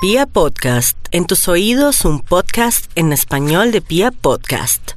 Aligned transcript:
Pia 0.00 0.26
Podcast, 0.26 0.96
en 1.10 1.26
tus 1.26 1.48
oídos 1.48 2.04
un 2.04 2.20
podcast 2.20 2.88
en 2.94 3.12
español 3.12 3.72
de 3.72 3.80
Pia 3.80 4.12
Podcast. 4.12 4.92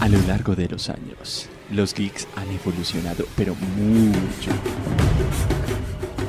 A 0.00 0.08
lo 0.08 0.18
largo 0.22 0.56
de 0.56 0.68
los 0.68 0.88
años, 0.88 1.50
los 1.70 1.92
geeks 1.92 2.26
han 2.34 2.50
evolucionado, 2.50 3.26
pero 3.36 3.54
mucho. 3.54 4.52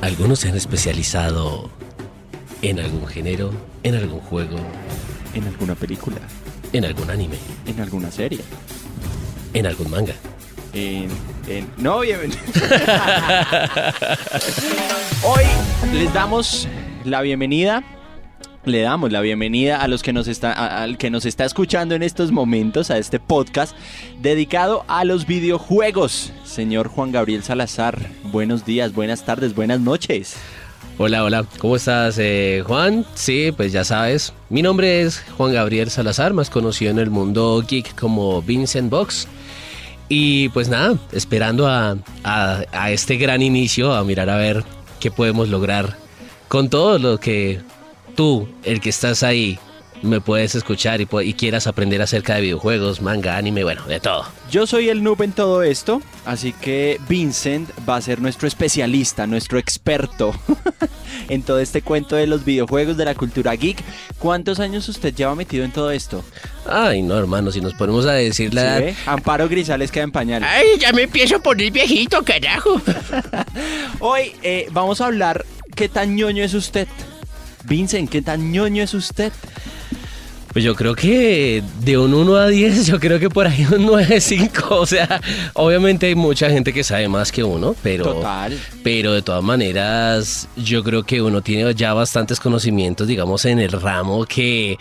Algunos 0.02 0.40
se 0.40 0.50
han 0.50 0.58
especializado 0.58 1.70
en 2.62 2.82
algún 2.82 3.08
género, 3.08 3.52
en 3.84 3.96
algún 3.96 4.20
juego, 4.20 4.58
En 5.34 5.46
alguna 5.46 5.76
película, 5.76 6.18
en 6.74 6.84
algún 6.84 7.10
anime, 7.10 7.38
en 7.68 7.80
alguna 7.80 8.12
serie, 8.12 8.42
en 9.54 9.66
algún 9.66 9.92
manga. 9.92 10.16
En... 10.74 11.08
en 11.48 11.68
no, 11.78 11.98
obviamente. 11.98 12.38
Hoy 15.24 15.44
les 15.94 16.14
damos 16.14 16.68
la 17.06 17.22
bienvenida. 17.22 17.84
Le 18.66 18.82
damos 18.82 19.12
la 19.12 19.22
bienvenida 19.22 19.78
a 19.82 19.88
los 19.88 20.04
que 20.04 20.12
nos 20.14 20.28
está, 20.28 20.52
a- 20.52 20.84
al 20.84 20.98
que 20.98 21.10
nos 21.10 21.26
está 21.26 21.46
escuchando 21.46 21.96
en 21.96 22.04
estos 22.04 22.32
momentos 22.32 22.92
a 22.92 22.98
este 22.98 23.20
podcast 23.20 23.76
dedicado 24.22 24.84
a 24.88 25.06
los 25.06 25.26
videojuegos. 25.26 26.34
Señor 26.44 26.90
Juan 26.90 27.12
Gabriel 27.12 27.42
Salazar, 27.44 27.98
buenos 28.26 28.66
días, 28.66 28.94
buenas 28.94 29.24
tardes, 29.26 29.56
buenas 29.56 29.80
noches. 29.80 30.36
Hola, 30.98 31.24
hola, 31.24 31.46
¿cómo 31.60 31.78
estás, 31.78 32.18
eh, 32.20 32.62
Juan? 32.68 33.06
Sí, 33.16 33.54
pues 33.56 33.72
ya 33.72 33.86
sabes, 33.86 34.34
mi 34.50 34.62
nombre 34.62 35.02
es 35.04 35.24
Juan 35.38 35.54
Gabriel 35.54 35.90
Salazar, 35.90 36.34
más 36.34 36.50
conocido 36.50 36.92
en 36.92 37.00
el 37.00 37.10
mundo 37.10 37.64
geek 37.66 37.96
como 37.96 38.42
Vincent 38.42 38.90
Box. 38.90 39.26
Y 40.10 40.50
pues 40.50 40.70
nada, 40.70 40.98
esperando 41.12 41.68
a, 41.68 41.96
a- 42.24 42.64
a 42.72 42.92
este 42.92 43.18
gran 43.18 43.42
inicio, 43.42 43.94
a 43.94 44.04
mirar 44.04 44.30
a 44.30 44.38
ver 44.38 44.64
qué 45.00 45.12
podemos 45.12 45.50
lograr 45.50 45.96
con 46.48 46.70
todo 46.70 46.98
lo 46.98 47.20
que 47.20 47.62
tú, 48.16 48.50
el 48.64 48.82
que 48.82 48.90
estás 48.90 49.22
ahí, 49.24 49.60
me 50.02 50.20
puedes 50.22 50.56
escuchar 50.56 51.00
y, 51.02 51.08
y 51.24 51.34
quieras 51.34 51.68
aprender 51.68 52.02
acerca 52.02 52.36
de 52.36 52.42
videojuegos, 52.42 53.02
manga, 53.02 53.38
anime, 53.38 53.64
bueno, 53.64 53.86
de 53.86 54.00
todo. 54.00 54.26
Yo 54.50 54.66
soy 54.66 54.90
el 54.90 55.04
noob 55.04 55.22
en 55.22 55.34
todo 55.34 55.62
esto, 55.62 56.02
así 56.26 56.54
que 56.54 57.00
Vincent 57.08 57.70
va 57.88 57.98
a 57.98 58.02
ser 58.02 58.20
nuestro 58.22 58.48
especialista, 58.48 59.28
nuestro 59.28 59.60
experto 59.60 60.34
en 61.30 61.44
todo 61.44 61.60
este 61.60 61.82
cuento 61.82 62.16
de 62.16 62.28
los 62.28 62.44
videojuegos, 62.44 62.98
de 62.98 63.06
la 63.06 63.16
cultura 63.16 63.56
geek. 63.56 63.82
¿Cuántos 64.18 64.60
años 64.60 64.90
usted 64.90 65.14
lleva 65.16 65.36
metido 65.36 65.64
en 65.64 65.72
todo 65.72 65.92
esto? 65.92 66.24
Ay, 66.68 67.02
no, 67.02 67.18
hermano, 67.18 67.52
si 67.52 67.62
nos 67.62 67.74
ponemos 67.76 68.06
a 68.06 68.14
decir 68.14 68.54
la 68.54 68.62
¿Sí 68.62 68.68
edad, 68.68 68.80
ve? 68.80 68.96
Amparo 69.06 69.48
Grisales 69.48 69.92
queda 69.92 70.04
en 70.04 70.12
pañal. 70.12 70.44
Ay, 70.44 70.68
ya 70.80 70.92
me 70.92 71.04
empiezo 71.04 71.38
a 71.38 71.40
poner 71.40 71.72
viejito, 71.72 72.24
carajo. 72.24 72.82
Hoy 74.00 74.34
eh, 74.42 74.68
vamos 74.72 75.02
a 75.02 75.06
hablar 75.06 75.46
qué 75.76 75.88
tan 75.88 76.16
ñoño 76.16 76.44
es 76.44 76.54
usted. 76.54 76.88
Vincent, 77.66 78.10
¿qué 78.10 78.22
tan 78.22 78.52
ñoño 78.52 78.84
es 78.84 78.94
usted? 78.94 79.32
Pues 80.52 80.66
yo 80.66 80.76
creo 80.76 80.96
que 80.96 81.64
de 81.82 81.98
un 81.98 82.14
1 82.14 82.36
a 82.36 82.48
10, 82.48 82.86
yo 82.88 83.00
creo 83.00 83.20
que 83.20 83.30
por 83.30 83.46
ahí 83.48 83.66
un 83.66 83.88
9-5. 83.88 84.66
O 84.72 84.86
sea, 84.86 85.22
obviamente 85.54 86.08
hay 86.08 86.16
mucha 86.16 86.50
gente 86.50 86.74
que 86.74 86.84
sabe 86.84 87.08
más 87.08 87.32
que 87.32 87.44
uno, 87.44 87.76
pero, 87.84 88.06
Total. 88.06 88.58
pero 88.84 89.14
de 89.14 89.22
todas 89.22 89.44
maneras, 89.44 90.48
yo 90.56 90.84
creo 90.84 91.04
que 91.04 91.22
uno 91.22 91.42
tiene 91.42 91.74
ya 91.76 91.94
bastantes 91.94 92.40
conocimientos, 92.40 93.08
digamos, 93.08 93.46
en 93.46 93.60
el 93.60 93.72
ramo 93.72 94.26
que, 94.26 94.78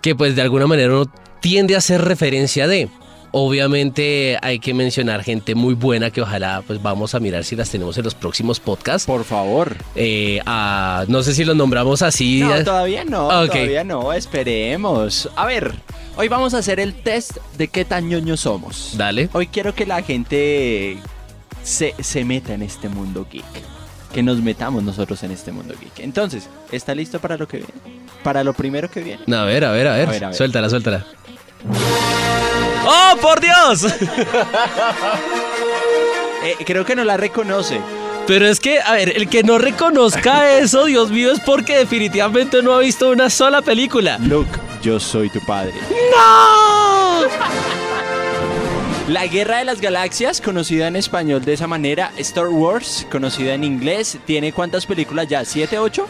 que 0.00 0.14
pues 0.14 0.36
de 0.36 0.42
alguna 0.42 0.66
manera 0.66 0.92
uno 0.92 1.10
tiende 1.40 1.74
a 1.74 1.78
hacer 1.78 2.02
referencia 2.02 2.66
de. 2.66 2.88
Obviamente 3.36 4.38
hay 4.42 4.60
que 4.60 4.72
mencionar 4.74 5.24
gente 5.24 5.56
muy 5.56 5.74
buena 5.74 6.10
que 6.12 6.22
ojalá 6.22 6.62
pues 6.64 6.80
vamos 6.80 7.16
a 7.16 7.18
mirar 7.18 7.42
si 7.42 7.56
las 7.56 7.68
tenemos 7.68 7.98
en 7.98 8.04
los 8.04 8.14
próximos 8.14 8.60
podcasts. 8.60 9.06
Por 9.08 9.24
favor. 9.24 9.74
Eh, 9.96 10.38
a- 10.46 11.04
no 11.08 11.20
sé 11.24 11.34
si 11.34 11.44
los 11.44 11.56
nombramos 11.56 12.00
así. 12.02 12.42
No, 12.42 12.62
todavía 12.62 13.04
no, 13.04 13.26
Ok. 13.26 13.50
todavía 13.50 13.82
no, 13.82 14.12
esperemos. 14.12 15.28
A 15.34 15.46
ver, 15.46 15.74
hoy 16.16 16.28
vamos 16.28 16.54
a 16.54 16.58
hacer 16.58 16.78
el 16.78 16.94
test 16.94 17.38
de 17.58 17.66
qué 17.66 17.84
tan 17.84 18.08
ñoño 18.08 18.36
somos. 18.36 18.92
Dale. 18.96 19.28
Hoy 19.32 19.48
quiero 19.48 19.74
que 19.74 19.84
la 19.84 20.00
gente 20.02 20.98
se, 21.64 21.92
se 22.00 22.24
meta 22.24 22.54
en 22.54 22.62
este 22.62 22.88
mundo 22.88 23.26
geek. 23.28 23.44
Que 24.12 24.22
nos 24.22 24.38
metamos 24.42 24.84
nosotros 24.84 25.20
en 25.24 25.32
este 25.32 25.50
mundo 25.50 25.74
geek. 25.80 25.98
Entonces, 26.04 26.48
¿está 26.70 26.94
listo 26.94 27.18
para 27.18 27.36
lo 27.36 27.48
que 27.48 27.56
viene? 27.56 27.72
Para 28.22 28.44
lo 28.44 28.52
primero 28.52 28.88
que 28.88 29.00
viene. 29.00 29.22
A 29.36 29.42
ver, 29.42 29.64
a 29.64 29.72
ver, 29.72 29.88
a 29.88 29.96
ver. 29.96 30.08
A 30.08 30.10
ver, 30.12 30.24
a 30.24 30.28
ver. 30.28 30.36
Suéltala, 30.36 30.70
suéltala. 30.70 31.04
¡Oh, 32.84 33.16
por 33.20 33.40
Dios! 33.40 33.86
Eh, 36.44 36.56
creo 36.66 36.84
que 36.84 36.94
no 36.94 37.04
la 37.04 37.16
reconoce. 37.16 37.80
Pero 38.26 38.46
es 38.46 38.60
que, 38.60 38.78
a 38.78 38.92
ver, 38.92 39.16
el 39.16 39.30
que 39.30 39.42
no 39.42 39.56
reconozca 39.56 40.58
eso, 40.58 40.84
Dios 40.84 41.10
mío, 41.10 41.32
es 41.32 41.40
porque 41.40 41.78
definitivamente 41.78 42.62
no 42.62 42.74
ha 42.74 42.80
visto 42.80 43.08
una 43.08 43.30
sola 43.30 43.62
película. 43.62 44.18
Luke, 44.18 44.50
yo 44.82 45.00
soy 45.00 45.30
tu 45.30 45.40
padre. 45.40 45.72
¡No! 46.14 47.20
La 49.08 49.26
Guerra 49.26 49.58
de 49.58 49.64
las 49.64 49.80
Galaxias, 49.80 50.40
conocida 50.42 50.86
en 50.88 50.96
español 50.96 51.44
de 51.44 51.54
esa 51.54 51.66
manera, 51.66 52.12
Star 52.18 52.48
Wars, 52.48 53.06
conocida 53.10 53.54
en 53.54 53.64
inglés, 53.64 54.18
¿tiene 54.26 54.52
cuántas 54.52 54.84
películas 54.86 55.28
ya? 55.28 55.44
¿Siete, 55.44 55.78
ocho? 55.78 56.06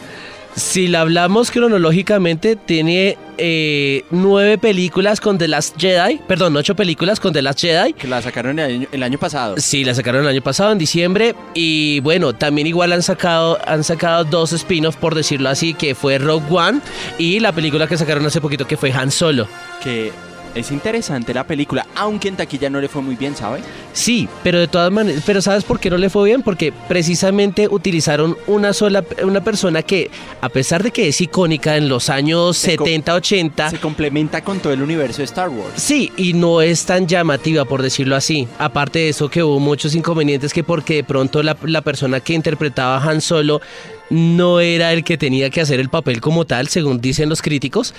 Si 0.55 0.87
la 0.87 1.01
hablamos 1.01 1.51
cronológicamente, 1.51 2.55
tiene 2.55 3.17
eh, 3.37 4.05
nueve 4.09 4.57
películas 4.57 5.19
con 5.19 5.37
The 5.37 5.49
Last 5.49 5.75
Jedi. 5.77 6.21
Perdón, 6.27 6.55
ocho 6.55 6.75
películas 6.75 7.19
con 7.19 7.33
The 7.33 7.41
Last 7.41 7.59
Jedi. 7.59 7.91
Que 7.91 8.07
la 8.07 8.21
sacaron 8.21 8.57
el 8.59 8.65
año, 8.65 8.87
el 8.93 9.03
año 9.03 9.17
pasado. 9.17 9.55
Sí, 9.57 9.83
la 9.83 9.93
sacaron 9.93 10.21
el 10.21 10.29
año 10.29 10.41
pasado, 10.41 10.71
en 10.71 10.77
diciembre. 10.77 11.35
Y 11.53 11.99
bueno, 11.99 12.33
también 12.33 12.67
igual 12.67 12.93
han 12.93 13.03
sacado, 13.03 13.59
han 13.67 13.83
sacado 13.83 14.23
dos 14.23 14.53
spin-offs, 14.53 14.97
por 14.97 15.13
decirlo 15.13 15.49
así, 15.49 15.73
que 15.73 15.93
fue 15.93 16.19
Rogue 16.19 16.45
One 16.49 16.79
y 17.17 17.41
la 17.41 17.51
película 17.51 17.87
que 17.87 17.97
sacaron 17.97 18.25
hace 18.25 18.39
poquito, 18.39 18.65
que 18.65 18.77
fue 18.77 18.93
Han 18.93 19.11
Solo. 19.11 19.49
Que 19.83 20.13
es 20.55 20.71
interesante 20.71 21.33
la 21.33 21.45
película, 21.45 21.85
aunque 21.95 22.27
en 22.29 22.35
taquilla 22.37 22.69
no 22.69 22.79
le 22.81 22.87
fue 22.87 23.01
muy 23.01 23.15
bien, 23.15 23.35
¿sabe? 23.35 23.59
Sí, 23.93 24.27
pero 24.43 24.59
de 24.59 24.67
todas 24.67 24.91
maneras, 24.91 25.21
pero 25.25 25.41
¿sabes 25.41 25.63
por 25.63 25.79
qué 25.79 25.89
no 25.89 25.97
le 25.97 26.09
fue 26.09 26.25
bien? 26.25 26.41
Porque 26.41 26.73
precisamente 26.87 27.67
utilizaron 27.69 28.35
una 28.47 28.73
sola, 28.73 29.03
una 29.23 29.41
persona 29.43 29.83
que, 29.83 30.09
a 30.41 30.49
pesar 30.49 30.81
de 30.81 30.91
que 30.91 31.09
es 31.09 31.21
icónica 31.21 31.75
en 31.77 31.89
los 31.89 32.09
años 32.09 32.57
Se 32.57 32.75
co- 32.77 32.85
70, 32.85 33.13
80, 33.15 33.69
Se 33.69 33.79
complementa 33.79 34.41
con 34.43 34.59
todo 34.59 34.73
el 34.73 34.81
universo 34.81 35.17
de 35.19 35.25
Star 35.25 35.49
Wars. 35.49 35.73
Sí, 35.75 36.11
y 36.17 36.33
no 36.33 36.61
es 36.61 36.85
tan 36.85 37.05
llamativa, 37.07 37.65
por 37.65 37.81
decirlo 37.81 38.15
así. 38.15 38.47
Aparte 38.57 38.99
de 38.99 39.09
eso, 39.09 39.29
que 39.29 39.43
hubo 39.43 39.59
muchos 39.59 39.93
inconvenientes 39.93 40.53
que 40.53 40.63
porque 40.63 40.95
de 40.95 41.03
pronto 41.03 41.43
la, 41.43 41.55
la 41.63 41.81
persona 41.81 42.19
que 42.21 42.33
interpretaba 42.33 42.97
a 42.97 43.03
Han 43.09 43.21
Solo 43.21 43.61
no 44.09 44.59
era 44.59 44.93
el 44.93 45.03
que 45.03 45.17
tenía 45.17 45.49
que 45.49 45.61
hacer 45.61 45.79
el 45.79 45.89
papel 45.89 46.21
como 46.21 46.45
tal, 46.45 46.67
según 46.67 47.01
dicen 47.01 47.27
los 47.29 47.41
críticos. 47.41 47.93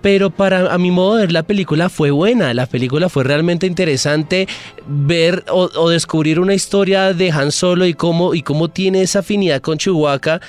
Pero 0.00 0.30
para 0.30 0.72
a 0.72 0.78
mi 0.78 0.90
modo 0.90 1.16
de 1.16 1.22
ver 1.22 1.32
la 1.32 1.42
película 1.42 1.88
fue 1.88 2.10
buena, 2.10 2.54
la 2.54 2.66
película 2.66 3.08
fue 3.08 3.24
realmente 3.24 3.66
interesante 3.66 4.46
ver 4.86 5.44
o, 5.50 5.68
o 5.74 5.90
descubrir 5.90 6.38
una 6.38 6.54
historia 6.54 7.12
de 7.12 7.30
Han 7.32 7.50
Solo 7.50 7.84
y 7.84 7.94
cómo, 7.94 8.34
y 8.34 8.42
cómo 8.42 8.68
tiene 8.68 9.02
esa 9.02 9.20
afinidad 9.20 9.60
con 9.60 9.76
Chewbacca 9.78 10.40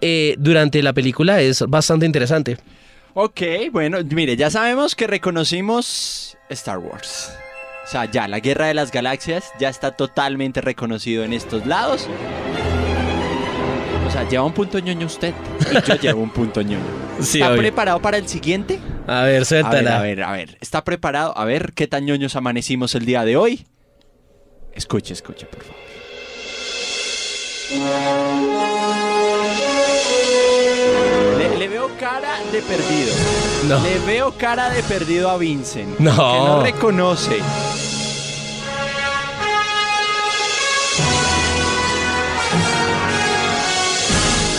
eh, 0.00 0.34
durante 0.38 0.82
la 0.82 0.92
película 0.92 1.40
es 1.40 1.60
bastante 1.68 2.04
interesante. 2.06 2.58
Ok, 3.14 3.40
bueno, 3.72 3.98
mire, 4.10 4.36
ya 4.36 4.50
sabemos 4.50 4.94
que 4.94 5.06
reconocimos 5.06 6.36
Star 6.50 6.78
Wars. 6.78 7.32
O 7.84 7.86
sea, 7.86 8.10
ya, 8.10 8.26
la 8.28 8.40
Guerra 8.40 8.66
de 8.66 8.74
las 8.74 8.90
Galaxias 8.90 9.44
ya 9.60 9.68
está 9.68 9.92
totalmente 9.92 10.60
reconocido 10.60 11.22
en 11.24 11.32
estos 11.32 11.66
lados. 11.66 12.08
O 14.06 14.10
sea, 14.10 14.28
lleva 14.28 14.44
un 14.44 14.52
punto 14.52 14.78
ñoño 14.78 15.06
usted 15.06 15.32
y 15.70 15.88
yo 15.88 15.94
llevo 16.02 16.22
un 16.22 16.30
punto 16.30 16.60
ñoño. 16.62 16.84
Sí, 17.20 17.38
¿Está 17.38 17.50
obvio. 17.52 17.60
preparado 17.62 18.00
para 18.00 18.16
el 18.18 18.28
siguiente? 18.28 18.78
A 19.06 19.06
ver, 19.06 19.16
A 19.16 19.22
ver, 19.24 19.44
suéltala. 19.44 19.98
a 19.98 20.02
ver, 20.02 20.22
a 20.22 20.32
ver. 20.32 20.56
¿Está 20.60 20.82
preparado? 20.84 21.36
A 21.36 21.44
ver 21.44 21.72
qué 21.74 21.86
tan 21.86 22.04
ñoños 22.06 22.36
amanecimos 22.36 22.94
el 22.94 23.04
día 23.04 23.24
de 23.24 23.36
hoy. 23.36 23.66
Escuche, 24.74 25.12
escuche, 25.12 25.46
por 25.46 25.62
favor. 25.62 25.80
Le, 31.38 31.58
le 31.58 31.68
veo 31.68 31.88
cara 31.98 32.38
de 32.52 32.60
perdido. 32.62 33.12
No. 33.68 33.80
Le 33.82 33.98
veo 34.00 34.32
cara 34.38 34.70
de 34.70 34.82
perdido 34.82 35.30
a 35.30 35.36
Vincent. 35.38 35.98
No. 35.98 36.10
Que 36.12 36.38
no 36.38 36.62
reconoce. 36.62 37.38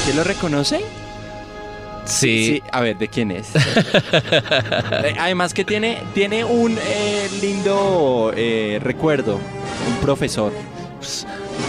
¿Quién 0.05 0.17
lo 0.17 0.23
reconoce? 0.23 0.81
Sí. 2.05 2.61
A 2.71 2.81
ver, 2.81 2.97
¿de 2.97 3.07
quién 3.07 3.31
es? 3.31 3.49
Eh, 5.03 5.13
Además 5.19 5.53
que 5.53 5.63
tiene, 5.65 5.99
tiene 6.13 6.43
un 6.43 6.77
eh, 6.77 7.29
lindo 7.41 8.31
eh, 8.35 8.79
recuerdo. 8.81 9.35
Un 9.35 9.95
profesor. 10.01 10.51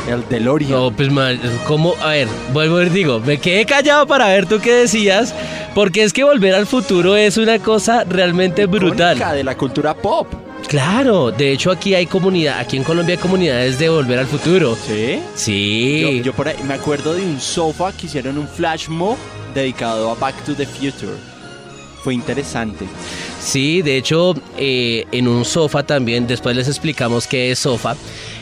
El 0.08 0.26
DeLorean. 0.28 0.70
No, 0.70 0.90
pues 0.90 1.10
mal, 1.10 1.38
¿cómo? 1.66 1.94
A 2.00 2.10
ver, 2.10 2.28
vuelvo 2.52 2.80
y 2.82 2.88
digo, 2.88 3.20
me 3.20 3.38
quedé 3.38 3.66
callado 3.66 4.06
para 4.06 4.28
ver 4.28 4.46
tú 4.46 4.60
qué 4.60 4.72
decías, 4.72 5.34
porque 5.74 6.04
es 6.04 6.12
que 6.12 6.24
volver 6.24 6.54
al 6.54 6.66
futuro 6.66 7.16
es 7.16 7.36
una 7.36 7.58
cosa 7.58 8.04
realmente 8.04 8.66
brutal. 8.66 9.18
De 9.18 9.44
la 9.44 9.56
cultura 9.56 9.94
pop. 9.94 10.28
Claro, 10.68 11.30
de 11.30 11.52
hecho 11.52 11.70
aquí 11.70 11.94
hay 11.94 12.06
comunidad, 12.06 12.58
aquí 12.58 12.76
en 12.76 12.84
Colombia 12.84 13.14
hay 13.14 13.20
comunidades 13.20 13.78
de 13.78 13.88
Volver 13.88 14.18
al 14.18 14.26
Futuro. 14.26 14.76
¿Sí? 14.86 15.20
Sí. 15.34 16.00
Yo, 16.18 16.24
yo 16.24 16.32
por 16.32 16.48
ahí 16.48 16.56
me 16.64 16.74
acuerdo 16.74 17.14
de 17.14 17.22
un 17.22 17.40
sofá 17.40 17.92
que 17.92 18.06
hicieron 18.06 18.36
un 18.36 18.48
flash 18.48 18.88
mob 18.88 19.16
dedicado 19.60 20.10
a 20.10 20.14
Back 20.14 20.44
to 20.44 20.54
the 20.54 20.66
Future. 20.66 21.14
Fue 22.02 22.14
interesante. 22.14 22.84
Sí, 23.40 23.82
de 23.82 23.96
hecho, 23.96 24.34
eh, 24.56 25.04
en 25.10 25.26
un 25.26 25.44
sofá 25.44 25.82
también, 25.82 26.24
después 26.28 26.54
les 26.54 26.68
explicamos 26.68 27.26
qué 27.26 27.50
es 27.50 27.58
sofá. 27.58 27.96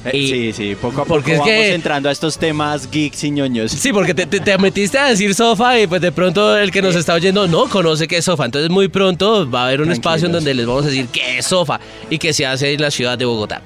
Eh, 0.04 0.10
Y- 0.18 0.28
sí, 0.28 0.52
sí, 0.52 0.74
poco 0.74 0.96
a 1.00 1.04
poco 1.04 1.08
porque 1.08 1.32
vamos 1.32 1.46
que- 1.48 1.72
entrando 1.74 2.10
a 2.10 2.12
estos 2.12 2.36
temas 2.36 2.90
geeks 2.90 3.24
y 3.24 3.30
ñoños. 3.30 3.72
Sí, 3.72 3.90
porque 3.90 4.12
te, 4.12 4.26
te- 4.26 4.40
te 4.40 4.58
metiste 4.58 4.98
a 4.98 5.06
decir 5.06 5.34
sofá 5.34 5.80
y 5.80 5.86
pues 5.86 6.02
de 6.02 6.12
pronto 6.12 6.58
el 6.58 6.70
que 6.70 6.82
nos 6.82 6.94
está 6.94 7.14
oyendo 7.14 7.48
no 7.48 7.66
conoce 7.70 8.06
qué 8.06 8.18
es 8.18 8.24
sofá. 8.26 8.44
Entonces 8.44 8.68
muy 8.70 8.88
pronto 8.88 9.50
va 9.50 9.62
a 9.62 9.66
haber 9.68 9.80
un 9.80 9.90
espacio 9.92 10.26
en 10.26 10.32
donde 10.32 10.52
les 10.52 10.66
vamos 10.66 10.84
a 10.84 10.88
decir 10.88 11.06
qué 11.10 11.38
es 11.38 11.46
sofá 11.46 11.80
y 12.10 12.18
que 12.18 12.34
se 12.34 12.44
hace 12.44 12.70
en 12.74 12.82
la 12.82 12.90
ciudad 12.90 13.16
de 13.16 13.24
Bogotá. 13.24 13.62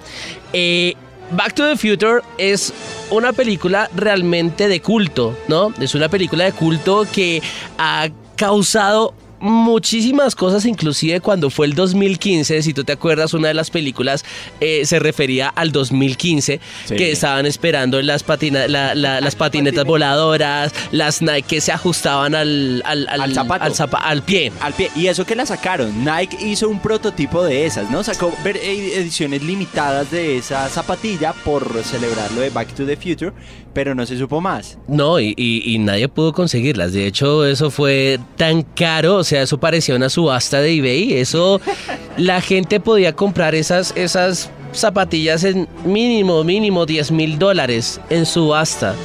Eh, 0.52 0.94
Back 1.30 1.54
to 1.54 1.68
the 1.68 1.76
Future 1.76 2.22
es 2.38 2.72
una 3.10 3.32
película 3.32 3.90
realmente 3.94 4.66
de 4.66 4.80
culto, 4.80 5.36
¿no? 5.46 5.74
Es 5.78 5.94
una 5.94 6.08
película 6.08 6.44
de 6.44 6.52
culto 6.52 7.06
que 7.12 7.42
ha 7.76 8.08
causado 8.36 9.12
muchísimas 9.40 10.34
cosas, 10.34 10.64
inclusive 10.66 11.20
cuando 11.20 11.50
fue 11.50 11.66
el 11.66 11.74
2015, 11.74 12.62
si 12.62 12.74
tú 12.74 12.84
te 12.84 12.92
acuerdas, 12.92 13.34
una 13.34 13.48
de 13.48 13.54
las 13.54 13.70
películas 13.70 14.24
eh, 14.60 14.84
se 14.84 14.98
refería 14.98 15.48
al 15.48 15.72
2015, 15.72 16.60
Sí. 16.86 16.96
que 16.96 17.12
estaban 17.12 17.46
esperando 17.46 18.00
las, 18.02 18.22
patina- 18.22 18.66
la- 18.68 18.94
la- 18.94 19.20
las 19.20 19.34
patinetas 19.36 19.84
voladoras, 19.84 20.72
las 20.92 21.22
Nike 21.22 21.42
que 21.48 21.60
se 21.60 21.72
ajustaban 21.72 22.34
al, 22.34 22.82
al, 22.84 23.06
Al 23.08 23.34
zapato. 23.34 23.64
al, 23.64 23.72
zapa- 23.74 24.00
al 24.02 24.22
pie. 24.22 24.52
Al 24.60 24.72
pie. 24.74 24.90
Y 24.96 25.06
eso 25.06 25.24
que 25.24 25.34
la 25.36 25.46
sacaron. 25.46 26.04
Nike 26.04 26.36
hizo 26.44 26.68
un 26.68 26.80
prototipo 26.80 27.42
de 27.44 27.66
esas, 27.66 27.90
¿no? 27.90 28.02
Sacó 28.02 28.32
ver- 28.44 28.56
ediciones 28.58 29.42
limitadas 29.42 30.10
de 30.10 30.36
esa 30.38 30.68
zapatilla 30.68 31.32
por 31.44 31.82
celebrar 31.84 32.30
lo 32.32 32.40
de 32.40 32.50
Back 32.50 32.74
to 32.74 32.84
the 32.86 32.96
Future, 32.96 33.32
pero 33.78 33.94
no 33.94 34.04
se 34.06 34.18
supo 34.18 34.40
más. 34.40 34.76
No, 34.88 35.20
y, 35.20 35.34
y- 35.36 35.62
y 35.72 35.78
nadie 35.78 36.08
pudo 36.08 36.32
conseguirlas. 36.32 36.92
De 36.92 37.06
hecho, 37.06 37.46
eso 37.46 37.70
fue 37.70 38.18
tan 38.36 38.62
caro, 38.62 39.14
o 39.18 39.22
sea, 39.22 39.42
eso 39.42 39.56
parecía 39.60 39.94
una 39.94 40.08
subasta 40.08 40.60
de 40.60 40.78
eBay. 40.78 41.12
Eso, 41.12 41.60
la 42.16 42.40
gente 42.40 42.80
podía 42.80 43.14
comprar 43.14 43.54
esas, 43.54 43.92
esas 43.94 44.50
zapatillas 44.72 45.44
en 45.44 45.68
mínimo, 45.84 46.42
mínimo 46.42 46.86
10 46.86 47.12
mil 47.12 47.38
dólares 47.38 48.00
en 48.10 48.26
subasta. 48.26 48.96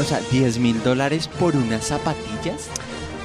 O 0.00 0.02
sea, 0.02 0.20
10 0.32 0.58
mil 0.58 0.82
dólares 0.82 1.30
por 1.38 1.54
unas 1.54 1.84
zapatillas. 1.86 2.66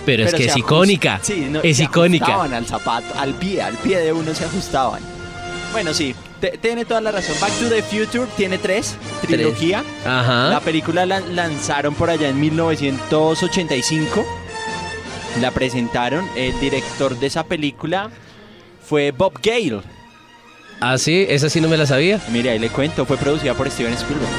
Pero, 0.06 0.25
es 0.25 0.36
que 0.36 0.45
es 0.45 0.56
icónica. 0.56 1.19
Sí, 1.24 1.48
no, 1.50 1.62
es 1.63 1.77
se 1.77 1.83
icónica. 1.86 2.25
ajustaban 2.25 2.53
al 2.53 2.68
zapato, 2.68 3.07
al 3.18 3.33
pie, 3.33 3.63
al 3.63 3.74
pie 3.77 3.98
de 4.01 4.13
uno 4.13 4.36
se 4.36 4.45
ajustaban. 4.45 5.01
Bueno, 5.71 5.95
sí, 5.95 6.13
tiene 6.62 6.86
toda 6.86 7.02
la 7.02 7.12
razón. 7.12 7.36
Back 7.40 7.52
to 7.60 7.70
the 7.70 7.82
Future 7.84 8.26
tiene 8.38 8.58
tres, 8.58 8.96
trilogía. 9.22 9.84
La 10.06 10.20
Ajá. 10.52 10.60
película 10.62 11.06
la 11.06 11.20
lanzaron 11.20 11.94
por 11.96 12.10
allá 12.10 12.30
en 12.30 12.40
1985. 12.40 14.26
La 15.40 15.52
presentaron. 15.52 16.28
El 16.36 16.60
director 16.60 17.18
de 17.20 17.28
esa 17.28 17.44
película 17.46 18.10
fue 18.84 19.12
Bob 19.12 19.34
Gale. 19.42 19.82
Ah, 20.80 20.98
sí, 20.98 21.26
esa 21.30 21.50
sí 21.50 21.62
no 21.62 21.68
me 21.70 21.78
la 21.78 21.86
sabía. 21.86 22.20
Mire, 22.30 22.50
ahí 22.50 22.60
le 22.60 22.70
cuento, 22.70 23.06
fue 23.06 23.18
producida 23.18 23.54
por 23.54 23.70
Steven 23.70 23.94
Spielberg. 23.94 24.30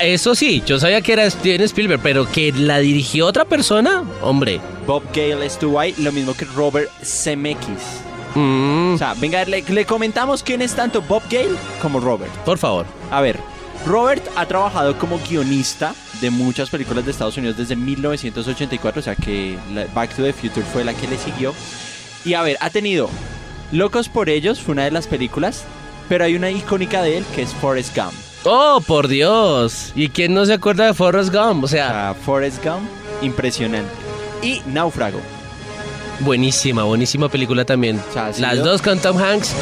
Eso 0.00 0.34
sí, 0.34 0.62
yo 0.66 0.78
sabía 0.80 1.00
que 1.00 1.12
era 1.12 1.28
Steven 1.30 1.60
Spielberg, 1.62 2.00
pero 2.02 2.28
que 2.30 2.52
la 2.52 2.78
dirigió 2.78 3.26
otra 3.26 3.44
persona, 3.44 4.02
hombre. 4.20 4.60
Bob 4.86 5.02
Gale 5.14 5.44
estuvo 5.46 5.78
ahí, 5.78 5.94
lo 5.98 6.10
mismo 6.12 6.34
que 6.34 6.44
Robert 6.44 6.90
Zemeckis. 7.04 8.00
Mm, 8.34 8.94
O 8.94 8.98
sea, 8.98 9.14
venga, 9.14 9.44
le, 9.44 9.62
le 9.62 9.84
comentamos 9.86 10.42
quién 10.42 10.62
es 10.62 10.74
tanto 10.74 11.02
Bob 11.02 11.22
Gale 11.30 11.56
como 11.80 12.00
Robert. 12.00 12.32
por 12.44 12.58
favor. 12.58 12.86
A 13.10 13.20
ver, 13.20 13.38
Robert 13.86 14.24
ha 14.36 14.46
trabajado 14.46 14.96
como 14.98 15.18
guionista 15.28 15.94
de 16.20 16.30
muchas 16.30 16.70
películas 16.70 17.04
de 17.04 17.10
Estados 17.10 17.36
Unidos 17.36 17.56
desde 17.56 17.74
1984, 17.76 19.00
o 19.00 19.02
sea 19.02 19.16
que 19.16 19.58
Back 19.94 20.14
to 20.14 20.22
the 20.22 20.32
Future 20.32 20.64
fue 20.72 20.84
la 20.84 20.94
que 20.94 21.08
le 21.08 21.18
siguió. 21.18 21.52
Y 22.24 22.34
a 22.34 22.42
ver, 22.42 22.56
ha 22.60 22.70
tenido 22.70 23.10
Locos 23.72 24.08
por 24.08 24.28
ellos, 24.28 24.60
fue 24.60 24.72
una 24.72 24.84
de 24.84 24.90
las 24.92 25.06
películas, 25.08 25.64
pero 26.08 26.24
hay 26.24 26.36
una 26.36 26.50
icónica 26.50 27.02
de 27.02 27.18
él 27.18 27.24
que 27.34 27.42
es 27.42 27.52
Forrest 27.54 27.96
Gump. 27.96 28.12
Oh, 28.44 28.80
por 28.86 29.08
Dios. 29.08 29.92
¿Y 29.96 30.08
quién 30.08 30.34
no 30.34 30.44
se 30.46 30.52
acuerda 30.52 30.86
de 30.86 30.94
Forrest 30.94 31.32
Gump? 31.34 31.64
O 31.64 31.68
sea, 31.68 32.14
Forrest 32.24 32.62
Gump, 32.64 32.82
impresionante. 33.22 33.90
Y 34.42 34.60
Náufrago. 34.66 35.20
Buenísima, 36.22 36.84
buenísima 36.84 37.28
película 37.28 37.64
también. 37.64 38.00
Las 38.38 38.62
dos 38.62 38.82
con 38.82 38.98
Tom 39.00 39.18
Hanks. 39.18 39.54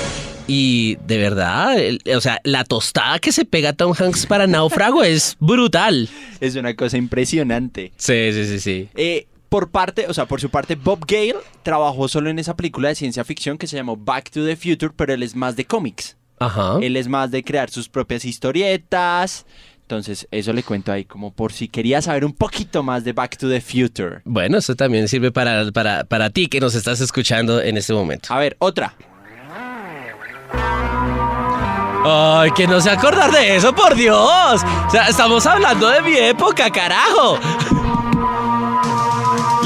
Y 0.47 0.97
de 1.07 1.19
verdad, 1.19 1.79
el- 1.79 2.01
o 2.17 2.21
sea, 2.21 2.41
la 2.43 2.65
tostada 2.65 3.19
que 3.21 3.31
se 3.31 3.45
pega 3.45 3.73
Tom 3.73 3.93
Hanks 3.97 4.27
para 4.27 4.47
Náufrago 4.49 5.05
es 5.05 5.37
brutal. 5.39 6.09
Es 6.41 6.57
una 6.57 6.75
cosa 6.75 6.97
impresionante. 6.97 7.93
Sí, 7.97 8.33
sí, 8.33 8.45
sí, 8.47 8.59
sí. 8.61 8.89
Eh, 8.97 9.27
por 9.49 9.71
parte, 9.71 10.07
o 10.09 10.15
sea, 10.15 10.27
por 10.27 10.41
su 10.41 10.51
parte, 10.51 10.75
Bob 10.75 11.05
Gale 11.07 11.37
trabajó 11.62 12.09
solo 12.09 12.31
en 12.31 12.39
esa 12.41 12.57
película 12.57 12.89
de 12.89 12.95
ciencia 12.97 13.25
ficción 13.25 13.59
que 13.59 13.67
se 13.69 13.77
llamó 13.77 13.97
Back 13.97 14.31
to 14.31 14.45
the 14.45 14.57
Future, 14.57 14.93
pero 14.97 15.15
él 15.15 15.23
es 15.23 15.37
más 15.37 15.55
de 15.55 15.65
cómics. 15.67 16.17
Ajá. 16.41 16.79
Él 16.81 16.97
es 16.97 17.07
más 17.07 17.31
de 17.31 17.45
crear 17.45 17.71
sus 17.71 17.89
propias 17.89 18.25
historietas. 18.25 19.47
Entonces, 19.90 20.28
eso 20.31 20.52
le 20.52 20.62
cuento 20.62 20.92
ahí 20.92 21.04
como 21.04 21.32
por 21.32 21.52
si 21.52 21.66
quería 21.66 22.00
saber 22.00 22.25
un 22.25 22.32
poquito 22.32 22.84
más 22.84 23.02
de 23.02 23.12
Back 23.12 23.37
to 23.38 23.48
the 23.48 23.60
Future. 23.60 24.20
Bueno, 24.25 24.58
eso 24.58 24.76
también 24.76 25.08
sirve 25.08 25.32
para, 25.32 25.72
para, 25.72 26.04
para 26.04 26.31
ti 26.31 26.46
que 26.46 26.60
nos 26.60 26.76
estás 26.76 27.00
escuchando 27.00 27.60
en 27.60 27.76
este 27.76 27.92
momento. 27.92 28.32
A 28.32 28.38
ver, 28.38 28.54
otra. 28.60 28.94
Ay, 32.04 32.52
que 32.52 32.69
no 32.69 32.81
se 32.81 32.90
acordar 32.90 33.32
de 33.32 33.56
eso, 33.56 33.75
por 33.75 33.96
Dios. 33.96 34.62
O 34.87 34.90
sea, 34.92 35.08
estamos 35.08 35.44
hablando 35.44 35.88
de 35.88 36.02
mi 36.02 36.16
época, 36.16 36.70
carajo. 36.70 37.40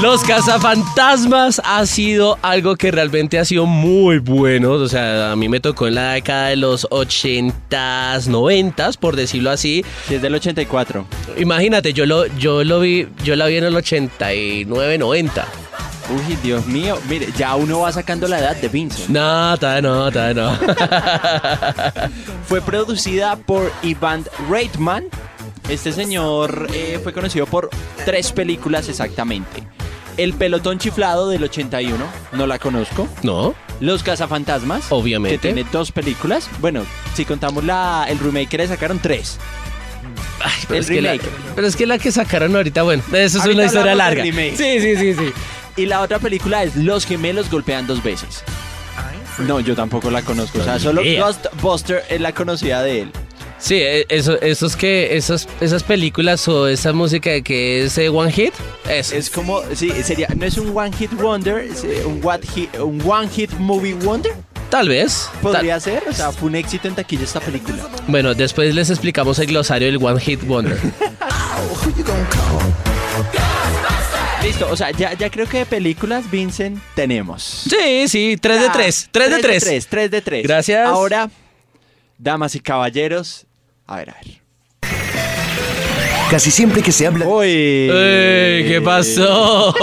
Los 0.05 0.23
cazafantasmas 0.23 1.59
ha 1.65 1.83
sido 1.87 2.37
algo 2.43 2.75
que 2.75 2.91
realmente 2.91 3.39
ha 3.39 3.43
sido 3.43 3.65
muy 3.65 4.19
bueno. 4.19 4.73
O 4.73 4.87
sea, 4.87 5.31
a 5.31 5.35
mí 5.35 5.49
me 5.49 5.59
tocó 5.59 5.87
en 5.87 5.95
la 5.95 6.11
década 6.11 6.49
de 6.49 6.57
los 6.57 6.87
80s, 6.91 8.29
90s, 8.29 8.97
por 8.99 9.15
decirlo 9.15 9.49
así. 9.49 9.83
Si 10.07 10.13
es 10.13 10.21
del 10.21 10.35
84. 10.35 11.07
Imagínate, 11.37 11.91
yo 11.91 12.05
lo, 12.05 12.27
yo 12.37 12.63
lo 12.63 12.81
vi, 12.81 13.07
yo 13.23 13.35
la 13.35 13.47
vi 13.47 13.57
en 13.57 13.63
el 13.63 13.75
89, 13.75 14.99
90. 14.99 15.47
Uy, 16.11 16.35
Dios 16.43 16.67
mío. 16.67 16.99
Mire, 17.09 17.29
ya 17.35 17.55
uno 17.55 17.79
va 17.79 17.91
sacando 17.91 18.27
la 18.27 18.37
edad 18.37 18.55
de 18.57 18.67
Vincent. 18.67 19.09
No, 19.09 19.57
todavía 19.57 19.81
no, 19.81 20.11
todavía 20.11 20.43
no. 20.43 20.55
Fue 22.47 22.61
producida 22.61 23.37
por 23.37 23.71
Ivan 23.81 24.23
Reitman. 24.51 25.05
Este 25.67 25.91
señor 25.91 26.67
eh, 26.75 26.99
fue 27.01 27.11
conocido 27.11 27.47
por 27.47 27.71
tres 28.05 28.31
películas 28.31 28.87
exactamente. 28.87 29.63
El 30.17 30.33
pelotón 30.33 30.79
chiflado 30.79 31.29
del 31.29 31.43
81, 31.43 31.97
no 32.33 32.47
la 32.47 32.59
conozco. 32.59 33.07
no. 33.23 33.53
Los 33.81 34.03
cazafantasmas, 34.03 34.85
Obviamente. 34.89 35.37
que 35.37 35.53
tiene 35.53 35.69
dos 35.69 35.91
películas. 35.91 36.49
Bueno, 36.61 36.85
si 37.13 37.25
contamos 37.25 37.65
la, 37.65 38.05
el 38.07 38.17
remake 38.19 38.47
que 38.47 38.57
le 38.59 38.67
sacaron 38.69 38.99
tres. 38.99 39.37
Ay, 40.39 40.51
pero, 40.69 40.75
El 40.75 40.79
es 40.79 40.87
que 40.89 41.01
la, 41.01 41.11
remake. 41.11 41.29
pero 41.55 41.67
es 41.67 41.75
que 41.75 41.85
la 41.85 41.97
que 41.97 42.09
sacaron 42.13 42.55
ahorita, 42.55 42.83
bueno, 42.83 43.03
eso 43.11 43.37
es 43.37 43.43
Ahorita 43.43 43.53
una 43.57 43.65
historia 43.65 43.95
larga. 43.95 44.23
remake. 44.23 44.55
Sí, 44.55 44.79
sí, 44.79 44.95
sí, 44.95 45.13
sí. 45.13 45.33
Y 45.75 45.87
la 45.87 45.99
otra 45.99 46.19
película 46.19 46.63
es 46.63 46.77
Los 46.77 47.05
gemelos 47.05 47.51
golpean 47.51 47.85
dos 47.85 48.01
veces. 48.01 48.43
No, 49.39 49.59
yo 49.59 49.75
tampoco 49.75 50.09
la 50.09 50.21
conozco. 50.21 50.59
O 50.59 50.63
sea, 50.63 50.79
solo. 50.79 51.01
Ghostbuster 51.03 52.05
es 52.09 52.21
la 52.21 52.31
conocida 52.33 52.81
de 52.81 53.01
él. 53.01 53.11
Sí, 53.65 53.79
eh, 53.81 54.05
eso, 54.09 54.39
esos 54.41 54.75
que, 54.75 55.17
esas, 55.17 55.47
esas 55.59 55.81
películas 55.81 56.47
o 56.47 56.67
esa 56.67 56.93
música 56.93 57.31
de 57.31 57.41
que 57.41 57.85
es 57.85 57.97
eh, 57.97 58.09
One 58.09 58.31
Hit, 58.31 58.53
eso. 58.87 59.15
Es 59.15 59.27
como, 59.31 59.63
sí, 59.73 59.89
sería, 60.03 60.27
no 60.37 60.45
es 60.45 60.59
un 60.59 60.77
one 60.77 60.95
hit 60.95 61.11
wonder, 61.13 61.57
es 61.57 61.83
eh, 61.83 62.03
un, 62.05 62.23
what 62.23 62.41
hit- 62.41 62.79
un 62.79 63.01
one 63.03 63.27
hit 63.27 63.51
movie 63.53 63.95
wonder. 63.95 64.33
Tal 64.69 64.87
vez. 64.89 65.27
Podría 65.41 65.79
ser, 65.79 66.03
o 66.07 66.13
sea, 66.13 66.31
fue 66.31 66.49
un 66.49 66.55
éxito 66.57 66.87
en 66.87 66.93
taquilla 66.93 67.23
esta 67.23 67.39
película. 67.39 67.87
Bueno, 68.07 68.35
después 68.35 68.75
les 68.75 68.91
explicamos 68.91 69.39
el 69.39 69.47
glosario 69.47 69.87
del 69.87 69.97
One 70.03 70.19
Hit 70.19 70.43
Wonder. 70.45 70.77
Listo, 74.43 74.67
o 74.69 74.77
sea, 74.77 74.91
ya, 74.91 75.13
ya 75.13 75.31
creo 75.31 75.47
que 75.47 75.57
de 75.59 75.65
películas, 75.65 76.29
Vincent, 76.29 76.77
tenemos. 76.93 77.41
sí, 77.67 78.07
sí, 78.07 78.37
3 78.39 78.59
de 78.61 78.67
Ya, 78.67 78.71
3, 78.73 79.09
3 79.11 79.29
de 79.31 79.39
3. 79.39 79.63
3, 79.63 79.87
3 79.87 80.11
de 80.11 80.21
3. 80.21 80.43
Gracias. 80.43 80.87
Ahora, 80.87 81.29
damas 82.19 82.53
y 82.55 82.59
caballeros, 82.59 83.44
a 83.87 83.95
ver, 83.97 84.09
a 84.09 84.13
ver. 84.13 84.41
Casi 86.29 86.49
siempre 86.51 86.81
que 86.81 86.91
se 86.91 87.05
habla... 87.05 87.27
Uy, 87.27 87.47
¡Ey! 87.47 88.67
¿Qué 88.67 88.81
pasó? 88.83 89.73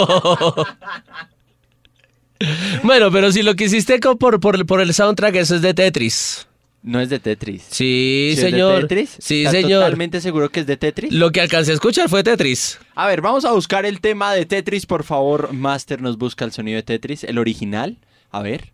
bueno, 2.83 3.11
pero 3.13 3.31
si 3.31 3.43
lo 3.43 3.55
que 3.55 3.65
hiciste 3.65 3.99
por, 4.01 4.41
por, 4.41 4.67
por 4.67 4.81
el 4.81 4.93
soundtrack, 4.93 5.37
eso 5.37 5.55
es 5.57 5.63
de 5.63 5.73
Tetris. 5.75 6.47
No 6.83 7.01
es 7.01 7.09
de 7.11 7.21
Tetris. 7.21 7.63
Sí, 7.71 8.33
¿Sí 8.35 8.41
es 8.41 8.41
señor. 8.41 8.75
de 8.75 8.81
Tetris? 8.83 9.17
Sí, 9.21 9.45
¿Estás 9.45 9.53
señor. 9.63 9.83
totalmente 9.85 10.21
seguro 10.21 10.49
que 10.51 10.61
es 10.61 10.67
de 10.67 10.77
Tetris? 10.77 11.13
Lo 11.13 11.31
que 11.31 11.41
alcancé 11.41 11.71
a 11.71 11.75
escuchar 11.75 12.09
fue 12.09 12.25
Tetris. 12.25 12.81
A 12.97 13.07
ver, 13.07 13.21
vamos 13.21 13.45
a 13.45 13.53
buscar 13.53 13.87
el 13.87 14.01
tema 14.01 14.35
de 14.35 14.47
Tetris, 14.47 14.85
por 14.85 15.05
favor. 15.05 15.53
Master 15.53 16.03
nos 16.03 16.19
busca 16.19 16.45
el 16.45 16.51
sonido 16.51 16.77
de 16.77 16.83
Tetris, 16.83 17.23
el 17.23 17.39
original. 17.39 17.99
A 18.33 18.43
ver. 18.43 18.73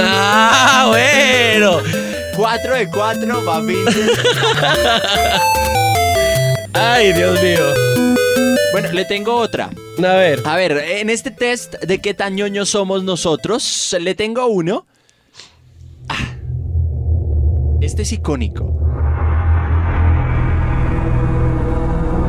Ah, 0.00 0.86
bueno. 0.88 1.82
4 2.36 2.74
de 2.76 2.88
4, 2.90 3.44
va 3.44 3.60
Vincent. 3.60 4.10
Ay, 6.72 7.12
Dios 7.12 7.42
mío. 7.42 8.16
Bueno, 8.72 8.92
le 8.92 9.04
tengo 9.06 9.34
otra. 9.36 9.70
A 9.98 10.14
ver. 10.14 10.42
A 10.44 10.56
ver, 10.56 10.72
en 10.72 11.08
este 11.10 11.30
test 11.30 11.74
de 11.80 11.98
qué 12.00 12.12
tan 12.14 12.34
ñoños 12.36 12.68
somos 12.68 13.02
nosotros, 13.04 13.96
le 13.98 14.14
tengo 14.14 14.46
uno. 14.46 14.86
Ah, 16.08 16.34
Este 17.80 18.02
es 18.02 18.12
icónico. 18.12 18.64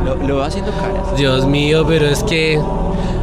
Lo, 0.04 0.14
lo 0.26 0.36
va 0.36 0.46
haciendo 0.46 0.72
caras. 0.72 1.16
Dios 1.16 1.46
mío, 1.46 1.84
pero 1.86 2.06
es 2.06 2.22
que. 2.24 2.58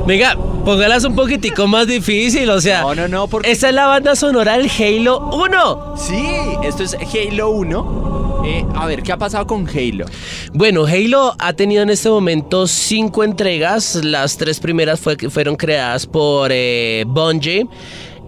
Venga, 0.06 0.36
póngalas 0.66 1.04
un 1.06 1.16
poquitico 1.16 1.68
más 1.68 1.88
difícil, 1.88 2.50
o 2.50 2.60
sea. 2.60 2.82
No, 2.82 2.96
no, 2.96 3.08
no, 3.08 3.28
porque... 3.28 3.52
Esta 3.52 3.70
es 3.70 3.76
la 3.76 3.88
banda 3.88 4.16
sonora 4.16 4.58
del 4.58 4.70
Halo 4.70 5.20
1. 5.32 5.94
Sí, 5.98 6.26
esto 6.64 6.84
es 6.84 6.96
Halo 6.96 7.50
1. 7.52 8.44
Eh, 8.46 8.66
a 8.76 8.86
ver, 8.86 9.02
¿qué 9.02 9.12
ha 9.12 9.18
pasado 9.18 9.48
con 9.48 9.68
Halo? 9.68 10.06
Bueno, 10.54 10.86
Halo 10.86 11.36
ha 11.40 11.54
tenido 11.54 11.82
en 11.84 11.90
este 11.90 12.10
momento 12.10 12.68
cinco 12.68 13.24
entregas. 13.24 13.96
Las 14.04 14.38
tres 14.38 14.60
primeras 14.60 15.00
fue- 15.00 15.16
fueron 15.30 15.56
creadas 15.56 16.06
por 16.06 16.50
eh, 16.52 17.06
Bungie. 17.08 17.68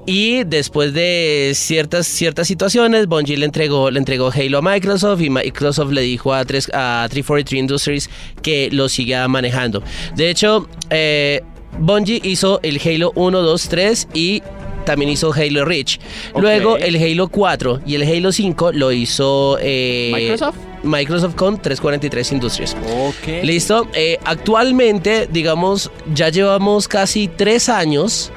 Y 0.10 0.46
después 0.46 0.94
de 0.94 1.52
ciertas, 1.54 2.08
ciertas 2.08 2.48
situaciones, 2.48 3.08
Bungie 3.08 3.36
le 3.36 3.46
entregó, 3.46 3.92
le 3.92 4.00
entregó 4.00 4.32
Halo 4.34 4.60
a 4.60 4.62
Microsoft 4.62 5.22
y 5.22 5.30
Microsoft 5.30 5.92
le 5.92 6.02
dijo 6.02 6.34
a, 6.34 6.46
tres- 6.46 6.72
a 6.74 7.06
343 7.10 7.60
Industries 7.60 8.10
que 8.42 8.70
lo 8.72 8.88
siga 8.88 9.28
manejando. 9.28 9.84
De 10.16 10.30
hecho, 10.30 10.68
eh, 10.90 11.42
Bungie 11.80 12.20
hizo 12.24 12.60
el 12.64 12.80
Halo 12.84 13.12
1, 13.16 13.42
2, 13.42 13.70
3 13.70 14.08
y 14.14 14.44
también 14.86 15.12
hizo 15.12 15.34
Halo 15.34 15.66
Reach. 15.66 16.00
Luego 16.36 16.78
el 16.78 16.96
Halo 16.96 17.28
4 17.28 17.82
y 17.86 17.96
el 17.96 18.04
Halo 18.04 18.32
5 18.32 18.72
lo 18.72 18.92
hizo 18.92 19.58
eh, 19.62 20.12
¿Microsoft? 20.14 20.56
Microsoft 20.84 21.36
con 21.36 21.62
343 21.62 22.32
Industries. 22.32 22.78
Ok. 23.06 23.44
Listo. 23.44 23.88
Eh, 23.94 24.18
actualmente, 24.24 25.28
digamos, 25.32 25.92
ya 26.14 26.30
llevamos 26.30 26.88
casi 26.88 27.28
tres 27.28 27.68
años 27.68 28.32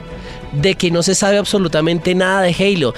de 0.52 0.74
que 0.74 0.90
no 0.90 1.02
se 1.02 1.14
sabe 1.14 1.38
absolutamente 1.38 2.14
nada 2.14 2.42
de 2.42 2.54
Halo. 2.54 2.94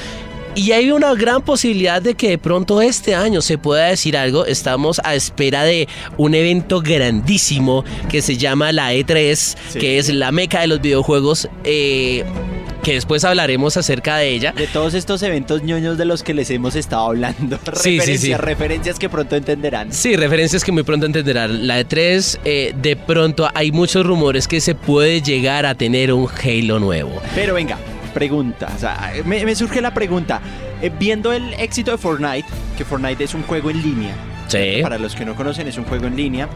Y 0.55 0.73
hay 0.73 0.91
una 0.91 1.15
gran 1.15 1.41
posibilidad 1.43 2.03
de 2.03 2.15
que 2.15 2.29
de 2.31 2.39
pronto 2.39 2.83
este 2.83 3.15
año 3.15 3.41
se 3.41 3.57
pueda 3.57 3.87
decir 3.87 4.17
algo. 4.19 4.45
Estamos 4.45 5.01
a 5.03 5.15
espera 5.15 5.65
de 5.65 5.89
un 6.19 6.35
evento 6.35 6.83
grandísimo 6.83 7.85
que 8.11 8.21
se 8.21 8.37
llama 8.37 8.71
la 8.71 8.93
E3, 8.93 9.57
Sí. 9.71 9.79
que 9.79 9.99
es 9.99 10.11
la 10.13 10.31
meca 10.31 10.61
de 10.61 10.67
los 10.67 10.81
videojuegos, 10.83 11.49
eh, 11.65 12.25
que 12.83 12.95
después 12.95 13.25
hablaremos 13.25 13.79
acerca 13.79 14.17
de 14.19 14.29
ella. 14.29 14.53
De 14.53 14.67
todos 14.67 14.93
estos 14.93 15.23
eventos 15.23 15.63
ñoños 15.63 15.97
de 15.97 16.05
los 16.05 16.23
que 16.23 16.35
les 16.35 16.51
hemos 16.51 16.75
estado 16.77 17.07
hablando. 17.07 17.59
Sí, 17.75 17.99
referencias, 17.99 18.21
sí. 18.21 18.35
referencias 18.35 18.99
que 18.99 19.09
pronto 19.09 19.37
entenderán. 19.37 19.91
Sí, 19.93 20.17
referencias 20.17 20.65
que 20.65 20.73
muy 20.73 20.83
pronto 20.83 21.07
entenderán. 21.07 21.67
La 21.67 21.81
E3, 21.81 22.41
eh, 22.45 22.75
de 22.77 22.97
pronto 22.97 23.49
hay 23.55 23.73
muchos 23.73 24.05
rumores 24.05 24.47
que 24.49 24.61
se 24.61 24.75
puede 24.75 25.23
llegar 25.23 25.65
a 25.65 25.75
tener 25.77 26.13
un 26.13 26.29
Halo 26.29 26.79
nuevo. 26.79 27.23
Pero 27.35 27.55
venga, 27.55 27.79
pregunta. 28.13 28.69
O 28.75 28.79
sea, 28.79 29.13
me, 29.25 29.45
me 29.45 29.55
surge 29.55 29.81
la 29.81 29.93
pregunta. 29.93 30.41
Eh, 30.81 30.91
viendo 30.99 31.33
el 31.33 31.55
éxito 31.55 31.93
de 31.93 31.99
Fortnite, 31.99 32.47
que 32.77 32.85
Fortnite 32.85 33.25
es 33.25 33.35
un 33.35 33.43
juego 33.43 33.71
en 33.71 33.83
línea. 33.83 34.15
Sí. 34.49 34.81
Para 34.83 34.99
los 34.99 35.15
que 35.15 35.25
no 35.25 35.35
conocen, 35.35 35.69
es 35.69 35.79
un 35.79 35.85
juego 35.85 36.07
en 36.07 36.17
línea. 36.17 36.49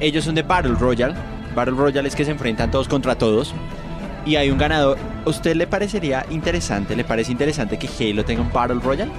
Ellos 0.00 0.24
son 0.24 0.34
de 0.34 0.42
Battle 0.42 0.74
Royale. 0.74 1.14
Battle 1.54 1.74
Royale 1.74 2.08
es 2.08 2.14
que 2.14 2.24
se 2.24 2.30
enfrentan 2.32 2.70
todos 2.70 2.88
contra 2.88 3.16
todos. 3.16 3.54
Y 4.26 4.36
hay 4.36 4.50
un 4.50 4.58
ganador. 4.58 4.98
¿A 5.24 5.28
usted 5.28 5.54
le 5.56 5.66
parecería 5.66 6.26
interesante? 6.30 6.94
¿Le 6.94 7.04
parece 7.04 7.32
interesante 7.32 7.78
que 7.78 7.88
Halo 7.88 8.24
tenga 8.24 8.42
un 8.42 8.52
Battle 8.52 8.80
Royale? 8.82 9.10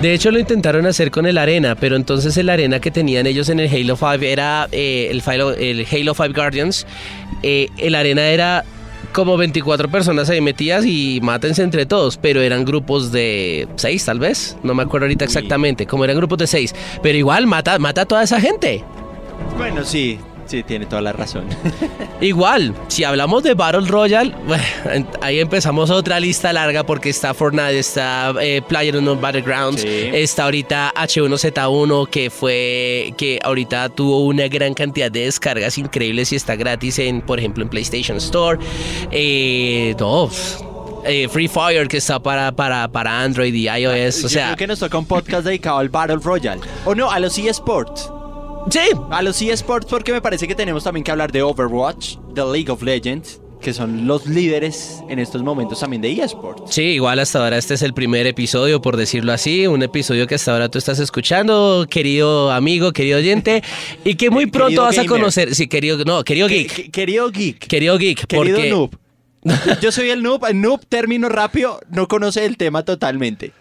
De 0.00 0.12
hecho, 0.12 0.30
lo 0.30 0.38
intentaron 0.38 0.84
hacer 0.86 1.10
con 1.10 1.24
el 1.26 1.38
Arena, 1.38 1.74
pero 1.74 1.96
entonces 1.96 2.36
el 2.36 2.50
Arena 2.50 2.80
que 2.80 2.90
tenían 2.90 3.26
ellos 3.26 3.48
en 3.48 3.60
el 3.60 3.68
Halo 3.72 3.96
5 3.96 4.12
era 4.24 4.68
eh, 4.72 5.08
el, 5.10 5.22
Halo, 5.24 5.54
el 5.54 5.86
Halo 5.90 6.14
5 6.14 6.32
Guardians. 6.34 6.86
Eh, 7.42 7.68
el 7.78 7.94
Arena 7.94 8.26
era 8.26 8.64
como 9.16 9.38
24 9.38 9.88
personas 9.88 10.28
ahí 10.28 10.42
metidas 10.42 10.84
y 10.84 11.20
mátense 11.22 11.62
entre 11.62 11.86
todos, 11.86 12.18
pero 12.18 12.42
eran 12.42 12.66
grupos 12.66 13.12
de 13.12 13.66
6 13.76 14.04
tal 14.04 14.18
vez, 14.18 14.58
no 14.62 14.74
me 14.74 14.82
acuerdo 14.82 15.06
ahorita 15.06 15.24
exactamente, 15.24 15.86
como 15.86 16.04
eran 16.04 16.18
grupos 16.18 16.36
de 16.36 16.46
6, 16.46 16.74
pero 17.02 17.16
igual 17.16 17.46
mata, 17.46 17.78
mata 17.78 18.02
a 18.02 18.04
toda 18.04 18.22
esa 18.24 18.38
gente. 18.42 18.84
Bueno, 19.56 19.84
sí. 19.84 20.18
Sí, 20.46 20.62
tiene 20.62 20.86
toda 20.86 21.02
la 21.02 21.12
razón. 21.12 21.46
Igual, 22.20 22.74
si 22.88 23.04
hablamos 23.04 23.42
de 23.42 23.54
Battle 23.54 23.86
Royale, 23.88 24.32
bueno, 24.46 24.64
ahí 25.20 25.40
empezamos 25.40 25.90
otra 25.90 26.18
lista 26.20 26.52
larga 26.52 26.84
porque 26.84 27.10
está 27.10 27.34
Fortnite, 27.34 27.78
está 27.78 28.32
eh, 28.40 28.62
PlayerUnknown's 28.66 29.20
Battlegrounds, 29.20 29.80
Sí. 29.82 29.88
está 30.12 30.44
ahorita 30.44 30.92
H1Z1 30.96 32.08
que 32.08 32.30
fue 32.30 33.12
que 33.18 33.38
ahorita 33.42 33.88
tuvo 33.90 34.20
una 34.24 34.48
gran 34.48 34.72
cantidad 34.74 35.10
de 35.10 35.24
descargas 35.24 35.78
increíbles 35.78 36.32
y 36.32 36.36
está 36.36 36.56
gratis 36.56 36.98
en, 37.00 37.20
por 37.22 37.38
ejemplo, 37.38 37.62
en 37.62 37.68
PlayStation 37.68 38.16
Store. 38.18 38.58
Eh, 39.10 39.94
no, 39.98 40.30
eh, 41.04 41.28
Free 41.28 41.48
Fire 41.48 41.86
que 41.88 41.98
está 41.98 42.18
para, 42.20 42.52
para, 42.52 42.88
para 42.88 43.20
Android 43.22 43.52
y 43.54 43.68
iOS, 43.68 44.18
o 44.18 44.22
Yo 44.22 44.28
sea, 44.28 44.44
creo 44.46 44.56
que 44.56 44.66
nos 44.68 44.78
toca 44.80 44.98
un 44.98 45.06
podcast 45.06 45.44
dedicado 45.44 45.78
al 45.78 45.88
Battle 45.88 46.16
Royale. 46.22 46.60
O 46.84 46.94
no, 46.94 47.10
a 47.10 47.18
los 47.20 47.36
eSports. 47.38 48.10
Sí, 48.70 48.80
A 49.10 49.22
los 49.22 49.40
eSports 49.40 49.86
porque 49.88 50.12
me 50.12 50.20
parece 50.20 50.46
que 50.48 50.54
tenemos 50.54 50.84
también 50.84 51.04
que 51.04 51.10
hablar 51.10 51.32
de 51.32 51.42
Overwatch, 51.42 52.16
de 52.34 52.42
League 52.44 52.70
of 52.70 52.82
Legends, 52.82 53.40
que 53.60 53.72
son 53.72 54.06
los 54.06 54.26
líderes 54.26 55.02
en 55.08 55.18
estos 55.18 55.42
momentos 55.42 55.80
también 55.80 56.02
de 56.02 56.12
eSports. 56.12 56.72
Sí, 56.74 56.82
igual 56.82 57.18
hasta 57.18 57.42
ahora 57.42 57.56
este 57.58 57.74
es 57.74 57.82
el 57.82 57.94
primer 57.94 58.26
episodio, 58.26 58.82
por 58.82 58.96
decirlo 58.96 59.32
así, 59.32 59.66
un 59.66 59.82
episodio 59.82 60.26
que 60.26 60.34
hasta 60.34 60.52
ahora 60.52 60.68
tú 60.68 60.78
estás 60.78 60.98
escuchando, 60.98 61.86
querido 61.90 62.52
amigo, 62.52 62.92
querido 62.92 63.18
oyente, 63.18 63.62
y 64.04 64.14
que 64.16 64.30
muy 64.30 64.46
pronto 64.50 64.82
vas 64.82 64.98
a 64.98 65.06
conocer, 65.06 65.54
sí, 65.54 65.68
querido, 65.68 65.98
no, 66.04 66.22
querido 66.22 66.48
Que- 66.48 66.54
geek, 66.58 66.72
que- 66.74 66.90
querido 66.90 67.30
geek, 67.30 67.58
querido 67.66 67.98
geek, 67.98 68.26
querido 68.26 68.56
porque 68.56 68.70
noob. 68.70 68.90
Yo 69.80 69.90
soy 69.92 70.10
el 70.10 70.22
noob, 70.22 70.44
el 70.46 70.60
noob, 70.60 70.84
término 70.88 71.28
rápido, 71.28 71.80
no 71.90 72.08
conoce 72.08 72.44
el 72.44 72.56
tema 72.56 72.84
totalmente. 72.84 73.52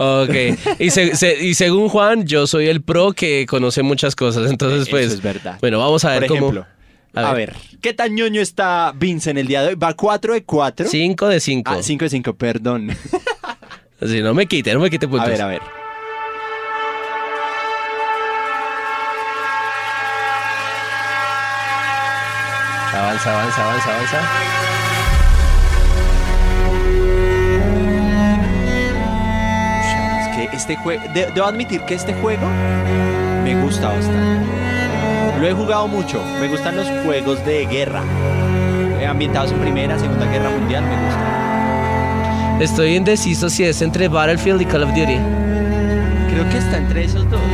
Ok, 0.00 0.30
y, 0.78 0.90
se- 0.90 1.16
se- 1.16 1.44
y 1.44 1.54
según 1.54 1.88
Juan, 1.88 2.24
yo 2.24 2.46
soy 2.46 2.68
el 2.68 2.82
pro 2.82 3.12
que 3.12 3.46
conoce 3.46 3.82
muchas 3.82 4.14
cosas, 4.14 4.48
entonces 4.48 4.82
Eso 4.82 4.90
pues, 4.92 5.12
es 5.12 5.20
verdad. 5.22 5.58
bueno, 5.60 5.80
vamos 5.80 6.04
a 6.04 6.10
ver 6.10 6.20
Por 6.20 6.28
cómo... 6.28 6.40
ejemplo, 6.52 6.66
a 7.14 7.32
ver. 7.34 7.56
¿qué 7.80 7.94
tan 7.94 8.14
ñoño 8.14 8.40
está 8.40 8.92
Vince 8.94 9.30
en 9.30 9.38
el 9.38 9.48
día 9.48 9.62
de 9.62 9.68
hoy? 9.70 9.74
Va 9.74 9.94
4 9.94 10.34
de 10.34 10.44
4. 10.44 10.86
5 10.88 11.26
de 11.28 11.40
5. 11.40 11.72
Ah, 11.74 11.82
5 11.82 12.04
de 12.04 12.10
5, 12.10 12.34
perdón. 12.36 12.90
Así, 14.00 14.22
no 14.22 14.34
me 14.34 14.46
quite, 14.46 14.72
no 14.72 14.78
me 14.78 14.88
quite 14.88 15.06
a 15.06 15.08
puntos. 15.08 15.28
ver, 15.28 15.42
a 15.42 15.46
ver. 15.48 15.62
Avanza, 22.94 23.30
avanza, 23.32 23.62
avanza, 23.64 23.90
avanza. 23.94 24.57
Este 30.58 30.76
juego, 30.76 31.02
debo 31.14 31.46
admitir 31.46 31.80
que 31.82 31.94
este 31.94 32.12
juego 32.14 32.46
me 33.44 33.54
gusta 33.62 33.88
bastante. 33.88 34.46
Lo 35.40 35.46
he 35.46 35.52
jugado 35.52 35.86
mucho, 35.88 36.20
me 36.40 36.48
gustan 36.48 36.76
los 36.76 36.86
juegos 37.04 37.44
de 37.46 37.64
guerra. 37.66 38.02
Eh, 39.00 39.06
Ambientados 39.06 39.52
en 39.52 39.58
Primera, 39.60 39.98
Segunda 39.98 40.26
Guerra 40.26 40.50
Mundial, 40.50 40.82
me 40.84 40.96
gustan. 41.04 42.60
Estoy 42.62 42.96
indeciso 42.96 43.48
si 43.48 43.62
es 43.64 43.80
entre 43.82 44.08
Battlefield 44.08 44.60
y 44.62 44.64
Call 44.66 44.82
of 44.82 44.90
Duty. 44.90 45.16
Creo 46.30 46.48
que 46.50 46.58
está 46.58 46.76
entre 46.78 47.04
esos 47.04 47.28
dos. 47.30 47.40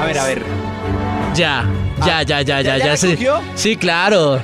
A 0.00 0.06
ver, 0.06 0.18
a 0.18 0.24
ver. 0.24 0.42
Ya, 1.34 1.64
ya, 2.04 2.18
Ah, 2.18 2.22
ya, 2.22 2.42
ya, 2.42 2.60
¿ya- 2.60 2.76
ya, 2.78 2.78
ya 2.78 2.94
ya. 2.96 3.40
Sí, 3.54 3.76
claro. 3.76 4.40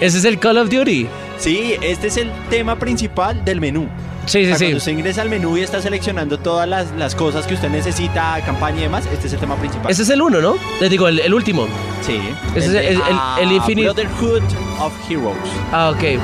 Ese 0.00 0.18
es 0.18 0.24
el 0.24 0.38
Call 0.38 0.58
of 0.58 0.68
Duty. 0.70 1.06
Sí, 1.42 1.74
este 1.82 2.06
es 2.06 2.16
el 2.18 2.30
tema 2.50 2.76
principal 2.78 3.44
del 3.44 3.60
menú. 3.60 3.88
Sí, 4.26 4.38
O 4.38 4.40
sí, 4.42 4.46
sea, 4.46 4.56
sí. 4.56 4.64
Cuando 4.66 4.78
usted 4.78 4.92
ingresa 4.92 5.22
al 5.22 5.28
menú 5.28 5.56
y 5.58 5.62
está 5.62 5.82
seleccionando 5.82 6.38
todas 6.38 6.68
las, 6.68 6.92
las 6.92 7.16
cosas 7.16 7.44
que 7.48 7.54
usted 7.54 7.68
necesita, 7.68 8.40
campaña 8.46 8.78
y 8.78 8.82
demás, 8.82 9.04
este 9.12 9.26
es 9.26 9.32
el 9.32 9.40
tema 9.40 9.56
principal. 9.56 9.90
Ese 9.90 10.02
es 10.02 10.10
el 10.10 10.22
uno, 10.22 10.40
¿no? 10.40 10.54
Les 10.80 10.88
digo, 10.88 11.08
el, 11.08 11.18
el 11.18 11.34
último. 11.34 11.66
Sí. 12.06 12.20
Ese 12.54 12.66
es 12.66 12.72
de, 12.72 12.88
el- 12.90 12.94
el- 12.94 13.02
ah, 13.02 13.38
el 13.40 13.50
Infinite- 13.50 13.86
Brotherhood 13.92 14.42
of 14.80 14.92
Heroes. 15.10 15.36
Ah, 15.72 15.90
ok. 15.90 16.20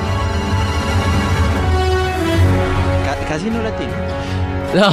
Ca- 3.05 3.27
casi 3.27 3.49
no 3.49 3.61
la 3.61 3.75
tiene. 3.75 3.93
No. 4.75 4.89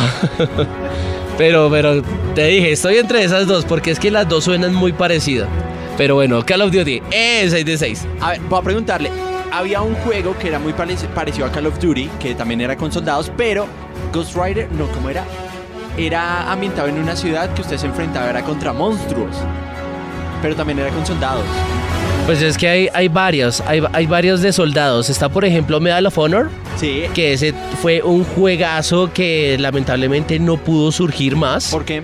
pero, 1.38 1.68
pero 1.70 2.02
te 2.34 2.46
dije, 2.46 2.72
estoy 2.72 2.96
entre 2.96 3.22
esas 3.22 3.46
dos 3.46 3.64
porque 3.64 3.92
es 3.92 4.00
que 4.00 4.10
las 4.10 4.28
dos 4.28 4.42
suenan 4.44 4.74
muy 4.74 4.92
parecidas. 4.92 5.48
Pero 5.96 6.16
bueno, 6.16 6.44
Call 6.44 6.60
of 6.62 6.72
Duty, 6.72 7.00
eh, 7.10 7.46
6 7.48 7.64
de 7.64 7.78
6. 7.78 8.06
A 8.20 8.30
ver, 8.32 8.40
voy 8.48 8.58
a 8.58 8.62
preguntarle. 8.62 9.10
Había 9.52 9.80
un 9.80 9.94
juego 9.94 10.36
que 10.38 10.48
era 10.48 10.58
muy 10.58 10.72
parec- 10.72 11.06
parecido 11.08 11.46
a 11.46 11.50
Call 11.52 11.66
of 11.66 11.78
Duty, 11.78 12.10
que 12.20 12.34
también 12.34 12.60
era 12.60 12.76
con 12.76 12.92
soldados, 12.92 13.30
pero 13.36 13.66
Ghost 14.12 14.36
Rider, 14.36 14.68
no, 14.72 14.86
¿cómo 14.88 15.08
era? 15.08 15.24
Era 15.96 16.50
ambientado 16.52 16.88
en 16.88 16.98
una 16.98 17.16
ciudad 17.16 17.52
que 17.54 17.62
usted 17.62 17.78
se 17.78 17.86
enfrentaba, 17.86 18.28
era 18.28 18.42
contra 18.42 18.72
monstruos. 18.72 19.34
Pero 20.42 20.54
también 20.54 20.78
era 20.78 20.90
con 20.90 21.06
soldados. 21.06 21.44
Pues 22.26 22.42
es 22.42 22.58
que 22.58 22.68
hay, 22.68 22.88
hay 22.92 23.08
varios, 23.08 23.62
hay, 23.62 23.82
hay 23.92 24.06
varios 24.06 24.42
de 24.42 24.52
soldados. 24.52 25.08
Está, 25.08 25.28
por 25.30 25.44
ejemplo, 25.44 25.80
Medal 25.80 26.04
of 26.06 26.18
Honor, 26.18 26.50
Sí. 26.76 27.04
que 27.14 27.32
ese 27.32 27.54
fue 27.80 28.02
un 28.02 28.24
juegazo 28.24 29.10
que 29.14 29.56
lamentablemente 29.58 30.38
no 30.38 30.58
pudo 30.58 30.92
surgir 30.92 31.36
más. 31.36 31.68
¿Por 31.70 31.84
qué? 31.84 32.02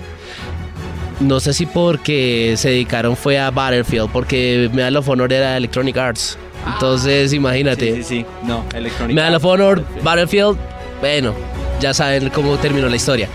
No 1.21 1.39
sé 1.41 1.53
si 1.53 1.67
porque 1.67 2.55
se 2.57 2.71
dedicaron 2.71 3.17
fue 3.17 3.39
a 3.39 3.51
Battlefield, 3.51 4.11
porque 4.11 4.71
Medal 4.73 4.97
of 4.97 5.09
Honor 5.09 5.33
era 5.33 5.57
Electronic 5.57 5.97
Arts. 5.99 6.39
Entonces, 6.67 7.33
imagínate. 7.33 7.97
Sí, 7.97 8.03
sí, 8.03 8.05
sí. 8.05 8.27
No, 8.45 8.65
Electronic 8.75 9.15
Medal 9.15 9.35
of 9.35 9.45
Honor, 9.45 9.85
Battlefield, 10.03 10.59
bueno, 11.01 11.35
ya 11.81 11.93
saben 11.93 12.31
cómo 12.31 12.57
terminó 12.59 12.89
la 12.89 12.97
historia. 12.97 13.29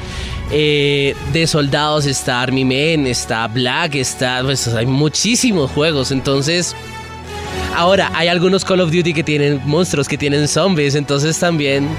Eh, 0.49 1.13
de 1.33 1.45
soldados 1.45 2.05
está 2.05 2.41
Army 2.41 2.63
Men, 2.63 3.05
está 3.05 3.45
Black, 3.47 3.95
está, 3.95 4.41
pues 4.43 4.67
hay 4.69 4.85
muchísimos 4.85 5.71
juegos, 5.71 6.11
entonces... 6.11 6.75
Ahora, 7.75 8.11
hay 8.15 8.27
algunos 8.27 8.65
Call 8.65 8.79
of 8.79 8.91
Duty 8.91 9.13
que 9.13 9.23
tienen 9.23 9.61
monstruos, 9.65 10.07
que 10.07 10.17
tienen 10.17 10.47
zombies, 10.47 10.95
entonces 10.95 11.37
también... 11.37 11.89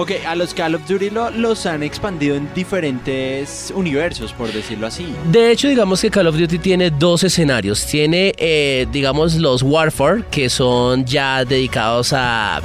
Ok, 0.00 0.12
a 0.24 0.36
los 0.36 0.54
Call 0.54 0.76
of 0.76 0.86
Duty 0.88 1.10
lo- 1.10 1.30
los 1.32 1.66
han 1.66 1.82
expandido 1.82 2.36
en 2.36 2.48
diferentes 2.54 3.72
universos, 3.74 4.32
por 4.32 4.52
decirlo 4.52 4.86
así. 4.86 5.08
De 5.32 5.50
hecho, 5.50 5.66
digamos 5.66 6.00
que 6.00 6.08
Call 6.08 6.28
of 6.28 6.36
Duty 6.38 6.60
tiene 6.60 6.90
dos 6.90 7.24
escenarios. 7.24 7.84
Tiene, 7.84 8.32
eh, 8.38 8.86
digamos, 8.92 9.34
los 9.34 9.62
Warfare, 9.64 10.22
que 10.30 10.48
son 10.50 11.04
ya 11.04 11.44
dedicados 11.44 12.12
a, 12.12 12.60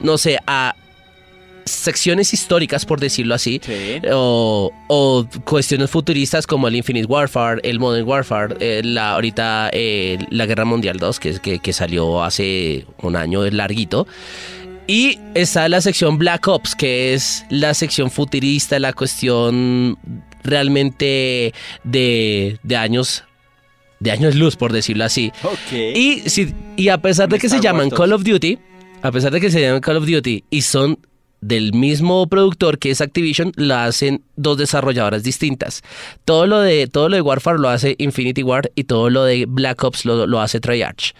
no 0.00 0.16
sé, 0.18 0.38
a 0.46 0.76
secciones 1.64 2.32
históricas, 2.32 2.86
por 2.86 3.00
decirlo 3.00 3.34
así. 3.34 3.60
Sí. 3.62 4.00
O, 4.12 4.70
o 4.86 5.26
cuestiones 5.44 5.90
futuristas 5.90 6.46
como 6.46 6.68
el 6.68 6.76
Infinite 6.76 7.06
Warfare, 7.06 7.60
el 7.64 7.80
Modern 7.80 8.06
Warfare, 8.08 8.54
eh, 8.60 8.82
la, 8.84 9.14
ahorita 9.14 9.70
eh, 9.72 10.16
la 10.30 10.46
Guerra 10.46 10.64
Mundial 10.64 10.98
2, 10.98 11.18
que, 11.18 11.40
que, 11.40 11.58
que 11.58 11.72
salió 11.72 12.22
hace 12.22 12.86
un 13.02 13.16
año 13.16 13.42
larguito. 13.50 14.06
Y 14.88 15.20
está 15.34 15.68
la 15.68 15.82
sección 15.82 16.16
Black 16.16 16.48
Ops, 16.48 16.74
que 16.74 17.12
es 17.12 17.44
la 17.50 17.74
sección 17.74 18.10
futurista, 18.10 18.78
la 18.78 18.94
cuestión 18.94 19.98
realmente 20.42 21.52
de, 21.84 22.58
de 22.62 22.76
años 22.76 23.22
de 24.00 24.10
años 24.12 24.34
luz, 24.34 24.56
por 24.56 24.72
decirlo 24.72 25.04
así. 25.04 25.30
Y, 25.70 26.20
si, 26.30 26.54
y 26.76 26.88
a 26.88 27.02
pesar 27.02 27.28
de 27.28 27.38
que 27.38 27.50
se 27.50 27.60
llaman 27.60 27.90
Call 27.90 28.10
2. 28.10 28.20
of 28.20 28.24
Duty, 28.24 28.58
a 29.02 29.12
pesar 29.12 29.30
de 29.30 29.40
que 29.40 29.50
se 29.50 29.60
llaman 29.60 29.80
Call 29.80 29.98
of 29.98 30.06
Duty 30.06 30.44
y 30.48 30.62
son 30.62 30.98
del 31.42 31.74
mismo 31.74 32.26
productor 32.26 32.78
que 32.78 32.90
es 32.90 33.02
Activision, 33.02 33.52
lo 33.56 33.74
hacen 33.74 34.22
dos 34.36 34.56
desarrolladoras 34.56 35.22
distintas. 35.22 35.82
Todo 36.24 36.46
lo 36.46 36.60
de, 36.60 36.86
todo 36.86 37.10
lo 37.10 37.16
de 37.16 37.22
Warfare 37.22 37.58
lo 37.58 37.68
hace 37.68 37.94
Infinity 37.98 38.42
Ward 38.42 38.70
y 38.74 38.84
todo 38.84 39.10
lo 39.10 39.24
de 39.24 39.44
Black 39.46 39.84
Ops 39.84 40.06
lo, 40.06 40.26
lo 40.26 40.40
hace 40.40 40.60
Treyarch. 40.60 41.14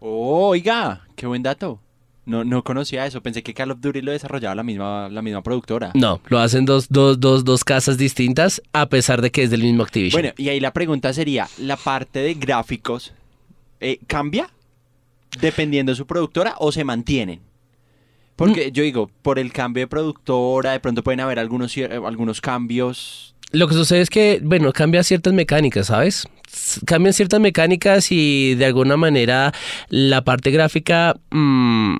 Oh, 0.00 0.48
oiga, 0.48 1.06
qué 1.16 1.26
buen 1.26 1.42
dato. 1.42 1.80
No, 2.26 2.42
no 2.42 2.64
conocía 2.64 3.04
eso. 3.06 3.22
Pensé 3.22 3.42
que 3.42 3.52
Call 3.52 3.70
of 3.70 3.80
Duty 3.80 4.00
lo 4.00 4.12
desarrollaba 4.12 4.54
la 4.54 4.62
misma, 4.62 5.08
la 5.10 5.20
misma 5.20 5.42
productora. 5.42 5.90
No, 5.94 6.20
lo 6.28 6.38
hacen 6.38 6.64
dos, 6.64 6.88
dos, 6.88 7.20
dos, 7.20 7.44
dos 7.44 7.64
casas 7.64 7.98
distintas 7.98 8.62
a 8.72 8.88
pesar 8.88 9.20
de 9.20 9.30
que 9.30 9.42
es 9.42 9.50
del 9.50 9.62
mismo 9.62 9.82
Activision. 9.82 10.22
Bueno, 10.22 10.34
y 10.38 10.48
ahí 10.48 10.60
la 10.60 10.72
pregunta 10.72 11.12
sería, 11.12 11.48
¿la 11.58 11.76
parte 11.76 12.20
de 12.20 12.34
gráficos 12.34 13.12
eh, 13.80 13.98
cambia 14.06 14.48
dependiendo 15.40 15.92
de 15.92 15.96
su 15.96 16.06
productora 16.06 16.54
o 16.58 16.72
se 16.72 16.84
mantienen? 16.84 17.40
Porque 18.36 18.72
yo 18.72 18.82
digo, 18.82 19.10
por 19.22 19.38
el 19.38 19.52
cambio 19.52 19.82
de 19.82 19.86
productora, 19.86 20.72
de 20.72 20.80
pronto 20.80 21.04
pueden 21.04 21.20
haber 21.20 21.38
algunos, 21.38 21.76
eh, 21.76 21.88
algunos 22.04 22.40
cambios. 22.40 23.34
Lo 23.52 23.68
que 23.68 23.74
sucede 23.74 24.00
es 24.00 24.10
que, 24.10 24.40
bueno, 24.42 24.72
cambia 24.72 25.04
ciertas 25.04 25.32
mecánicas, 25.32 25.86
¿sabes? 25.86 26.26
Cambian 26.84 27.12
ciertas 27.12 27.38
mecánicas 27.38 28.10
y 28.10 28.54
de 28.56 28.64
alguna 28.64 28.96
manera 28.96 29.52
la 29.88 30.24
parte 30.24 30.50
gráfica 30.50 31.16
mm, 31.30 31.96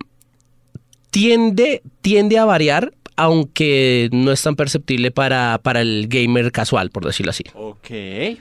tiende, 1.15 1.81
tiende 2.01 2.39
a 2.39 2.45
variar, 2.45 2.93
aunque 3.15 4.09
no 4.11 4.33
es 4.33 4.43
tan 4.43 4.57
perceptible 4.57 5.13
para, 5.13 5.61
para 5.63 5.81
el 5.81 6.09
gamer 6.09 6.51
casual, 6.51 6.91
por 6.91 7.07
decirlo 7.07 7.31
así. 7.31 7.45
Ok, 7.55 7.89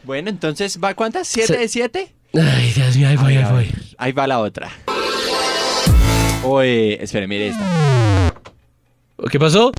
bueno, 0.06 0.32
entonces, 0.32 0.80
¿va 0.84 0.96
cuántas? 0.96 1.28
¿Siete 1.28 1.54
Se- 1.54 1.58
de 1.60 1.68
siete? 1.68 2.14
Ay, 2.34 2.72
Dios 2.74 2.98
mío, 2.98 3.10
ahí 3.10 3.16
voy, 3.16 3.36
ahí 3.38 3.52
voy. 3.52 3.72
Ahí 4.00 4.12
va 4.12 4.26
la 4.26 4.40
otra. 4.40 4.72
Oye, 6.44 7.02
espere, 7.04 7.28
mire 7.28 7.50
esta. 7.50 8.34
¿Qué 9.30 9.40
pasó? 9.40 9.72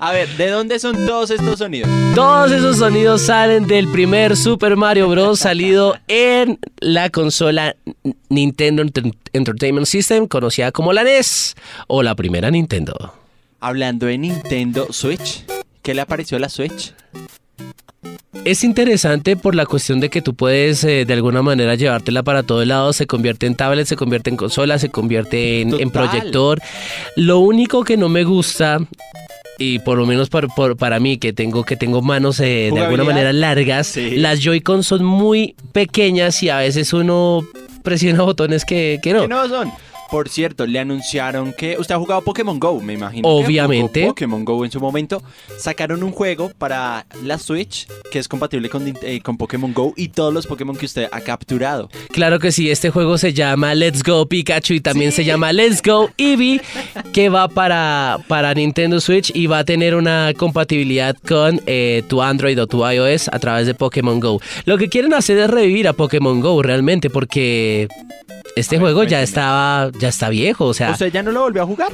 A 0.00 0.10
ver, 0.12 0.28
¿de 0.36 0.50
dónde 0.50 0.78
son 0.78 1.06
todos 1.06 1.30
estos 1.30 1.58
sonidos? 1.58 1.88
Todos 2.14 2.52
esos 2.52 2.76
sonidos 2.78 3.22
salen 3.22 3.66
del 3.66 3.88
primer 3.88 4.36
Super 4.36 4.76
Mario 4.76 5.08
Bros. 5.08 5.38
salido 5.40 5.96
en 6.08 6.58
la 6.80 7.10
consola 7.10 7.76
Nintendo 8.28 8.82
Enter- 8.82 9.14
Entertainment 9.32 9.86
System, 9.86 10.26
conocida 10.26 10.72
como 10.72 10.92
la 10.92 11.02
NES 11.04 11.54
o 11.88 12.02
la 12.02 12.14
primera 12.14 12.50
Nintendo. 12.50 13.14
Hablando 13.60 14.06
de 14.06 14.18
Nintendo 14.18 14.86
Switch, 14.92 15.44
¿qué 15.82 15.94
le 15.94 16.02
apareció 16.02 16.36
a 16.36 16.40
la 16.40 16.48
Switch? 16.48 16.94
Es 18.44 18.62
interesante 18.62 19.36
por 19.36 19.56
la 19.56 19.66
cuestión 19.66 19.98
de 19.98 20.08
que 20.08 20.22
tú 20.22 20.34
puedes 20.34 20.84
eh, 20.84 21.04
de 21.04 21.12
alguna 21.14 21.42
manera 21.42 21.74
llevártela 21.74 22.22
para 22.22 22.44
todos 22.44 22.64
lados, 22.66 22.94
se 22.96 23.06
convierte 23.06 23.46
en 23.46 23.56
tablet, 23.56 23.86
se 23.86 23.96
convierte 23.96 24.30
en 24.30 24.36
consola, 24.36 24.78
se 24.78 24.88
convierte 24.88 25.62
en, 25.62 25.74
en 25.80 25.90
proyector. 25.90 26.60
Lo 27.16 27.40
único 27.40 27.82
que 27.82 27.96
no 27.96 28.08
me 28.08 28.22
gusta 28.22 28.78
y 29.58 29.80
por 29.80 29.98
lo 29.98 30.06
menos 30.06 30.28
por- 30.28 30.46
por- 30.54 30.76
para 30.76 31.00
mí 31.00 31.16
que 31.18 31.32
tengo 31.32 31.64
que 31.64 31.76
tengo 31.76 32.02
manos 32.02 32.38
eh, 32.38 32.70
de 32.72 32.80
alguna 32.80 33.02
manera 33.04 33.32
largas, 33.32 33.88
Sí. 33.88 34.10
las 34.16 34.40
Joy-Con 34.44 34.84
son 34.84 35.04
muy 35.04 35.56
pequeñas 35.72 36.40
y 36.44 36.48
a 36.50 36.58
veces 36.58 36.92
uno 36.92 37.44
presiona 37.82 38.22
botones 38.22 38.64
que, 38.64 39.00
que 39.02 39.12
no. 39.12 39.22
¿Qué 39.22 39.28
no 39.28 39.48
son? 39.48 39.72
Por 40.10 40.28
cierto, 40.28 40.66
le 40.66 40.78
anunciaron 40.78 41.52
que 41.52 41.76
usted 41.78 41.94
ha 41.94 41.98
jugado 41.98 42.22
Pokémon 42.22 42.58
Go, 42.60 42.80
me 42.80 42.92
imagino. 42.94 43.28
Obviamente. 43.28 44.06
Pokémon 44.06 44.44
Go 44.44 44.64
en 44.64 44.70
su 44.70 44.80
momento. 44.80 45.22
Sacaron 45.58 46.02
un 46.02 46.12
juego 46.12 46.50
para 46.58 47.06
la 47.22 47.38
Switch 47.38 47.86
que 48.10 48.18
es 48.18 48.28
compatible 48.28 48.68
con, 48.68 48.94
eh, 49.02 49.20
con 49.20 49.36
Pokémon 49.36 49.72
Go 49.74 49.92
y 49.96 50.08
todos 50.08 50.32
los 50.32 50.46
Pokémon 50.46 50.76
que 50.76 50.86
usted 50.86 51.08
ha 51.10 51.20
capturado. 51.20 51.88
Claro 52.12 52.38
que 52.38 52.52
sí, 52.52 52.70
este 52.70 52.90
juego 52.90 53.18
se 53.18 53.32
llama 53.32 53.74
Let's 53.74 54.02
Go 54.02 54.26
Pikachu 54.26 54.74
y 54.74 54.80
también 54.80 55.10
Sí. 55.10 55.16
se 55.16 55.24
llama 55.24 55.52
Let's 55.52 55.82
Go 55.82 56.10
Eevee, 56.18 56.60
que 57.12 57.28
va 57.28 57.48
para, 57.48 58.18
para 58.28 58.54
Nintendo 58.54 59.00
Switch 59.00 59.30
y 59.34 59.46
va 59.46 59.58
a 59.60 59.64
tener 59.64 59.94
una 59.94 60.32
compatibilidad 60.36 61.16
con 61.26 61.60
eh, 61.66 62.02
tu 62.08 62.22
Android 62.22 62.60
o 62.60 62.66
tu 62.66 62.88
iOS 62.88 63.28
a 63.32 63.38
través 63.38 63.66
de 63.66 63.74
Pokémon 63.74 64.20
Go. 64.20 64.40
Lo 64.64 64.78
que 64.78 64.88
quieren 64.88 65.14
hacer 65.14 65.38
es 65.38 65.50
revivir 65.50 65.88
a 65.88 65.92
Pokémon 65.92 66.40
Go 66.40 66.62
realmente 66.62 67.10
porque 67.10 67.88
este 68.56 68.76
ver, 68.76 68.82
juego 68.82 69.04
ya 69.04 69.20
estaba, 69.22 69.90
ya 70.00 70.08
está 70.08 70.28
viejo, 70.28 70.66
o 70.66 70.74
sea, 70.74 70.90
¿Usted 70.92 71.12
ya 71.12 71.22
no 71.22 71.32
lo 71.32 71.40
volvió 71.42 71.62
a 71.62 71.66
jugar? 71.66 71.92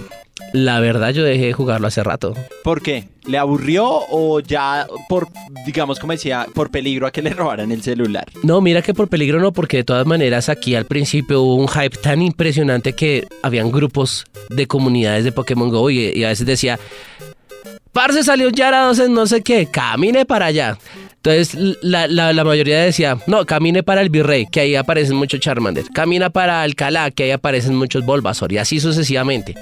la 0.52 0.80
verdad 0.80 1.10
yo 1.10 1.22
dejé 1.24 1.46
de 1.46 1.52
jugarlo 1.52 1.86
hace 1.86 2.02
rato. 2.02 2.34
¿Por 2.62 2.82
qué? 2.82 3.08
¿Le 3.24 3.38
aburrió 3.38 3.86
o 3.86 4.40
ya 4.40 4.86
por, 5.08 5.28
digamos, 5.64 5.98
como 5.98 6.12
decía, 6.12 6.46
por 6.54 6.70
peligro 6.70 7.06
a 7.06 7.10
que 7.10 7.22
le 7.22 7.30
robaran 7.30 7.70
el 7.72 7.82
celular? 7.82 8.26
No, 8.42 8.60
mira 8.60 8.82
que 8.82 8.92
por 8.92 9.08
peligro 9.08 9.40
no, 9.40 9.52
porque 9.52 9.78
de 9.78 9.84
todas 9.84 10.06
maneras 10.06 10.48
aquí 10.48 10.74
al 10.74 10.84
principio 10.86 11.42
hubo 11.42 11.54
un 11.54 11.68
hype 11.68 11.96
tan 11.96 12.20
impresionante 12.22 12.92
que 12.94 13.26
habían 13.42 13.70
grupos 13.70 14.24
de 14.50 14.66
comunidades 14.66 15.24
de 15.24 15.32
Pokémon 15.32 15.70
Go 15.70 15.88
y, 15.90 16.00
y 16.14 16.24
a 16.24 16.28
veces 16.28 16.46
decía, 16.46 16.78
Parce 17.92 18.24
salió 18.24 18.48
un 18.48 18.54
Yarados 18.54 18.98
en 18.98 19.12
no 19.12 19.26
sé 19.26 19.42
qué, 19.42 19.66
camine 19.66 20.24
para 20.24 20.46
allá. 20.46 20.78
Entonces 21.24 21.76
la, 21.82 22.08
la- 22.08 22.42
mayoría 22.44 22.80
decía, 22.82 23.16
no, 23.28 23.46
camine 23.46 23.84
para 23.84 24.00
el 24.00 24.10
Virrey, 24.10 24.46
que 24.50 24.58
ahí 24.58 24.74
aparecen 24.74 25.14
muchos 25.16 25.38
Charmander. 25.38 25.84
Camina 25.94 26.30
para 26.30 26.62
Alcalá, 26.62 27.12
que 27.12 27.22
ahí 27.22 27.30
aparecen 27.30 27.76
muchos 27.76 28.04
Bulbasaur 28.04 28.52
y 28.52 28.58
así 28.58 28.80
sucesivamente. 28.80 29.54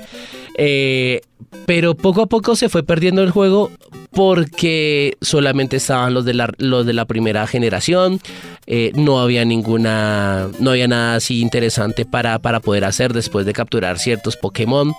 Eh, 0.57 1.21
pero 1.67 1.95
poco 1.95 2.23
a 2.23 2.27
poco 2.27 2.57
se 2.57 2.71
fue 2.71 2.83
perdiendo 2.83 3.23
el 3.23 3.31
juego 3.31 3.71
porque 4.11 5.17
solamente 5.21 5.77
estaban 5.77 6.15
los 6.15 6.25
de 6.25 6.33
la, 6.35 6.51
los 6.57 6.87
de 6.87 6.95
la 6.95 7.05
primera 7.05 7.47
generación. 7.47 8.21
eh, 8.67 8.93
no 8.95 9.21
había 9.21 9.45
ninguna, 9.45 10.49
no 10.61 10.71
había 10.71 10.89
nada 10.89 11.17
así 11.17 11.41
interesante 11.43 12.07
para, 12.07 12.39
para 12.39 12.61
poder 12.61 12.85
hacer 12.87 13.13
después 13.13 13.45
de 13.45 13.53
capturar 13.53 13.99
ciertos 13.99 14.37
Pokémon. 14.39 14.95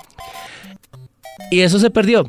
Y 1.50 1.62
eso 1.62 1.80
se 1.80 1.89
perdió. 1.89 2.28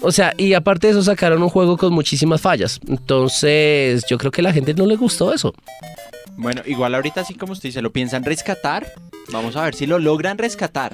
O 0.00 0.12
sea, 0.12 0.32
y 0.36 0.52
aparte 0.54 0.86
de 0.86 0.92
eso 0.92 1.02
sacaron 1.02 1.42
un 1.42 1.48
juego 1.48 1.76
con 1.76 1.92
muchísimas 1.92 2.40
fallas. 2.40 2.80
Entonces, 2.88 4.04
yo 4.08 4.18
creo 4.18 4.30
que 4.30 4.40
a 4.40 4.44
la 4.44 4.52
gente 4.52 4.74
no 4.74 4.86
le 4.86 4.96
gustó 4.96 5.32
eso. 5.32 5.54
Bueno, 6.36 6.62
igual 6.66 6.94
ahorita 6.94 7.20
así 7.22 7.34
como 7.34 7.52
usted 7.52 7.68
dice, 7.68 7.80
lo 7.82 7.92
piensan 7.92 8.24
rescatar. 8.24 8.86
Vamos 9.32 9.56
a 9.56 9.62
ver 9.64 9.74
si 9.74 9.86
lo 9.86 9.98
logran 9.98 10.36
rescatar. 10.38 10.92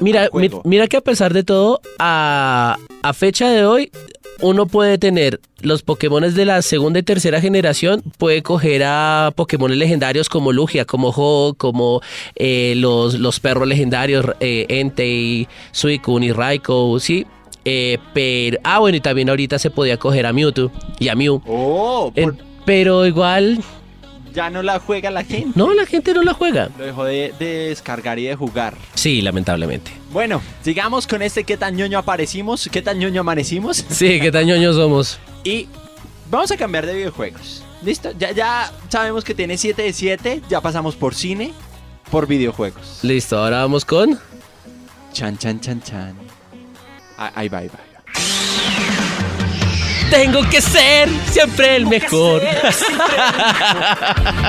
Mira, 0.00 0.28
mi- 0.32 0.50
mira 0.64 0.86
que 0.86 0.96
a 0.96 1.00
pesar 1.00 1.32
de 1.34 1.42
todo, 1.44 1.80
a, 1.98 2.76
a 3.02 3.12
fecha 3.12 3.50
de 3.50 3.64
hoy, 3.64 3.90
uno 4.40 4.66
puede 4.66 4.98
tener 4.98 5.40
los 5.60 5.82
Pokémon 5.82 6.22
de 6.34 6.44
la 6.44 6.60
segunda 6.62 6.98
y 6.98 7.02
tercera 7.02 7.40
generación, 7.40 8.02
puede 8.18 8.42
coger 8.42 8.82
a 8.84 9.32
Pokémon 9.34 9.76
legendarios 9.78 10.28
como 10.28 10.52
Lugia, 10.52 10.84
como 10.84 11.08
Ho, 11.16 11.54
como 11.56 12.00
eh, 12.34 12.74
los, 12.76 13.14
los 13.18 13.40
perros 13.40 13.66
legendarios, 13.66 14.26
eh, 14.40 14.66
Entei, 14.68 15.48
Suicune 15.72 16.26
y 16.26 16.32
Raikou, 16.32 16.98
¿sí? 17.00 17.26
Eh, 17.68 17.98
pero, 18.14 18.58
ah, 18.62 18.78
bueno, 18.78 18.96
y 18.96 19.00
también 19.00 19.28
ahorita 19.28 19.58
se 19.58 19.70
podía 19.70 19.96
coger 19.96 20.24
a 20.24 20.32
Mewtwo 20.32 20.70
y 21.00 21.08
a 21.08 21.16
Mew. 21.16 21.42
Oh, 21.46 22.12
por- 22.14 22.22
En- 22.22 22.38
pero 22.64 23.04
igual, 23.06 23.58
ya 24.32 24.50
no 24.50 24.62
la 24.62 24.78
juega 24.78 25.10
la 25.10 25.24
gente. 25.24 25.50
no, 25.56 25.74
la 25.74 25.84
gente 25.84 26.14
no 26.14 26.22
la 26.22 26.32
juega. 26.32 26.68
Lo 26.78 26.84
dejó 26.84 27.04
de, 27.04 27.32
de 27.40 27.68
descargar 27.70 28.18
y 28.20 28.24
de 28.26 28.36
jugar. 28.36 28.74
Sí, 28.94 29.20
lamentablemente. 29.20 29.90
Bueno, 30.12 30.40
sigamos 30.62 31.06
con 31.08 31.22
este 31.22 31.42
qué 31.42 31.56
tan 31.56 31.74
ñoño 31.74 31.98
aparecimos, 31.98 32.68
qué 32.70 32.82
tan 32.82 32.98
ñoño 33.00 33.22
amanecimos. 33.22 33.78
Sí, 33.90 34.20
qué 34.20 34.30
tan 34.30 34.46
ñoños 34.46 34.76
somos. 34.76 35.18
Y 35.42 35.66
vamos 36.30 36.50
a 36.52 36.56
cambiar 36.56 36.86
de 36.86 36.94
videojuegos. 36.94 37.64
¿Listo? 37.82 38.12
Ya, 38.18 38.30
ya 38.30 38.72
sabemos 38.88 39.24
que 39.24 39.34
tiene 39.34 39.58
7 39.58 39.82
de 39.82 39.92
7. 39.92 40.42
Ya 40.48 40.60
pasamos 40.60 40.94
por 40.94 41.14
cine, 41.16 41.52
por 42.12 42.26
videojuegos. 42.28 43.00
Listo, 43.02 43.38
ahora 43.38 43.58
vamos 43.58 43.84
con. 43.84 44.18
Chan, 45.12 45.36
chan, 45.38 45.60
chan, 45.60 45.80
chan. 45.82 46.25
Ah, 47.18 47.32
Ahí 47.34 47.48
va, 47.48 47.58
ahí 47.58 47.68
va. 47.68 47.78
Tengo 50.10 50.48
que 50.48 50.60
ser 50.60 51.08
siempre 51.32 51.76
el 51.76 51.86
mejor. 51.86 52.40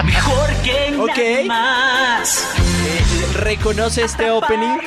Mejor 0.05 0.49
que 0.63 0.95
Ok. 0.99 1.07
nadie 1.17 1.43
más. 1.45 2.45
¿Reconoce 3.37 4.03
este 4.03 4.31
opening? 4.31 4.77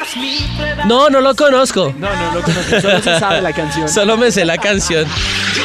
No, 0.86 1.08
no 1.08 1.20
lo 1.20 1.34
conozco. 1.34 1.94
No, 1.98 2.08
no 2.14 2.34
lo 2.34 2.42
conoce. 2.42 2.80
Solo 2.80 3.02
se 3.02 3.18
sabe 3.18 3.40
la 3.40 3.52
canción. 3.52 3.88
Solo 4.00 4.16
me 4.16 4.30
sé 4.30 4.44
la 4.44 4.58
canción. 4.58 5.06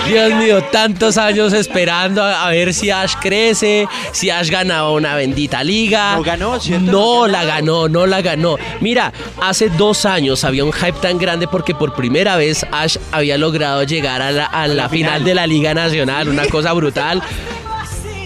Dios 0.07 0.33
mío, 0.35 0.63
tantos 0.71 1.17
años 1.17 1.53
esperando 1.53 2.23
a, 2.23 2.45
a 2.45 2.49
ver 2.51 2.73
si 2.73 2.91
Ash 2.91 3.13
crece, 3.19 3.87
si 4.11 4.29
Ash 4.29 4.49
ganaba 4.49 4.91
una 4.91 5.15
bendita 5.15 5.63
liga. 5.63 6.15
No 6.15 6.23
ganó, 6.23 6.59
¿cierto? 6.59 6.85
No 6.91 7.05
No 7.25 7.27
la 7.27 7.43
ganó, 7.43 7.89
no 7.89 8.05
la 8.05 8.21
ganó. 8.21 8.57
Mira, 8.81 9.11
hace 9.41 9.69
dos 9.69 10.05
años 10.05 10.43
había 10.43 10.63
un 10.63 10.71
hype 10.73 10.99
tan 11.01 11.17
grande 11.17 11.47
porque 11.47 11.73
por 11.73 11.95
primera 11.95 12.35
vez 12.35 12.65
Ash 12.71 12.97
había 13.11 13.37
logrado 13.37 13.83
llegar 13.83 14.21
a 14.21 14.31
la, 14.31 14.45
a 14.45 14.67
la 14.67 14.89
final 14.89 15.23
de 15.23 15.33
la 15.33 15.47
Liga 15.47 15.73
Nacional, 15.73 16.29
una 16.29 16.45
cosa 16.47 16.71
brutal. 16.73 17.21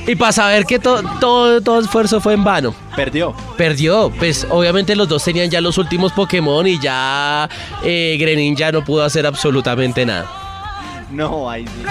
Y 0.09 0.15
para 0.15 0.31
saber 0.31 0.65
que 0.65 0.79
to- 0.79 1.03
todo, 1.19 1.61
todo 1.61 1.79
esfuerzo 1.79 2.19
fue 2.19 2.33
en 2.33 2.43
vano. 2.43 2.73
Perdió. 2.95 3.33
Perdió, 3.57 4.11
pues 4.17 4.47
obviamente 4.49 4.95
los 4.95 5.07
dos 5.07 5.23
tenían 5.23 5.49
ya 5.51 5.61
los 5.61 5.77
últimos 5.77 6.11
Pokémon 6.13 6.65
y 6.65 6.79
ya 6.79 7.47
eh, 7.83 8.17
Grenin 8.19 8.55
ya 8.55 8.71
no 8.71 8.83
pudo 8.83 9.03
hacer 9.03 9.25
absolutamente 9.27 10.05
nada. 10.05 10.25
No, 11.11 11.49
ahí 11.49 11.65
sí. 11.65 11.83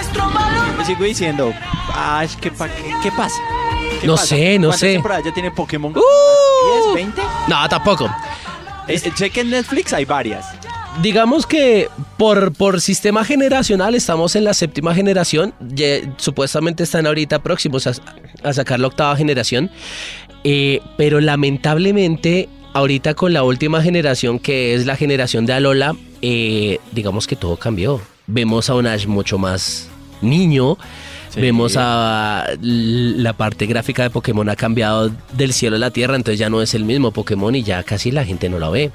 Me 0.77 0.85
sigo 0.85 1.03
diciendo, 1.05 1.53
Ash, 1.95 2.35
¿qué, 2.41 2.51
pa- 2.51 2.67
qué, 2.67 2.93
qué 3.03 3.11
pasa? 3.11 3.35
¿Qué 4.01 4.07
No 4.07 4.15
pasa? 4.15 4.27
sé, 4.27 4.59
no 4.59 4.67
¿Cuántas 4.67 4.79
sé. 4.81 4.93
temporadas 4.93 5.23
ya 5.25 5.33
tiene 5.33 5.51
Pokémon? 5.51 5.93
¡Uh! 5.95 6.89
¿10, 6.91 6.95
20? 6.95 7.21
No, 7.47 7.69
tampoco. 7.69 8.05
Eh, 8.87 8.99
eh, 9.03 9.11
sé 9.15 9.29
que 9.29 9.41
en 9.41 9.49
Netflix 9.51 9.93
hay 9.93 10.03
varias. 10.05 10.45
Digamos 11.01 11.45
que 11.45 11.87
por, 12.17 12.53
por 12.53 12.81
sistema 12.81 13.23
generacional 13.23 13.95
estamos 13.95 14.35
en 14.35 14.43
la 14.43 14.53
séptima 14.53 14.93
generación. 14.93 15.53
Supuestamente 16.17 16.83
están 16.83 17.07
ahorita 17.07 17.39
próximos 17.39 17.87
a, 17.87 17.93
a 18.43 18.53
sacar 18.53 18.79
la 18.79 18.87
octava 18.87 19.15
generación. 19.15 19.71
Eh, 20.43 20.81
pero 20.97 21.19
lamentablemente, 21.21 22.49
ahorita 22.73 23.13
con 23.13 23.33
la 23.33 23.43
última 23.43 23.81
generación, 23.81 24.39
que 24.39 24.73
es 24.73 24.85
la 24.85 24.95
generación 24.95 25.45
de 25.45 25.53
Alola, 25.53 25.95
eh, 26.21 26.79
digamos 26.91 27.27
que 27.27 27.35
todo 27.35 27.57
cambió. 27.57 28.01
Vemos 28.27 28.69
a 28.69 28.75
un 28.75 28.87
Ash 28.87 29.05
mucho 29.05 29.37
más 29.37 29.89
niño. 30.21 30.77
Sí. 31.29 31.41
Vemos 31.41 31.75
a 31.77 32.47
la 32.59 33.33
parte 33.33 33.67
gráfica 33.67 34.03
de 34.03 34.09
Pokémon 34.09 34.49
ha 34.49 34.55
cambiado 34.55 35.11
del 35.33 35.53
cielo 35.53 35.75
a 35.75 35.79
la 35.79 35.91
tierra, 35.91 36.15
entonces 36.15 36.39
ya 36.39 36.49
no 36.49 36.61
es 36.61 36.73
el 36.73 36.85
mismo 36.85 37.11
Pokémon 37.11 37.53
y 37.55 37.61
ya 37.63 37.83
casi 37.83 38.11
la 38.11 38.25
gente 38.25 38.49
no 38.49 38.57
lo 38.57 38.71
ve. 38.71 38.91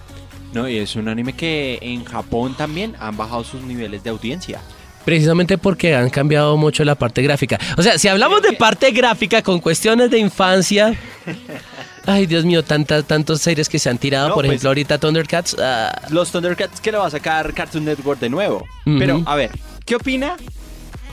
No, 0.55 0.69
y 0.69 0.79
es 0.79 0.95
un 0.97 1.09
anime 1.09 1.33
que 1.35 1.79
en 1.83 2.05
Japón 2.05 2.55
también 2.57 2.95
han 3.01 3.17
bajado 3.17 3.45
sus 3.45 3.61
niveles 3.63 4.03
de 4.05 4.11
audiencia. 4.11 4.61
Precisamente 5.05 5.59
porque 5.59 5.95
han 5.95 6.09
cambiado 6.09 6.57
mucho 6.57 6.83
la 6.85 6.95
parte 6.95 7.21
gráfica. 7.23 7.59
O 7.77 7.83
sea, 7.83 7.99
si 7.99 8.09
hablamos 8.09 8.41
de 8.41 8.53
parte 8.53 8.91
gráfica 8.93 9.43
con 9.43 9.61
cuestiones 9.61 10.11
de 10.11 10.19
infancia. 10.19 10.95
Ay, 12.07 12.27
Dios 12.27 12.45
mío, 12.45 12.63
tantas, 12.63 13.05
tantas 13.05 13.41
series 13.41 13.69
que 13.69 13.79
se 13.79 13.91
han 13.91 13.99
tirado. 13.99 14.29
No, 14.29 14.35
Por 14.35 14.45
pues- 14.45 14.53
ejemplo, 14.55 14.71
ahorita 14.71 14.99
Thundercats. 14.99 15.57
ah, 15.59 16.03
Los 16.11 16.31
Thundercats 16.31 16.81
que 16.81 16.93
lo 16.93 17.01
va 17.01 17.07
a 17.07 17.11
sacar 17.11 17.53
Cartoon 17.53 17.85
Network 17.85 18.21
de 18.21 18.31
nuevo. 18.31 18.65
Pero, 18.85 19.23
a 19.27 19.35
ver, 19.35 19.51
¿qué 19.85 19.97
opina 19.97 20.37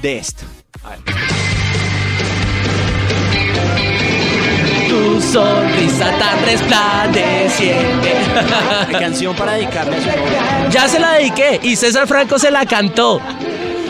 de 0.01 0.17
esto? 0.19 0.43
A 0.83 0.89
ver. 0.91 0.99
Tu 5.01 5.19
sonrisa 5.21 6.11
tan 6.19 6.45
resplandeciente. 6.45 8.11
Canción 8.99 9.35
para 9.35 9.53
dedicarle 9.53 9.97
a 9.97 9.99
su 9.99 10.07
novia. 10.07 10.69
ya 10.69 10.87
se 10.87 10.99
la 10.99 11.13
dediqué 11.13 11.59
y 11.63 11.75
César 11.75 12.07
Franco 12.07 12.37
se 12.37 12.51
la 12.51 12.65
cantó. 12.65 13.19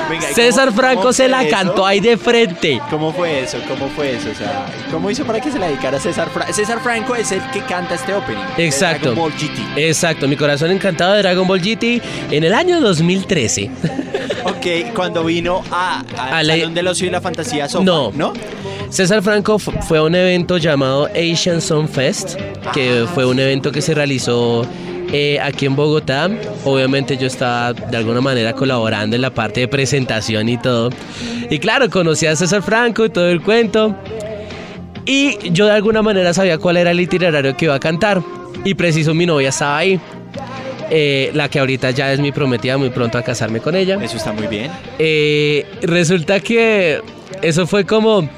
Venga, 0.09 0.31
¿y 0.31 0.33
César 0.33 0.69
cómo- 0.69 0.77
Franco 0.81 1.01
cómo 1.01 1.13
se 1.13 1.27
la 1.27 1.43
eso? 1.43 1.55
cantó 1.55 1.85
ahí 1.85 1.99
de 1.99 2.17
frente. 2.17 2.81
¿Cómo 2.89 3.13
fue 3.13 3.41
eso? 3.43 3.57
¿Cómo 3.67 3.87
fue 3.89 4.15
eso? 4.15 4.29
O 4.31 4.35
sea, 4.35 4.65
¿cómo 4.91 5.09
hizo 5.11 5.25
para 5.25 5.39
que 5.41 5.51
se 5.51 5.59
la 5.59 5.67
dedicara 5.67 5.97
a 5.97 5.99
César 5.99 6.29
Franco? 6.33 6.51
César 6.53 6.79
Franco 6.81 7.15
es 7.15 7.31
el 7.31 7.41
que 7.51 7.61
canta 7.61 7.95
este 7.95 8.13
opening. 8.13 8.41
Exacto. 8.57 9.11
Dragon 9.11 9.23
Ball 9.31 9.33
GT. 9.37 9.87
Exacto, 9.89 10.27
mi 10.27 10.35
corazón 10.37 10.71
encantado 10.71 11.13
de 11.13 11.21
Dragon 11.21 11.47
Ball 11.47 11.61
GT 11.61 12.01
en 12.31 12.43
el 12.43 12.53
año 12.53 12.79
2013. 12.81 13.69
Ok, 14.45 14.93
cuando 14.95 15.23
vino 15.23 15.61
a, 15.71 16.03
A 16.17 16.41
la- 16.43 16.55
Salón 16.57 16.73
y 16.99 17.09
la 17.09 17.21
Fantasía 17.21 17.69
Sofa, 17.69 17.83
No. 17.85 18.11
¿no? 18.13 18.33
César 18.91 19.21
Franco 19.23 19.57
fu- 19.57 19.71
fue 19.87 19.97
a 19.99 20.03
un 20.03 20.13
evento 20.15 20.57
llamado 20.57 21.07
Asian 21.15 21.61
Song 21.61 21.87
Fest, 21.87 22.37
que 22.73 23.05
fue 23.15 23.25
un 23.25 23.39
evento 23.39 23.71
que 23.71 23.81
se 23.81 23.93
realizó 23.93 24.65
eh, 25.13 25.39
aquí 25.41 25.65
en 25.65 25.75
Bogotá. 25.77 26.29
Obviamente 26.65 27.15
yo 27.17 27.27
estaba 27.27 27.71
de 27.73 27.97
alguna 27.97 28.19
manera 28.21 28.53
colaborando 28.53 29.15
en 29.15 29.21
la 29.21 29.29
parte 29.33 29.61
de 29.61 29.67
presentación 29.69 30.49
y 30.49 30.57
todo. 30.57 30.89
Y 31.49 31.57
claro, 31.59 31.89
conocí 31.89 32.25
a 32.27 32.35
César 32.35 32.61
Franco 32.61 33.05
y 33.05 33.09
todo 33.09 33.29
el 33.29 33.41
cuento. 33.41 33.95
Y 35.05 35.49
yo 35.51 35.65
de 35.65 35.71
alguna 35.71 36.01
manera 36.01 36.33
sabía 36.33 36.57
cuál 36.57 36.77
era 36.77 36.91
el 36.91 36.99
itinerario 36.99 37.55
que 37.55 37.65
iba 37.65 37.75
a 37.75 37.79
cantar. 37.79 38.21
Y 38.65 38.73
preciso 38.75 39.13
mi 39.13 39.25
novia 39.25 39.49
estaba 39.49 39.77
ahí. 39.77 39.99
Eh, 40.93 41.31
la 41.33 41.47
que 41.47 41.59
ahorita 41.59 41.91
ya 41.91 42.11
es 42.11 42.19
mi 42.19 42.33
prometida, 42.33 42.77
muy 42.77 42.89
pronto 42.89 43.17
a 43.17 43.21
casarme 43.23 43.61
con 43.61 43.75
ella. 43.75 43.97
Eso 44.03 44.17
está 44.17 44.33
muy 44.33 44.47
bien. 44.47 44.69
Eh, 44.99 45.65
resulta 45.81 46.41
que 46.41 47.01
eso 47.41 47.65
fue 47.65 47.85
como, 47.85 48.29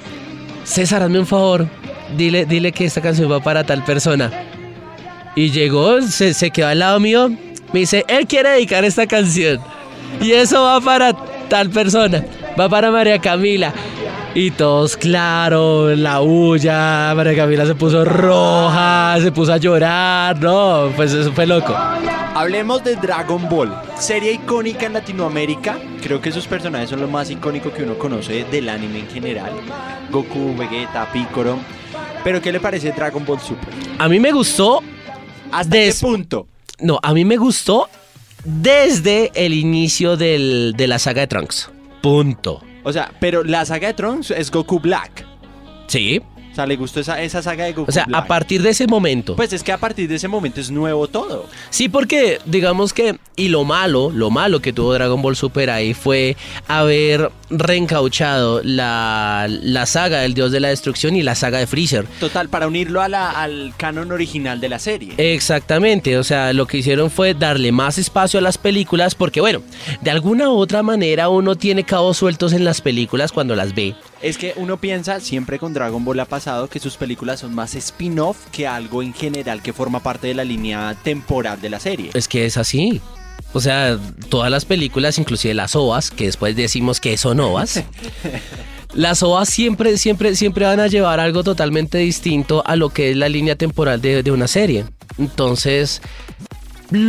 César, 0.63 1.03
hazme 1.03 1.19
un 1.19 1.27
favor, 1.27 1.67
dile, 2.17 2.45
dile 2.45 2.71
que 2.71 2.85
esta 2.85 3.01
canción 3.01 3.31
va 3.31 3.39
para 3.39 3.63
tal 3.63 3.83
persona. 3.83 4.31
Y 5.35 5.49
llegó, 5.49 6.01
se, 6.01 6.33
se 6.33 6.51
quedó 6.51 6.67
al 6.67 6.79
lado 6.79 6.99
mío, 6.99 7.29
me 7.73 7.79
dice, 7.79 8.05
él 8.07 8.27
quiere 8.27 8.49
dedicar 8.49 8.85
esta 8.85 9.07
canción. 9.07 9.59
Y 10.21 10.31
eso 10.31 10.63
va 10.63 10.79
para 10.79 11.13
tal 11.49 11.69
persona, 11.69 12.23
va 12.59 12.69
para 12.69 12.91
María 12.91 13.19
Camila. 13.19 13.73
Y 14.35 14.49
todos, 14.49 14.97
claro, 14.97 15.95
la 15.95 16.21
huya, 16.21 17.13
María 17.15 17.35
Camila 17.35 17.67
se 17.67 17.75
puso 17.75 18.03
roja, 18.03 19.15
se 19.21 19.31
puso 19.31 19.53
a 19.53 19.57
llorar, 19.57 20.39
no, 20.41 20.89
pues 20.95 21.13
eso 21.13 21.31
fue 21.33 21.45
loco. 21.45 21.75
Hablemos 22.33 22.83
de 22.83 22.95
Dragon 22.95 23.47
Ball, 23.47 23.71
serie 23.99 24.31
icónica 24.33 24.87
en 24.87 24.93
Latinoamérica. 24.93 25.77
Creo 26.01 26.19
que 26.19 26.31
sus 26.31 26.47
personajes 26.47 26.89
son 26.89 27.01
lo 27.01 27.07
más 27.07 27.29
icónico 27.29 27.71
que 27.71 27.83
uno 27.83 27.93
conoce 27.99 28.43
del 28.45 28.69
anime 28.69 28.99
en 29.01 29.07
general. 29.09 29.51
Goku, 30.09 30.55
Vegeta, 30.57 31.11
Piccolo. 31.13 31.59
Pero 32.23 32.41
¿qué 32.41 32.51
le 32.51 32.59
parece 32.59 32.91
Dragon 32.91 33.23
Ball 33.23 33.39
Super? 33.39 33.69
A 33.99 34.09
mí 34.09 34.19
me 34.19 34.31
gustó 34.31 34.81
¿Hasta 35.51 35.75
qué 35.75 35.93
punto? 36.01 36.47
No, 36.79 36.99
a 37.03 37.13
mí 37.13 37.23
me 37.23 37.37
gustó 37.37 37.87
desde 38.43 39.31
el 39.35 39.53
inicio 39.53 40.17
del- 40.17 40.73
de 40.75 40.87
la 40.87 40.97
saga 40.97 41.21
de 41.21 41.27
Trunks. 41.27 41.69
Punto. 42.01 42.63
O 42.83 42.91
sea, 42.91 43.11
pero 43.19 43.43
la 43.43 43.65
saga 43.65 43.87
de 43.87 43.93
Trunks 43.93 44.31
es 44.31 44.51
Goku 44.51 44.79
Black. 44.79 45.25
Sí. 45.87 46.21
O 46.53 46.55
sea, 46.55 46.65
le 46.67 46.75
gustó 46.75 46.99
esa, 46.99 47.19
esa 47.21 47.41
saga 47.41 47.65
de 47.65 47.73
Goku 47.73 47.89
O 47.89 47.91
sea, 47.91 48.05
Black. 48.05 48.23
a 48.23 48.27
partir 48.27 48.61
de 48.61 48.69
ese 48.69 48.85
momento. 48.87 49.35
Pues 49.35 49.51
es 49.53 49.63
que 49.63 49.71
a 49.71 49.77
partir 49.79 50.07
de 50.07 50.15
ese 50.15 50.27
momento 50.27 50.61
es 50.61 50.69
nuevo 50.71 51.07
todo. 51.07 51.47
Sí, 51.71 51.89
porque 51.89 52.39
digamos 52.45 52.93
que, 52.93 53.17
y 53.35 53.47
lo 53.49 53.63
malo, 53.63 54.11
lo 54.13 54.29
malo 54.29 54.61
que 54.61 54.71
tuvo 54.71 54.93
Dragon 54.93 55.19
Ball 55.21 55.35
Super 55.35 55.71
ahí 55.71 55.93
fue 55.95 56.37
haber 56.67 57.31
reencauchado 57.49 58.61
la, 58.63 59.47
la 59.49 59.85
saga 59.85 60.19
del 60.19 60.33
Dios 60.33 60.51
de 60.51 60.59
la 60.59 60.69
Destrucción 60.69 61.15
y 61.15 61.23
la 61.23 61.35
saga 61.35 61.57
de 61.59 61.67
Freezer. 61.67 62.05
Total, 62.19 62.49
para 62.49 62.67
unirlo 62.67 63.01
a 63.01 63.09
la- 63.09 63.31
al 63.31 63.73
canon 63.77 64.11
original 64.11 64.59
de 64.61 64.69
la 64.69 64.79
serie. 64.79 65.13
Exactamente, 65.17 66.17
o 66.17 66.23
sea, 66.23 66.53
lo 66.53 66.67
que 66.67 66.77
hicieron 66.77 67.09
fue 67.09 67.33
darle 67.33 67.71
más 67.71 67.97
espacio 67.97 68.39
a 68.39 68.43
las 68.43 68.57
películas 68.57 69.15
porque, 69.15 69.41
bueno, 69.41 69.61
de 70.01 70.11
alguna 70.11 70.49
u 70.49 70.53
otra 70.57 70.83
manera 70.83 71.29
uno 71.29 71.55
tiene 71.55 71.83
cabos 71.83 72.17
sueltos 72.17 72.53
en 72.53 72.63
las 72.63 72.79
películas 72.81 73.31
cuando 73.31 73.55
las 73.55 73.73
ve. 73.73 73.95
Es 74.23 74.37
que 74.37 74.53
uno 74.55 74.77
piensa, 74.77 75.19
siempre 75.19 75.59
con 75.59 75.73
Dragon 75.73 76.05
Ball 76.05 76.21
ha 76.21 76.25
pasado, 76.25 76.69
que 76.69 76.79
sus 76.79 76.95
películas 76.95 77.41
son 77.41 77.53
más 77.53 77.75
spin-off 77.75 78.37
que 78.53 78.65
algo 78.65 79.03
en 79.03 79.13
general 79.13 79.61
que 79.61 79.73
forma 79.73 80.01
parte 80.01 80.27
de 80.27 80.33
la 80.33 80.45
línea 80.45 80.95
temporal 81.03 81.59
de 81.59 81.69
la 81.69 81.81
serie. 81.81 82.09
Es 82.13 82.29
que 82.29 82.45
es 82.45 82.55
así. 82.55 83.01
O 83.51 83.59
sea, 83.59 83.99
todas 84.29 84.49
las 84.49 84.63
películas, 84.63 85.19
inclusive 85.19 85.53
las 85.53 85.75
OVAs, 85.75 86.09
que 86.09 86.27
después 86.27 86.55
decimos 86.55 87.01
que 87.01 87.17
son 87.17 87.41
OVAs, 87.41 87.83
las 88.93 89.21
OVAs 89.23 89.49
siempre, 89.49 89.97
siempre, 89.97 90.37
siempre 90.37 90.63
van 90.63 90.79
a 90.79 90.87
llevar 90.87 91.19
algo 91.19 91.43
totalmente 91.43 91.97
distinto 91.97 92.63
a 92.65 92.77
lo 92.77 92.91
que 92.91 93.11
es 93.11 93.17
la 93.17 93.27
línea 93.27 93.57
temporal 93.57 94.01
de, 94.01 94.23
de 94.23 94.31
una 94.31 94.47
serie. 94.47 94.85
Entonces, 95.17 96.01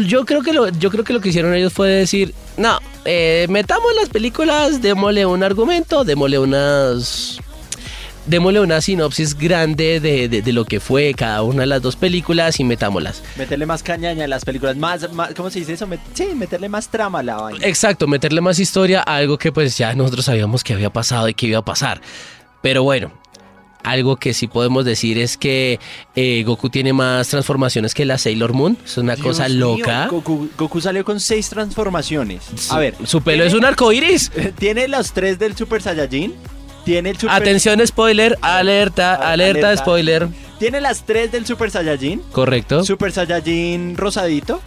Yo 0.07 0.25
creo 0.25 0.43
que 0.43 0.53
lo, 0.53 0.69
yo 0.71 0.91
creo 0.91 1.05
que 1.05 1.13
lo 1.13 1.21
que 1.21 1.29
hicieron 1.29 1.55
ellos 1.55 1.73
fue 1.73 1.89
decir, 1.89 2.35
no, 2.57 2.79
eh, 3.05 3.47
metamos 3.51 3.87
las 4.01 4.09
películas, 4.09 4.81
démosle 4.81 5.27
un 5.27 5.43
argumento, 5.43 6.05
démosle 6.05 6.39
unas. 6.39 7.39
Démosle 8.27 8.61
una 8.61 8.81
sinopsis 8.81 9.37
grande 9.37 10.01
de, 10.01 10.31
de- 10.31 10.41
de 10.41 10.53
lo 10.55 10.65
que 10.65 10.81
fue 10.81 11.13
cada 11.13 11.43
una 11.43 11.61
de 11.61 11.67
las 11.67 11.83
dos 11.83 11.95
películas 11.97 12.59
y 12.59 12.65
metámoslas. 12.65 13.23
Meterle 13.37 13.67
más 13.67 13.83
cañaña 13.83 14.25
a 14.25 14.29
las 14.29 14.47
películas, 14.47 14.77
más, 14.79 15.13
más- 15.13 15.35
¿cómo 15.35 15.51
se 15.51 15.59
dice 15.59 15.75
eso? 15.75 15.87
Met- 15.87 15.99
sí, 16.15 16.29
meterle 16.35 16.71
más 16.71 16.89
trama 16.89 17.19
a 17.19 17.23
la 17.23 17.37
vaina. 17.37 17.67
Exacto, 17.67 18.07
meterle 18.07 18.41
más 18.41 18.59
historia 18.59 19.01
a 19.07 19.17
algo 19.17 19.37
que 19.37 19.53
pues 19.53 19.77
ya 19.77 19.93
nosotros 19.95 20.25
sabíamos 20.25 20.65
que 20.65 20.73
había 20.73 20.89
pasado 20.89 21.29
y 21.29 21.35
que 21.35 21.49
iba 21.49 21.59
a 21.59 21.65
pasar. 21.67 22.01
Pero 22.63 22.83
bueno, 22.83 23.13
algo 23.85 24.17
que 24.17 24.35
sí 24.35 24.47
podemos 24.49 24.85
decir 24.85 25.19
es 25.19 25.37
que 25.37 25.79
eh, 26.17 26.43
Goku 26.45 26.71
tiene 26.71 26.93
más 26.93 27.29
transformaciones 27.29 27.95
que 27.95 28.05
la 28.05 28.19
Sailor 28.19 28.53
Moon. 28.53 28.77
Es 28.85 28.97
una 28.99 29.15
Dios 29.15 29.27
cosa 29.27 29.49
mío, 29.49 29.77
loca. 29.79 30.09
Goku, 30.09 30.49
Goku 30.59 30.81
salió 30.81 31.05
con 31.05 31.21
seis 31.21 31.49
transformaciones. 31.51 32.43
A 32.71 32.79
ver, 32.79 32.95
Su 33.05 33.23
pelo 33.23 33.45
es 33.45 33.55
un 33.55 33.65
arco 33.65 33.93
iris. 33.93 34.33
tiene 34.59 34.89
los 34.89 35.13
tres 35.13 35.39
del 35.39 35.57
Super 35.57 35.83
Saiyajin. 35.83 36.35
Tiene 36.85 37.11
el 37.11 37.17
Super... 37.19 37.35
Atención, 37.37 37.87
spoiler, 37.87 38.37
alerta, 38.43 39.15
alerta, 39.15 39.69
alerta. 39.69 39.77
spoiler. 39.77 40.29
Tiene 40.59 40.81
las 40.81 41.05
tres 41.05 41.31
del 41.33 41.47
Super 41.47 41.71
Saiyajin. 41.71 42.21
Correcto. 42.33 42.85
Super 42.85 43.13
Saiyajin 43.13 43.97
rosadito. 43.97 44.61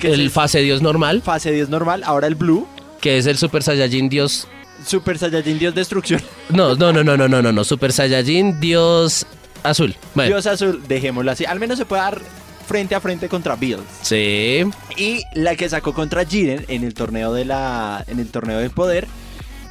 ¿qué 0.00 0.08
es 0.12 0.14
el 0.18 0.30
fase 0.30 0.60
Dios 0.60 0.80
normal, 0.82 1.22
Fase 1.22 1.50
10 1.52 1.68
normal. 1.68 2.02
Ahora 2.04 2.26
el 2.28 2.34
Blue. 2.36 2.66
que 3.00 3.18
es 3.18 3.26
el 3.26 3.36
Super 3.36 3.62
Saiyajin 3.62 4.08
Dios. 4.08 4.46
Super 4.84 5.18
Saiyajin 5.18 5.58
Dios 5.58 5.74
Destrucción. 5.74 6.20
No, 6.50 6.74
no, 6.74 6.92
no, 6.92 7.02
no, 7.04 7.16
no, 7.16 7.28
no, 7.28 7.42
no, 7.42 7.52
no. 7.52 7.64
Super 7.64 7.92
Saiyajin 7.92 8.60
Dios 8.60 9.26
azul. 9.62 9.94
Bueno, 10.14 10.28
Dios 10.28 10.46
Azul. 10.46 10.82
Dejémoslo 10.88 11.30
así. 11.30 11.44
Al 11.44 11.58
menos 11.58 11.78
se 11.78 11.84
puede 11.86 12.02
dar 12.02 12.20
frente 12.66 12.94
a 12.94 13.00
frente 13.00 13.28
contra 13.28 13.56
Bills. 13.56 13.82
sí. 14.02 14.64
Y 14.96 15.22
la 15.34 15.54
que 15.56 15.68
sacó 15.68 15.92
contra 15.92 16.24
Jiren 16.24 16.64
en 16.68 16.84
el 16.84 16.94
torneo 16.94 17.32
de 17.32 17.44
la. 17.44 18.04
En 18.08 18.18
el 18.20 18.28
torneo 18.28 18.58
del 18.58 18.70
poder. 18.70 19.06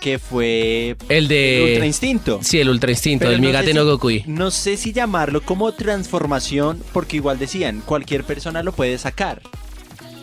Que 0.02 0.20
fue. 0.20 0.96
El 1.10 1.28
de. 1.28 1.70
Ultra 1.72 1.86
Instinto. 1.88 2.40
Sí, 2.44 2.60
el 2.60 2.70
Ultra 2.70 2.92
Instinto, 2.92 3.28
el 3.28 3.42
no 3.42 3.48
Migate 3.48 3.74
no 3.74 3.82
si- 3.82 3.88
Gokui. 3.88 4.24
No 4.28 4.52
sé 4.52 4.78
si 4.78 4.94
llamarlo 4.94 5.42
como 5.42 5.72
transformación, 5.72 6.84
porque 6.94 7.16
igual 7.18 7.40
decían, 7.40 7.82
cualquier 7.84 8.24
persona 8.24 8.62
lo 8.62 8.72
puede 8.72 8.98
sacar 9.00 9.42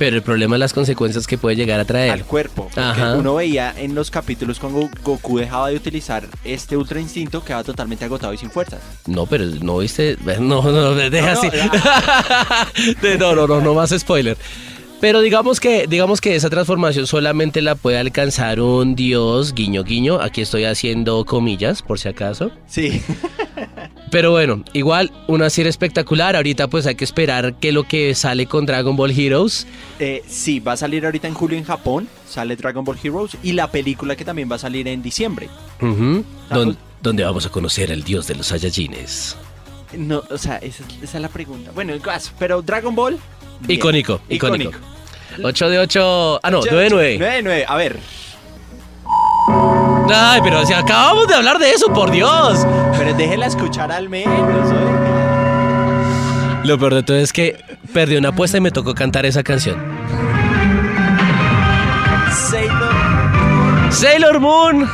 Pero 0.03 0.17
el 0.17 0.23
problema 0.23 0.57
es 0.57 0.61
las 0.61 0.73
consecuencias 0.73 1.29
que 1.29 1.38
puede 1.38 1.55
llegar 1.55 1.79
a 1.79 1.83
al 1.83 1.87
traer. 1.87 2.25
cuerpo. 2.25 2.65
Porque 2.65 2.81
Ajá. 2.81 3.15
uno 3.15 3.37
veía 3.37 3.73
en 3.77 3.95
los 3.95 4.11
capítulos 4.11 4.59
cuando 4.59 4.91
Goku 5.05 5.38
dejaba 5.38 5.69
de 5.69 5.77
utilizar 5.77 6.27
este 6.43 6.77
ultra 6.77 6.99
instinto, 7.01 7.45
quedaba 7.45 7.62
totalmente 7.62 8.05
agotado 8.05 8.33
y 8.33 8.37
sin 8.37 8.51
fuerzas. 8.51 8.81
No, 9.07 9.27
pero 9.27 9.45
no 9.45 9.79
viste. 9.79 10.17
No, 10.41 10.61
no, 10.62 10.95
deja 10.97 11.35
No, 11.35 11.38
así. 11.38 11.47
no, 11.47 13.01
De- 13.01 13.17
no, 13.17 13.35
no, 13.37 13.47
no, 13.47 13.61
no 13.61 13.75
más 13.75 13.95
spoiler. 13.97 14.37
Pero 15.03 15.21
digamos 15.21 15.59
que, 15.59 15.88
digamos 15.88 16.21
que 16.21 16.37
esa 16.37 16.49
transformación 16.49 17.09
solamente 17.09 17.61
la 17.61 17.75
puede 17.75 17.99
alcanzar 17.99 18.61
un 18.61 18.95
dios, 18.95 19.53
guiño, 19.53 19.83
guiño. 19.83 20.21
Aquí 20.21 20.43
estoy 20.43 20.62
haciendo 20.65 21.25
comillas, 21.25 21.83
por 21.83 21.99
si 21.99 22.09
acaso. 22.09 22.53
Sí. 22.69 23.03
Pero 24.12 24.31
bueno, 24.31 24.62
igual 24.75 25.11
una 25.27 25.51
serie 25.51 25.71
espectacular. 25.71 26.37
Ahorita 26.37 26.69
pues 26.69 26.87
hay 26.87 26.95
que 26.95 27.05
esperar 27.05 27.55
que 27.59 27.73
lo 27.73 27.83
que 27.83 28.15
sale 28.15 28.47
con 28.47 28.65
Dragon 28.65 28.95
Ball 28.95 29.11
Heroes. 29.11 29.67
Eh, 29.99 30.23
sí, 30.29 30.61
va 30.61 30.75
a 30.75 30.77
salir 30.77 31.05
ahorita 31.05 31.27
en 31.27 31.35
julio 31.35 31.59
en 31.59 31.65
Japón, 31.65 32.07
sale 32.29 32.55
Dragon 32.55 32.85
Ball 32.85 32.99
Heroes 33.03 33.37
y 33.43 33.53
la 33.55 33.73
película 33.73 34.15
que 34.15 34.25
también 34.25 34.49
va 34.49 34.55
a 34.55 34.61
salir 34.61 34.87
en 34.87 35.03
diciembre. 35.03 35.49
Don- 35.81 36.25
Vamos. 36.49 36.77
donde 37.03 37.25
vamos 37.25 37.45
a 37.45 37.49
conocer 37.49 37.91
al 37.91 38.05
dios 38.05 38.29
de 38.29 38.37
los 38.37 38.47
Saiyajines. 38.47 39.37
No, 39.97 40.23
o 40.31 40.39
sea, 40.39 40.57
esa, 40.59 40.85
esa 41.03 41.19
es 41.19 41.23
la 41.23 41.29
pregunta. 41.29 41.71
Bueno, 41.75 41.93
en 41.93 42.01
caso, 42.01 42.33
pero 42.39 42.63
Dragon 42.63 42.95
Ball. 42.95 43.19
bien. 43.61 43.79
Icónico, 43.79 44.21
icónico. 44.29 44.71
Icónico. 44.71 44.93
8 45.49 45.69
de 45.71 45.79
8. 45.79 46.41
Ah, 46.43 46.51
no, 46.51 46.61
9 46.71 46.85
de 46.85 46.91
9. 46.91 47.17
9 47.19 47.35
de 47.37 47.43
9. 47.43 47.65
A 47.69 47.77
ver, 47.77 47.99
Ay, 50.15 50.41
pero 50.43 50.65
si 50.67 50.73
acabamos 50.73 51.27
de 51.29 51.35
hablar 51.35 51.59
de 51.59 51.71
eso, 51.71 51.93
por 51.93 52.11
Dios. 52.11 52.67
pero 52.99 53.15
déjela 53.15 53.47
escuchar 53.47 53.91
al 53.93 54.09
menos. 54.09 54.71
oiga. 54.71 56.63
Lo 56.65 56.79
peor 56.79 56.95
de 56.95 57.03
todo 57.03 57.17
es 57.17 57.33
que 57.33 57.57
perdí 57.93 58.17
una 58.17 58.29
apuesta 58.31 58.59
y 58.59 58.61
me 58.61 58.71
tocó 58.71 58.95
cantar 58.95 59.27
esa 59.27 59.43
canción. 59.43 59.77
Sailor. 62.51 63.93
Sailor 63.93 64.41
Moon. 64.41 64.89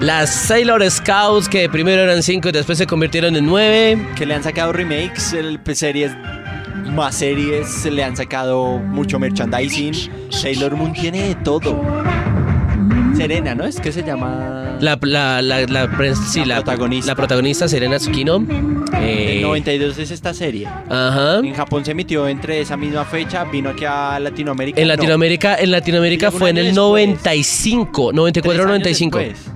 Sí. 0.00 0.04
Las 0.04 0.30
Sailor 0.34 0.88
Scouts 0.90 1.48
que 1.48 1.68
primero 1.68 2.02
eran 2.02 2.22
5 2.22 2.48
y 2.48 2.52
después 2.52 2.78
se 2.78 2.86
convirtieron 2.86 3.36
en 3.36 3.46
9. 3.46 3.98
que 4.16 4.26
le 4.26 4.34
han 4.34 4.42
sacado 4.42 4.72
remakes, 4.72 5.32
el, 5.32 5.58
series, 5.74 6.12
más 6.92 7.14
series, 7.16 7.68
se 7.68 7.90
le 7.90 8.04
han 8.04 8.16
sacado 8.16 8.78
mucho 8.78 9.18
merchandising. 9.18 9.94
Sailor 10.30 10.76
Moon 10.76 10.92
tiene 10.92 11.28
de 11.28 11.34
todo. 11.36 11.82
Serena, 13.16 13.54
¿no? 13.54 13.64
Es 13.64 13.80
que 13.80 13.92
se 13.92 14.02
llama. 14.02 14.76
La, 14.80 14.98
la, 15.02 15.40
la, 15.40 15.60
la, 15.66 15.88
sí, 16.28 16.40
La 16.40 16.46
la- 16.46 16.54
protagonista. 16.56 17.12
La 17.12 17.14
protagonista, 17.14 17.68
Serena 17.68 17.96
Tsukino. 17.98 18.44
Eh, 19.00 19.36
El 19.36 19.42
92 19.42 19.98
es 19.98 20.10
esta 20.10 20.34
serie. 20.34 20.66
Ajá. 20.66 21.38
En 21.38 21.54
Japón 21.54 21.84
se 21.84 21.92
emitió 21.92 22.26
entre 22.26 22.60
esa 22.60 22.76
misma 22.76 23.04
fecha, 23.04 23.44
vino 23.44 23.70
aquí 23.70 23.84
a 23.84 24.18
Latinoamérica. 24.18 24.80
En 24.80 24.88
no, 24.88 24.94
Latinoamérica, 24.94 25.56
en 25.56 25.70
Latinoamérica 25.70 26.30
fue 26.32 26.50
en 26.50 26.58
el 26.58 26.64
después. 26.66 27.06
95, 27.06 28.08
tres 28.10 28.16
94 28.16 28.62
años 28.62 28.68
95. 28.68 29.18
después. 29.18 29.54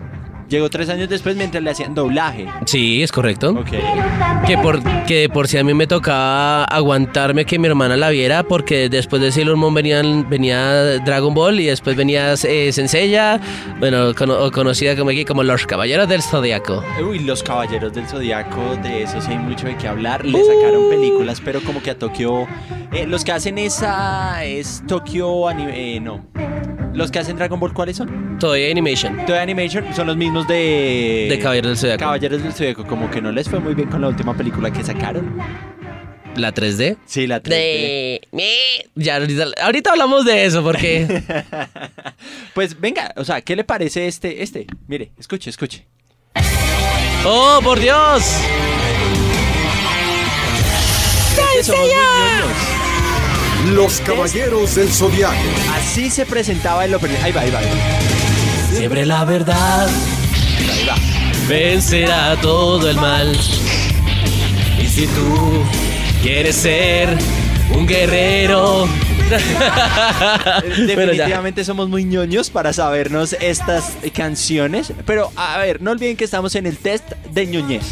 Llegó 0.49 0.71
tres 0.71 0.89
años 0.89 1.09
después 1.11 1.37
mientras 1.37 1.63
le 1.63 1.71
hacían 1.71 1.95
doblaje. 1.95 2.47
Sí, 2.65 3.03
es 3.03 3.13
correcto. 3.13 3.51
Ok. 3.51 3.71
Que 4.47 4.57
por, 4.59 4.83
que 5.05 5.15
de 5.21 5.29
por 5.29 5.47
si 5.47 5.59
a 5.59 5.65
mí 5.65 5.75
me 5.75 5.87
tocaba 5.87 6.65
aguantarme 6.65 7.45
que 7.45 7.59
mi 7.59 7.69
hermana 7.69 7.97
la 7.99 8.09
viera, 8.09 8.43
porque 8.45 8.89
después 8.89 9.21
de 9.21 9.31
Sailor 9.31 9.57
Moon 9.57 9.75
venían, 9.75 10.27
venía 10.31 10.99
Dragon 11.01 11.35
Ball 11.35 11.61
y 11.61 11.67
después 11.67 11.97
venía 11.97 12.33
eh, 12.45 12.73
Senseiya, 12.73 13.41
bueno, 13.79 14.15
cono- 14.15 14.51
conocida 14.51 14.97
como 14.97 15.11
aquí 15.11 15.25
como 15.27 15.43
los 15.43 15.67
Caballeros 15.67 16.09
del 16.09 16.23
Zodiaco. 16.23 16.83
Uy, 17.07 17.19
los 17.19 17.43
Caballeros 17.43 17.93
del 17.93 18.07
Zodiaco, 18.07 18.77
de 18.83 19.03
eso 19.03 19.21
sí 19.21 19.33
hay 19.33 19.39
mucho 19.39 19.67
de 19.67 19.77
qué 19.77 19.87
hablar. 19.89 20.25
Le 20.25 20.43
sacaron 20.43 20.89
películas, 20.89 21.43
pero 21.45 21.61
como 21.61 21.83
que 21.83 21.91
a 21.91 21.99
Tokio. 21.99 22.47
eh, 22.93 23.07
los 23.07 23.23
que 23.25 23.33
hacen 23.33 23.59
esa 23.59 24.43
es 24.45 24.83
Tokio 24.87 25.51
eh, 25.51 26.01
no. 26.01 26.25
Los 26.99 27.13
que 27.13 27.21
hacen 27.21 27.37
Dragon 27.37 27.61
Ball, 27.61 27.73
¿cuáles 27.73 27.97
son? 27.97 28.41
Toei 28.41 28.73
Animation, 28.73 29.25
Toei 29.25 29.39
Animation 29.39 29.95
son 29.95 30.09
los 30.09 30.17
mismos 30.17 30.49
de. 30.49 31.29
de 31.31 31.39
Caballeros 31.39 31.71
del 31.71 31.79
Zodiaco. 31.79 32.01
Caballeros 32.01 32.43
del 32.43 32.53
Zodiaco. 32.53 32.85
Como 32.89 33.09
que 33.09 33.23
no 33.23 33.31
les 33.31 33.49
fue 33.49 33.61
muy 33.61 33.75
bien 33.75 33.89
con 33.89 34.01
la 34.01 34.09
última 34.09 34.37
película 34.37 34.73
que 34.73 34.83
sacaron. 34.83 35.39
La 36.35 36.53
3D. 36.53 36.97
Sí, 37.07 37.29
la 37.29 37.41
3D. 37.41 37.51
De... 37.51 38.21
Ya, 38.97 39.15
ahorita, 39.15 39.47
ahorita 39.63 39.91
hablamos 39.93 40.25
de 40.25 40.45
eso 40.45 40.65
porque... 40.65 41.23
Pues 42.55 42.79
venga, 42.81 43.13
o 43.17 43.25
sea, 43.25 43.43
¿qué 43.43 43.55
le 43.55 43.63
parece 43.63 44.09
este? 44.09 44.43
Este, 44.43 44.67
mire, 44.89 45.13
escuche, 45.21 45.51
escuche. 45.51 45.87
¡Oh, 47.25 47.61
por 47.63 47.79
Dios! 47.79 48.25
Muy 51.37 51.77
ñoños. 51.77 52.78
Los 53.67 54.01
Caballeros 54.01 54.77
del 54.77 54.89
Zodiaco. 54.89 55.35
Así 55.77 56.11
se 56.11 56.25
presentaba 56.25 56.85
el 56.85 56.95
opening. 56.95 57.17
Ahí 57.23 57.33
va, 57.33 57.41
ahí 57.43 57.51
va. 57.51 57.61
Siempre 58.73 59.05
la 59.05 59.25
verdad 59.25 59.89
Ahí 59.89 60.87
va. 60.89 60.95
vencerá 61.49 62.37
todo 62.41 62.89
el 62.89 62.97
mal. 62.97 63.37
Y 64.83 64.87
si 64.87 65.07
tú 65.09 65.65
quieres 66.23 66.57
ser 66.57 67.17
un 67.75 67.87
guerrero... 67.87 68.89
Definitivamente 70.87 71.63
somos 71.63 71.91
muy 71.91 72.05
ñoños 72.05 72.49
para 72.49 72.73
sabernos 72.73 73.35
estas 73.41 73.93
canciones. 74.15 74.93
Pero 75.05 75.31
a 75.37 75.59
ver, 75.59 75.83
no 75.83 75.91
olviden 75.91 76.17
que 76.17 76.25
estamos 76.25 76.55
en 76.55 76.65
el 76.67 76.79
test 76.79 77.11
de 77.31 77.47
ñoñez. 77.47 77.85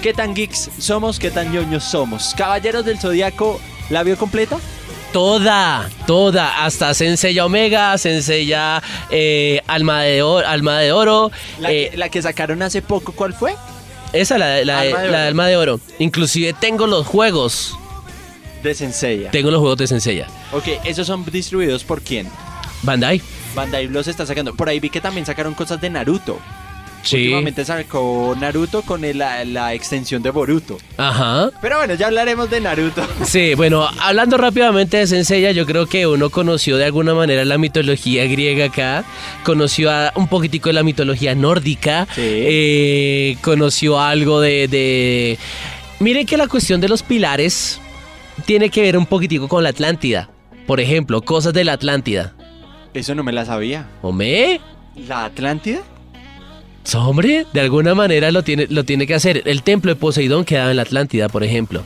¿Qué 0.00 0.14
tan 0.14 0.34
geeks 0.34 0.70
somos? 0.78 1.18
¿Qué 1.18 1.30
tan 1.30 1.52
ñoños 1.52 1.84
somos? 1.84 2.34
Caballeros 2.38 2.86
del 2.86 2.98
Zodíaco, 2.98 3.60
¿la 3.90 4.02
vio 4.02 4.16
completa? 4.16 4.56
Toda, 5.12 5.88
toda, 6.06 6.64
hasta 6.64 6.92
Senseiya 6.92 7.46
Omega, 7.46 7.96
Senseiya 7.96 8.82
eh, 9.10 9.62
Alma, 9.66 10.02
de 10.02 10.22
Oro, 10.22 10.46
Alma 10.46 10.78
de 10.80 10.92
Oro. 10.92 11.30
La, 11.58 11.72
eh, 11.72 11.88
que, 11.90 11.96
la 11.96 12.08
que 12.10 12.20
sacaron 12.20 12.62
hace 12.62 12.82
poco, 12.82 13.12
¿cuál 13.12 13.32
fue? 13.32 13.54
esa, 14.12 14.36
la, 14.38 14.62
la, 14.64 14.80
Alma 14.80 15.00
de 15.02 15.08
la. 15.10 15.26
Alma 15.26 15.46
de 15.46 15.56
Oro. 15.56 15.80
Inclusive 15.98 16.52
tengo 16.52 16.86
los 16.86 17.06
juegos, 17.06 17.76
De 18.62 18.74
Senseiya. 18.74 19.30
tengo 19.30 19.50
los 19.50 19.60
juegos 19.60 19.78
de 19.78 19.86
Senseiya. 19.86 20.26
Ok, 20.52 20.68
¿esos 20.84 21.06
son 21.06 21.24
distribuidos 21.24 21.84
por 21.84 22.02
quién? 22.02 22.28
Bandai. 22.82 23.22
Bandai 23.54 23.88
los 23.88 24.08
está 24.08 24.26
sacando. 24.26 24.54
Por 24.54 24.68
ahí 24.68 24.78
vi 24.78 24.90
que 24.90 25.00
también 25.00 25.24
sacaron 25.26 25.54
cosas 25.54 25.80
de 25.80 25.88
Naruto. 25.90 26.38
Sí. 27.02 27.16
Últimamente 27.16 27.64
sacó 27.64 28.36
Naruto 28.38 28.82
con 28.82 29.04
el- 29.04 29.18
la, 29.18 29.44
la 29.44 29.72
extensión 29.74 30.22
de 30.22 30.30
Boruto. 30.30 30.78
Ajá. 30.96 31.50
Pero 31.62 31.78
bueno, 31.78 31.94
ya 31.94 32.06
hablaremos 32.08 32.50
de 32.50 32.60
Naruto. 32.60 33.02
Sí, 33.24 33.54
bueno, 33.54 33.88
hablando 34.00 34.36
rápidamente 34.36 34.96
de 34.98 35.06
Senseiya, 35.06 35.52
yo 35.52 35.64
creo 35.64 35.86
que 35.86 36.06
uno 36.06 36.28
conoció 36.30 36.76
de 36.76 36.84
alguna 36.84 37.14
manera 37.14 37.44
la 37.44 37.56
mitología 37.58 38.24
griega 38.26 38.66
acá, 38.66 39.04
conoció 39.44 39.90
a- 39.90 40.12
un 40.16 40.28
poquitico 40.28 40.68
de 40.68 40.74
la 40.74 40.82
mitología 40.82 41.34
nórdica, 41.34 42.06
Sí. 42.14 42.20
eh, 42.24 43.36
conoció 43.42 43.98
algo 44.00 44.40
de, 44.40 44.68
de... 44.68 45.38
Miren 46.00 46.26
que 46.26 46.36
la 46.36 46.46
cuestión 46.48 46.80
de 46.80 46.88
los 46.88 47.02
pilares 47.02 47.80
tiene 48.44 48.70
que 48.70 48.82
ver 48.82 48.96
un 48.98 49.06
poquitico 49.06 49.48
con 49.48 49.62
la 49.62 49.70
Atlántida. 49.70 50.30
Por 50.66 50.80
ejemplo, 50.80 51.22
cosas 51.22 51.52
de 51.54 51.64
la 51.64 51.72
Atlántida. 51.72 52.34
Eso 52.94 53.14
no 53.14 53.22
me 53.24 53.32
la 53.32 53.44
sabía. 53.44 53.86
¿Hombre? 54.02 54.60
¿La 55.08 55.24
Atlántida? 55.24 55.80
Hombre, 56.94 57.46
de 57.52 57.60
alguna 57.60 57.94
manera 57.94 58.30
lo 58.30 58.42
tiene, 58.42 58.66
lo 58.70 58.84
tiene 58.84 59.06
que 59.06 59.14
hacer. 59.14 59.42
El 59.46 59.62
templo 59.62 59.90
de 59.92 59.96
Poseidón 59.96 60.44
quedaba 60.44 60.70
en 60.70 60.76
la 60.76 60.82
Atlántida, 60.82 61.28
por 61.28 61.44
ejemplo. 61.44 61.82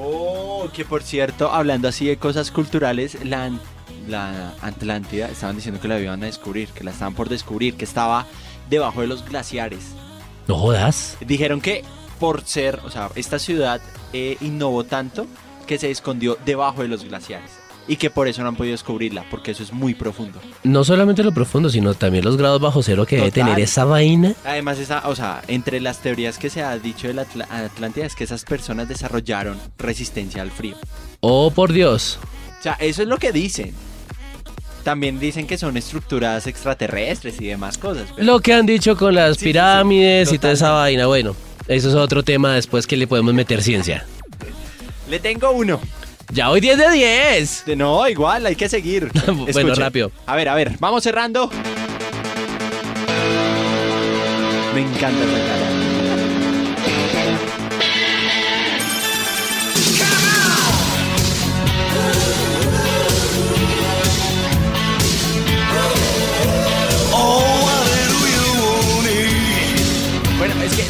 Oh, 0.00 0.68
que 0.72 0.84
por 0.84 1.02
cierto, 1.02 1.50
hablando 1.50 1.88
así 1.88 2.06
de 2.06 2.16
cosas 2.16 2.50
culturales, 2.50 3.18
la, 3.24 3.50
la 4.08 4.54
Atlántida 4.62 5.28
estaban 5.28 5.56
diciendo 5.56 5.80
que 5.80 5.88
la 5.88 5.98
iban 5.98 6.22
a 6.22 6.26
descubrir, 6.26 6.68
que 6.68 6.84
la 6.84 6.92
estaban 6.92 7.14
por 7.14 7.28
descubrir, 7.28 7.74
que 7.74 7.84
estaba 7.84 8.26
debajo 8.70 9.00
de 9.00 9.08
los 9.08 9.24
glaciares. 9.24 9.92
No 10.46 10.56
jodas. 10.56 11.16
Dijeron 11.20 11.60
que 11.60 11.82
por 12.20 12.44
ser, 12.44 12.80
o 12.84 12.90
sea, 12.90 13.10
esta 13.16 13.38
ciudad 13.38 13.80
eh, 14.12 14.36
innovó 14.40 14.84
tanto 14.84 15.26
que 15.66 15.78
se 15.78 15.90
escondió 15.90 16.38
debajo 16.44 16.82
de 16.82 16.88
los 16.88 17.04
glaciares. 17.04 17.50
Y 17.86 17.96
que 17.96 18.08
por 18.08 18.28
eso 18.28 18.40
no 18.42 18.48
han 18.48 18.56
podido 18.56 18.72
descubrirla, 18.72 19.26
porque 19.30 19.50
eso 19.50 19.62
es 19.62 19.70
muy 19.72 19.92
profundo. 19.94 20.40
No 20.62 20.84
solamente 20.84 21.22
lo 21.22 21.32
profundo, 21.32 21.68
sino 21.68 21.92
también 21.92 22.24
los 22.24 22.38
grados 22.38 22.58
bajo 22.60 22.82
cero 22.82 23.04
que 23.04 23.16
debe 23.16 23.30
tener 23.30 23.60
esa 23.60 23.84
vaina. 23.84 24.34
Además, 24.44 24.78
esa, 24.78 25.06
o 25.06 25.14
sea, 25.14 25.42
entre 25.48 25.80
las 25.80 25.98
teorías 26.00 26.38
que 26.38 26.48
se 26.48 26.62
ha 26.62 26.78
dicho 26.78 27.08
de 27.08 27.14
la 27.14 27.26
Atl- 27.26 27.46
Atlántida 27.50 28.06
es 28.06 28.14
que 28.14 28.24
esas 28.24 28.44
personas 28.44 28.88
desarrollaron 28.88 29.58
resistencia 29.76 30.40
al 30.40 30.50
frío. 30.50 30.76
Oh, 31.20 31.50
por 31.50 31.72
Dios. 31.74 32.18
O 32.58 32.62
sea, 32.62 32.72
eso 32.80 33.02
es 33.02 33.08
lo 33.08 33.18
que 33.18 33.32
dicen. 33.32 33.74
También 34.82 35.18
dicen 35.18 35.46
que 35.46 35.58
son 35.58 35.76
estructuras 35.76 36.46
extraterrestres 36.46 37.38
y 37.40 37.46
demás 37.48 37.76
cosas. 37.76 38.08
pero- 38.14 38.26
Lo 38.26 38.40
que 38.40 38.54
han 38.54 38.64
dicho 38.64 38.96
con 38.96 39.14
las 39.14 39.32
Sí, 39.34 39.40
sí, 39.40 39.40
sí, 39.40 39.44
pirámides 39.50 40.32
y 40.32 40.38
toda 40.38 40.54
esa 40.54 40.70
vaina. 40.70 41.06
Bueno, 41.06 41.36
eso 41.68 41.88
es 41.90 41.94
otro 41.94 42.22
tema 42.22 42.54
después 42.54 42.86
que 42.86 42.96
le 42.96 43.06
podemos 43.06 43.34
meter 43.34 43.62
ciencia. 43.62 44.06
Le 45.08 45.20
tengo 45.20 45.50
uno. 45.52 45.80
Ya 46.32 46.50
hoy 46.50 46.60
10 46.60 46.78
de 46.78 46.90
10. 46.90 47.64
De- 47.66 47.76
No, 47.76 48.08
igual, 48.08 48.46
hay 48.46 48.56
que 48.56 48.68
seguir. 48.68 49.10
Bueno, 49.52 49.74
rápido. 49.74 50.10
A 50.26 50.36
ver, 50.36 50.48
a 50.48 50.54
ver, 50.54 50.72
vamos 50.80 51.02
cerrando. 51.02 51.50
Me 54.74 54.80
encanta 54.80 55.24
esa 55.24 55.46
cara. 55.46 55.73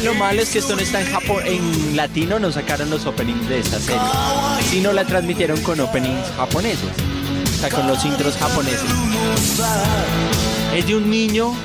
Lo 0.05 0.13
malo 0.13 0.43
es 0.43 0.49
que 0.51 0.59
esto 0.59 0.75
no 0.75 0.83
está 0.83 1.01
en 1.01 1.11
Japón, 1.11 1.43
en 1.47 1.95
latino 1.95 2.37
no 2.37 2.51
sacaron 2.51 2.91
los 2.91 3.07
openings 3.07 3.49
de 3.49 3.59
esta 3.59 3.79
serie, 3.79 4.07
sino 4.69 4.93
la 4.93 5.03
transmitieron 5.03 5.59
con 5.63 5.79
openings 5.79 6.29
japoneses, 6.37 6.91
o 7.55 7.57
sea, 7.59 7.69
con 7.71 7.87
los 7.87 8.05
intros 8.05 8.37
japoneses. 8.37 8.87
Es 10.75 10.85
de 10.85 10.95
un 10.95 11.09
niño 11.09 11.55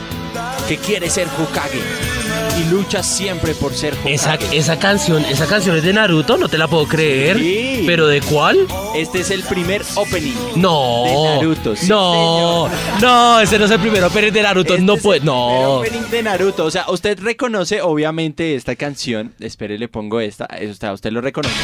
que 0.66 0.78
quiere 0.78 1.10
ser 1.10 1.28
Hokage 1.38 2.19
y 2.58 2.64
lucha 2.70 3.02
siempre 3.02 3.54
por 3.54 3.74
ser 3.74 3.94
Hokage. 3.94 4.14
Esa, 4.14 4.34
esa 4.52 4.78
canción, 4.78 5.24
esa 5.24 5.46
canción 5.46 5.76
es 5.76 5.82
de 5.82 5.92
Naruto, 5.92 6.36
no 6.36 6.48
te 6.48 6.58
la 6.58 6.68
puedo 6.68 6.86
creer. 6.86 7.38
Sí. 7.38 7.84
¿Pero 7.86 8.06
de 8.06 8.20
cuál? 8.20 8.58
Este 8.94 9.20
es 9.20 9.30
el 9.30 9.42
primer 9.42 9.82
opening. 9.94 10.34
No. 10.56 11.04
De 11.06 11.14
Naruto, 11.36 11.76
sí, 11.76 11.86
no. 11.88 12.68
señor. 12.68 13.00
No, 13.00 13.40
ese 13.40 13.58
no 13.58 13.64
es 13.64 13.70
el 13.70 13.80
primero 13.80 14.10
pero 14.12 14.30
de 14.30 14.42
Naruto. 14.42 14.74
Este 14.74 14.84
no 14.84 14.94
es 14.94 15.02
puede. 15.02 15.18
el 15.18 15.22
primer 15.22 15.36
No. 15.36 15.76
opening 15.78 16.10
de 16.10 16.22
Naruto. 16.22 16.64
O 16.64 16.70
sea, 16.70 16.84
usted 16.88 17.18
reconoce 17.20 17.80
obviamente 17.82 18.54
esta 18.54 18.76
canción. 18.76 19.32
Espere, 19.40 19.78
le 19.78 19.88
pongo 19.88 20.20
esta. 20.20 20.44
Eso 20.46 20.72
está, 20.72 20.92
usted 20.92 21.10
lo 21.12 21.20
reconoce. 21.20 21.54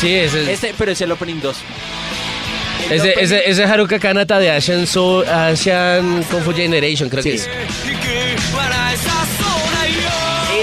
Sí, 0.00 0.12
ese 0.14 0.42
es. 0.42 0.48
Este, 0.48 0.74
pero 0.78 0.92
es 0.92 1.00
el 1.00 1.12
opening 1.12 1.40
2. 1.42 1.56
El 2.90 2.92
Ese, 2.92 3.14
opening- 3.14 3.22
ese, 3.24 3.50
ese 3.50 3.64
Haruka 3.64 3.98
Kanata 3.98 4.38
de 4.38 4.50
Asian, 4.50 4.86
Soul, 4.86 5.26
Asian 5.28 6.22
Kung 6.30 6.42
Fu 6.42 6.52
Generation, 6.52 7.08
creo 7.08 7.22
que 7.22 7.38
Sí. 7.38 7.44
es. 7.48 7.48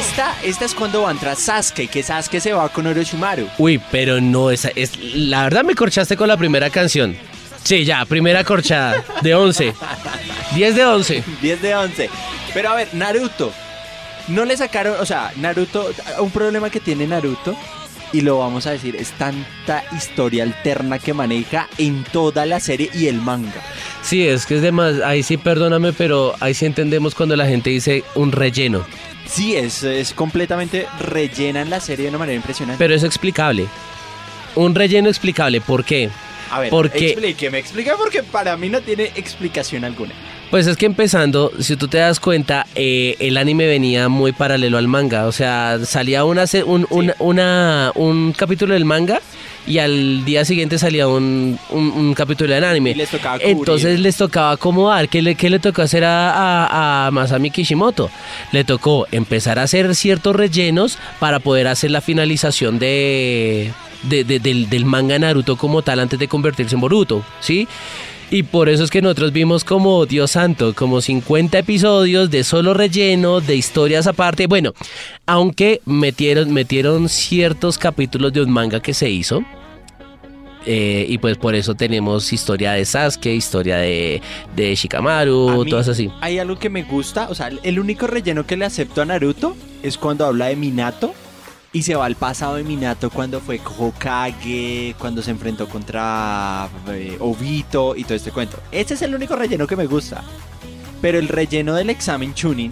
Esta, 0.09 0.35
esta 0.43 0.65
es 0.65 0.75
cuando 0.75 1.03
va 1.03 1.09
a 1.09 1.11
entrar 1.13 1.35
Sasuke, 1.37 1.87
que 1.87 2.03
Sasuke 2.03 2.41
se 2.41 2.51
va 2.51 2.67
con 2.67 2.85
Orochimaru. 2.85 3.47
Uy, 3.57 3.81
pero 3.89 4.19
no, 4.19 4.51
esa 4.51 4.69
es. 4.75 4.91
La 5.15 5.43
verdad 5.43 5.63
me 5.63 5.75
corchaste 5.75 6.17
con 6.17 6.27
la 6.27 6.35
primera 6.35 6.69
canción. 6.69 7.15
Sí, 7.63 7.85
ya, 7.85 8.03
primera 8.05 8.43
corchada. 8.43 9.03
De 9.21 9.33
11. 9.33 9.73
10 10.55 10.75
de 10.75 10.85
11. 10.85 11.23
10 11.41 11.61
de 11.61 11.75
11. 11.75 12.09
Pero 12.53 12.69
a 12.69 12.75
ver, 12.75 12.89
Naruto. 12.93 13.53
No 14.27 14.43
le 14.43 14.57
sacaron, 14.57 14.97
o 14.99 15.05
sea, 15.05 15.31
Naruto, 15.37 15.89
un 16.19 16.31
problema 16.31 16.69
que 16.69 16.81
tiene 16.81 17.07
Naruto, 17.07 17.55
y 18.11 18.21
lo 18.21 18.39
vamos 18.39 18.67
a 18.67 18.71
decir, 18.71 18.97
es 18.97 19.11
tanta 19.11 19.83
historia 19.95 20.43
alterna 20.43 20.99
que 20.99 21.13
maneja 21.13 21.69
en 21.77 22.03
toda 22.03 22.45
la 22.45 22.59
serie 22.59 22.89
y 22.93 23.07
el 23.07 23.21
manga. 23.21 23.61
Sí, 24.01 24.27
es 24.27 24.45
que 24.45 24.57
es 24.57 24.61
de 24.61 24.73
más. 24.73 25.01
Ahí 25.01 25.23
sí, 25.23 25.37
perdóname, 25.37 25.93
pero 25.93 26.35
ahí 26.41 26.53
sí 26.53 26.65
entendemos 26.65 27.15
cuando 27.15 27.37
la 27.37 27.47
gente 27.47 27.69
dice 27.69 28.03
un 28.15 28.33
relleno. 28.33 28.85
Sí, 29.25 29.55
es, 29.55 29.83
es 29.83 30.13
completamente 30.13 30.87
rellena 30.99 31.61
en 31.61 31.69
la 31.69 31.79
serie 31.79 32.03
de 32.05 32.09
una 32.09 32.17
manera 32.19 32.35
impresionante. 32.35 32.77
Pero 32.77 32.93
es 32.93 33.03
explicable. 33.03 33.67
Un 34.55 34.75
relleno 34.75 35.09
explicable. 35.09 35.61
¿Por 35.61 35.83
qué? 35.83 36.09
a 36.51 36.59
ver, 36.59 36.69
porque- 36.69 37.07
explíqueme, 37.11 37.57
explica 37.57 37.95
porque 37.97 38.21
para 38.21 38.55
mí 38.57 38.69
no 38.69 38.81
tiene 38.81 39.05
explicación 39.15 39.83
alguna. 39.85 40.13
Pues 40.53 40.67
es 40.67 40.77
que 40.77 40.85
empezando, 40.85 41.51
si 41.59 41.75
tú 41.77 41.87
te 41.87 41.97
das 41.97 42.19
cuenta, 42.19 42.67
eh, 42.75 43.15
el 43.17 43.37
anime 43.37 43.65
venía 43.65 44.07
muy 44.07 44.33
paralelo 44.33 44.77
al 44.77 44.87
manga. 44.87 45.25
O 45.25 45.31
sea, 45.31 45.79
salía 45.83 46.25
una, 46.25 46.45
un, 46.67 46.85
un- 46.91 47.11
una- 47.17 47.91
un 47.95 48.33
capítulo 48.37 48.75
del 48.75 48.85
manga 48.85 49.19
y 49.65 49.79
al 49.79 50.23
día 50.25 50.45
siguiente 50.45 50.77
salía 50.77 51.07
un, 51.07 51.57
un- 51.71 51.89
un 51.91 52.13
capítulo 52.13 52.53
del 52.53 52.63
anime. 52.65 52.91
Y 52.91 52.93
les. 52.93 53.09
Entonces 53.61 53.99
les 53.99 54.15
tocaba 54.15 54.51
acomodar. 54.51 55.09
¿Qué 55.09 55.23
le, 55.23 55.33
qué 55.33 55.49
le 55.49 55.57
tocó 55.57 55.81
hacer 55.81 56.03
a, 56.03 56.29
a- 56.29 57.07
a 57.07 57.09
Masami 57.11 57.49
Kishimoto? 57.49 58.11
Le 58.51 58.63
tocó 58.63 59.07
empezar 59.11 59.57
a 59.57 59.63
hacer 59.63 59.95
ciertos 59.95 60.35
rellenos 60.35 60.99
para 61.19 61.39
poder 61.39 61.67
hacer 61.67 61.89
la 61.89 61.99
finalización 62.01 62.77
de, 62.77 63.71
de- 64.03 64.23
de- 64.23 64.37
del, 64.39 64.69
del 64.69 64.85
manga 64.85 65.17
Naruto 65.17 65.55
como 65.57 65.81
tal 65.81 65.99
antes 65.99 66.19
de 66.19 66.27
convertirse 66.27 66.75
en 66.75 66.81
Boruto, 66.81 67.23
¿sí? 67.39 67.67
Y 68.29 68.43
por 68.43 68.69
eso 68.69 68.83
es 68.83 68.89
que 68.89 69.01
nosotros 69.01 69.31
vimos 69.31 69.63
como, 69.63 70.05
Dios 70.05 70.31
santo, 70.31 70.73
como 70.73 71.01
50 71.01 71.59
episodios 71.59 72.31
de 72.31 72.43
solo 72.43 72.73
relleno, 72.73 73.41
de 73.41 73.55
historias 73.55 74.07
aparte. 74.07 74.47
Bueno, 74.47 74.73
aunque 75.25 75.81
metieron, 75.85 76.51
metieron 76.51 77.09
ciertos 77.09 77.77
capítulos 77.77 78.33
de 78.33 78.41
un 78.41 78.51
manga 78.51 78.79
que 78.79 78.93
se 78.93 79.09
hizo. 79.09 79.43
eh, 80.65 81.05
y 81.09 81.17
pues 81.17 81.37
por 81.37 81.55
eso 81.55 81.75
tenemos 81.75 82.31
historia 82.31 82.71
de 82.71 82.85
Sasuke, 82.85 83.35
historia 83.35 83.77
de, 83.77 84.21
de 84.55 84.75
Shikamaru, 84.75 85.63
mí 85.65 85.69
todas 85.69 85.89
así. 85.89 86.09
Hay 86.21 86.39
algo 86.39 86.57
que 86.57 86.69
me 86.69 86.83
gusta, 86.83 87.27
o 87.29 87.35
sea, 87.35 87.51
el 87.63 87.79
único 87.79 88.07
relleno 88.07 88.45
que 88.45 88.55
le 88.55 88.65
acepto 88.65 89.01
a 89.01 89.05
Naruto 89.05 89.57
es 89.83 89.97
cuando 89.97 90.25
habla 90.25 90.47
de 90.47 90.55
Minato 90.55 91.13
y 91.73 91.81
se 91.81 91.95
va 91.95 92.05
al 92.05 92.15
pasado 92.15 92.55
de 92.55 92.63
Minato 92.63 93.09
cuando 93.09 93.41
fue 93.41 93.59
Hokage, 93.59 94.95
cuando 94.99 95.23
se 95.23 95.31
enfrentó 95.31 95.67
contra 95.67 96.69
eh, 96.89 97.17
Obito 97.19 97.95
y 97.95 98.03
todo 98.03 98.13
este 98.13 98.31
cuento. 98.31 98.59
Ese 98.71 98.93
es 98.93 99.01
el 99.01 99.15
único 99.15 99.35
relleno 99.35 99.65
que 99.65 99.75
me 99.75 99.87
gusta. 99.87 100.23
Pero 101.01 101.17
el 101.17 101.27
relleno 101.27 101.73
del 101.73 101.89
examen 101.89 102.35
Chunin, 102.35 102.71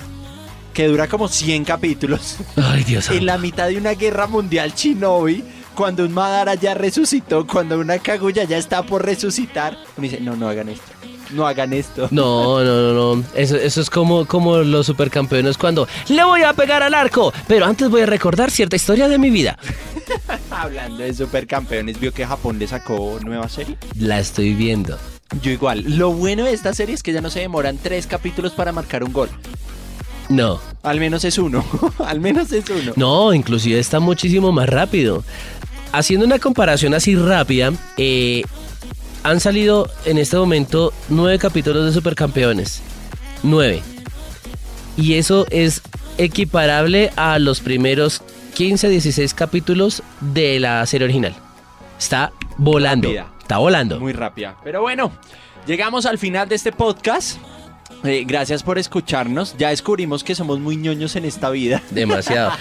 que 0.72 0.88
dura 0.88 1.08
como 1.08 1.28
100 1.28 1.66
capítulos, 1.66 2.38
Ay, 2.56 2.84
Dios 2.84 3.10
en 3.10 3.26
la 3.26 3.40
mitad 3.40 3.68
de 3.68 3.78
una 3.78 3.96
guerra 3.96 4.28
mundial 4.28 4.74
shinobi, 4.74 5.44
cuando 5.74 6.06
un 6.06 6.14
Madara 6.14 6.54
ya 6.54 6.76
resucitó, 6.76 7.48
cuando 7.48 7.80
una 7.80 7.98
Kaguya 7.98 8.44
ya 8.44 8.58
está 8.58 8.84
por 8.84 9.04
resucitar, 9.04 9.78
me 9.98 10.10
dice, 10.10 10.22
no, 10.22 10.36
no 10.36 10.48
hagan 10.48 10.70
esto. 10.70 11.01
No 11.34 11.48
hagan 11.48 11.74
esto. 11.74 12.08
No, 12.12 12.64
no, 12.64 12.94
no, 12.94 13.16
no. 13.16 13.24
Eso, 13.36 13.56
eso 13.56 13.82
es 13.82 13.90
como, 13.90 14.26
como 14.26 14.58
los 14.58 14.86
supercampeones 14.86 15.58
cuando 15.58 15.88
le 16.10 16.24
voy 16.24 16.44
a 16.44 16.54
pegar 16.54 16.84
al 16.84 16.94
arco, 16.94 17.34
pero 17.48 17.66
antes 17.66 17.90
voy 17.90 18.02
a 18.02 18.06
recordar 18.06 18.52
cierta 18.52 18.76
historia 18.76 19.08
de 19.08 19.18
mi 19.18 19.30
vida. 19.30 19.58
Hablando 20.50 21.04
de 21.04 21.14
supercampeones, 21.14 22.00
vio 22.00 22.14
que 22.14 22.26
Japón 22.26 22.60
le 22.60 22.68
sacó 22.68 23.18
nueva 23.24 23.48
serie. 23.50 23.78
La 23.98 24.20
estoy 24.20 24.54
viendo. 24.54 24.98
Yo 25.42 25.52
igual. 25.52 25.84
Lo 25.88 26.12
bueno 26.12 26.44
de 26.44 26.54
esta 26.54 26.74
serie 26.74 26.94
es 26.96 27.04
que 27.04 27.14
ya 27.14 27.22
no 27.22 27.30
se 27.30 27.40
demoran 27.40 27.78
tres 27.78 28.08
capítulos 28.08 28.52
para 28.52 28.72
marcar 28.72 29.04
un 29.04 29.14
gol. 29.14 29.30
No, 30.30 30.60
Al 30.84 31.00
menos 31.00 31.26
es 31.26 31.38
uno. 31.38 31.64
Al 32.00 32.20
menos 32.22 32.52
es 32.52 32.70
uno. 32.70 32.94
No, 32.96 33.34
inclusive 33.34 33.80
está 33.80 34.00
muchísimo 34.00 34.52
más 34.52 34.68
rápido. 34.70 35.24
Haciendo 35.92 36.26
una 36.26 36.40
comparación 36.40 36.94
así 36.94 37.16
rápida, 37.16 37.74
eh, 37.98 38.44
han 39.24 39.40
salido 39.40 39.90
en 40.06 40.18
este 40.18 40.38
momento 40.38 40.94
nueve 41.10 41.38
capítulos 41.38 41.86
de 41.86 41.92
Supercampeones. 41.92 42.82
Nueve. 43.44 43.82
Y 44.98 45.16
eso 45.16 45.46
es 45.50 45.82
equiparable 46.18 47.12
a 47.16 47.40
los 47.40 47.60
primeros 47.60 48.22
15, 48.54 48.90
16 48.90 49.34
capítulos 49.34 50.04
de 50.20 50.60
la 50.60 50.86
serie 50.86 51.06
original. 51.06 51.36
Está 51.98 52.34
volando. 52.58 53.08
Rápida. 53.08 53.28
Está 53.42 53.58
volando. 53.58 54.00
Muy 54.00 54.14
rápida. 54.14 54.58
Pero 54.64 54.82
bueno, 54.82 55.12
llegamos 55.66 56.06
al 56.06 56.18
final 56.18 56.50
de 56.50 56.56
este 56.56 56.72
podcast. 56.72 57.38
Eh, 58.04 58.24
gracias 58.26 58.64
por 58.64 58.78
escucharnos. 58.80 59.56
Ya 59.58 59.70
descubrimos 59.70 60.24
que 60.24 60.34
somos 60.34 60.60
muy 60.60 60.76
ñoños 60.76 61.16
en 61.16 61.26
esta 61.26 61.50
vida. 61.50 61.82
Demasiado. 61.92 62.52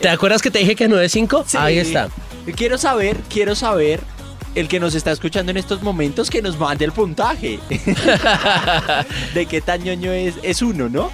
¿Te 0.00 0.08
acuerdas 0.08 0.42
que 0.42 0.50
te 0.50 0.58
dije 0.58 0.76
que 0.76 0.88
9.5? 0.88 1.44
Sí. 1.46 1.56
Ahí 1.58 1.78
está. 1.78 2.08
Quiero 2.56 2.76
saber, 2.76 3.16
quiero 3.28 3.54
saber 3.54 4.00
el 4.54 4.68
que 4.68 4.80
nos 4.80 4.94
está 4.94 5.12
escuchando 5.12 5.50
en 5.50 5.56
estos 5.56 5.82
momentos 5.82 6.30
que 6.30 6.42
nos 6.42 6.58
mande 6.58 6.84
el 6.84 6.92
puntaje. 6.92 7.58
de 9.34 9.46
qué 9.46 9.60
tan 9.60 9.82
ñoño 9.82 10.12
es, 10.12 10.34
es 10.42 10.62
uno, 10.62 10.88
¿no? 10.88 11.10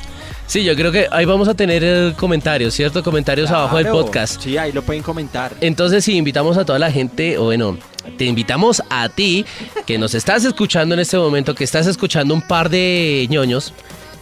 Sí, 0.46 0.64
yo 0.64 0.74
creo 0.74 0.90
que 0.90 1.06
ahí 1.10 1.26
vamos 1.26 1.46
a 1.46 1.52
tener 1.54 2.14
comentarios, 2.14 2.72
¿cierto? 2.72 3.02
Comentarios 3.02 3.50
abajo 3.50 3.76
del 3.76 3.88
podcast. 3.88 4.40
Sí, 4.40 4.56
ahí 4.56 4.72
lo 4.72 4.80
pueden 4.82 5.02
comentar. 5.02 5.52
Entonces, 5.60 6.02
sí, 6.04 6.16
invitamos 6.16 6.56
a 6.56 6.64
toda 6.64 6.78
la 6.78 6.90
gente, 6.90 7.36
o 7.36 7.44
bueno, 7.44 7.76
te 8.16 8.24
invitamos 8.24 8.82
a 8.88 9.10
ti 9.10 9.44
que 9.84 9.98
nos 9.98 10.14
estás 10.14 10.46
escuchando 10.46 10.94
en 10.94 11.00
este 11.00 11.18
momento, 11.18 11.54
que 11.54 11.64
estás 11.64 11.86
escuchando 11.86 12.32
un 12.32 12.40
par 12.40 12.70
de 12.70 13.26
ñoños. 13.28 13.74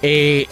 eh, 0.03 0.47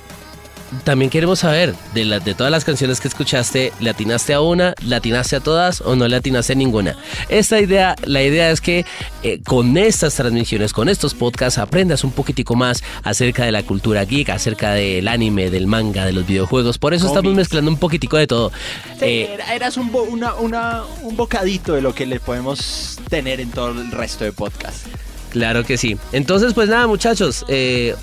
también 0.82 1.10
queremos 1.10 1.38
saber 1.40 1.74
de, 1.94 2.04
de 2.20 2.34
todas 2.34 2.50
las 2.50 2.64
canciones 2.64 3.00
que 3.00 3.08
escuchaste, 3.08 3.72
¿le 3.80 3.90
atinaste 3.90 4.34
a 4.34 4.40
una, 4.40 4.74
le 4.82 4.96
atinaste 4.96 5.36
a 5.36 5.40
todas 5.40 5.80
o 5.80 5.94
no 5.96 6.08
le 6.08 6.16
atinaste 6.16 6.52
a 6.54 6.56
ninguna? 6.56 6.96
Esta 7.28 7.60
idea, 7.60 7.94
la 8.04 8.22
idea 8.22 8.50
es 8.50 8.60
que 8.60 8.84
eh, 9.22 9.40
con 9.44 9.76
estas 9.76 10.14
transmisiones, 10.14 10.72
con 10.72 10.88
estos 10.88 11.14
podcasts, 11.14 11.58
aprendas 11.58 12.04
un 12.04 12.10
poquitico 12.12 12.54
más 12.54 12.82
acerca 13.02 13.44
de 13.44 13.52
la 13.52 13.62
cultura 13.62 14.04
geek, 14.04 14.30
acerca 14.30 14.72
del 14.72 15.06
anime, 15.08 15.50
del 15.50 15.66
manga, 15.66 16.04
de 16.06 16.12
los 16.12 16.26
videojuegos. 16.26 16.78
Por 16.78 16.94
eso 16.94 17.06
estamos 17.06 17.34
mezclando 17.34 17.70
un 17.70 17.78
poquitico 17.78 18.16
de 18.16 18.26
todo. 18.26 18.50
Sí, 18.98 19.04
Eh, 19.04 19.30
era- 19.34 19.54
eras 19.54 19.76
un, 19.76 19.92
bo- 19.92 20.02
una, 20.04 20.34
una- 20.34 20.82
un 21.02 21.16
bocadito 21.16 21.74
de 21.74 21.82
lo 21.82 21.94
que 21.94 22.06
le 22.06 22.20
podemos 22.20 22.98
tener 23.08 23.40
en 23.40 23.50
todo 23.50 23.68
el 23.70 23.90
resto 23.92 24.24
de 24.24 24.32
podcast. 24.32 24.86
Claro 25.30 25.64
que 25.64 25.76
sí. 25.76 25.96
Entonces, 26.12 26.54
pues 26.54 26.68
nada, 26.68 26.86
muchachos, 26.86 27.44
eh, 27.48 27.96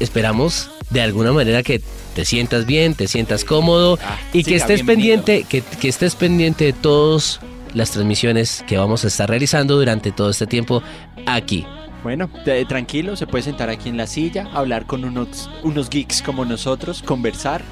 esperamos 0.00 0.70
de 0.90 1.00
alguna 1.00 1.32
manera 1.32 1.62
que 1.62 1.80
te 2.14 2.24
sientas 2.24 2.66
bien, 2.66 2.94
te 2.94 3.08
sientas 3.08 3.44
cómodo 3.44 3.98
Ah, 4.04 4.18
y 4.32 4.44
que 4.44 4.56
estés 4.56 4.82
pendiente, 4.82 5.44
que, 5.48 5.62
que 5.62 5.88
estés 5.88 6.14
pendiente 6.14 6.64
de 6.66 6.72
todas 6.72 7.40
las 7.74 7.90
transmisiones 7.90 8.64
que 8.66 8.76
vamos 8.76 9.04
a 9.04 9.08
estar 9.08 9.28
realizando 9.28 9.76
durante 9.76 10.12
todo 10.12 10.30
este 10.30 10.46
tiempo 10.46 10.82
aquí. 11.26 11.66
Bueno, 12.02 12.28
tranquilo, 12.68 13.14
se 13.16 13.26
puede 13.26 13.44
sentar 13.44 13.70
aquí 13.70 13.88
en 13.88 13.96
la 13.96 14.06
silla, 14.06 14.48
hablar 14.52 14.86
con 14.86 15.04
unos, 15.04 15.48
unos 15.62 15.88
geeks 15.88 16.20
como 16.22 16.44
nosotros, 16.44 17.00
conversar. 17.02 17.62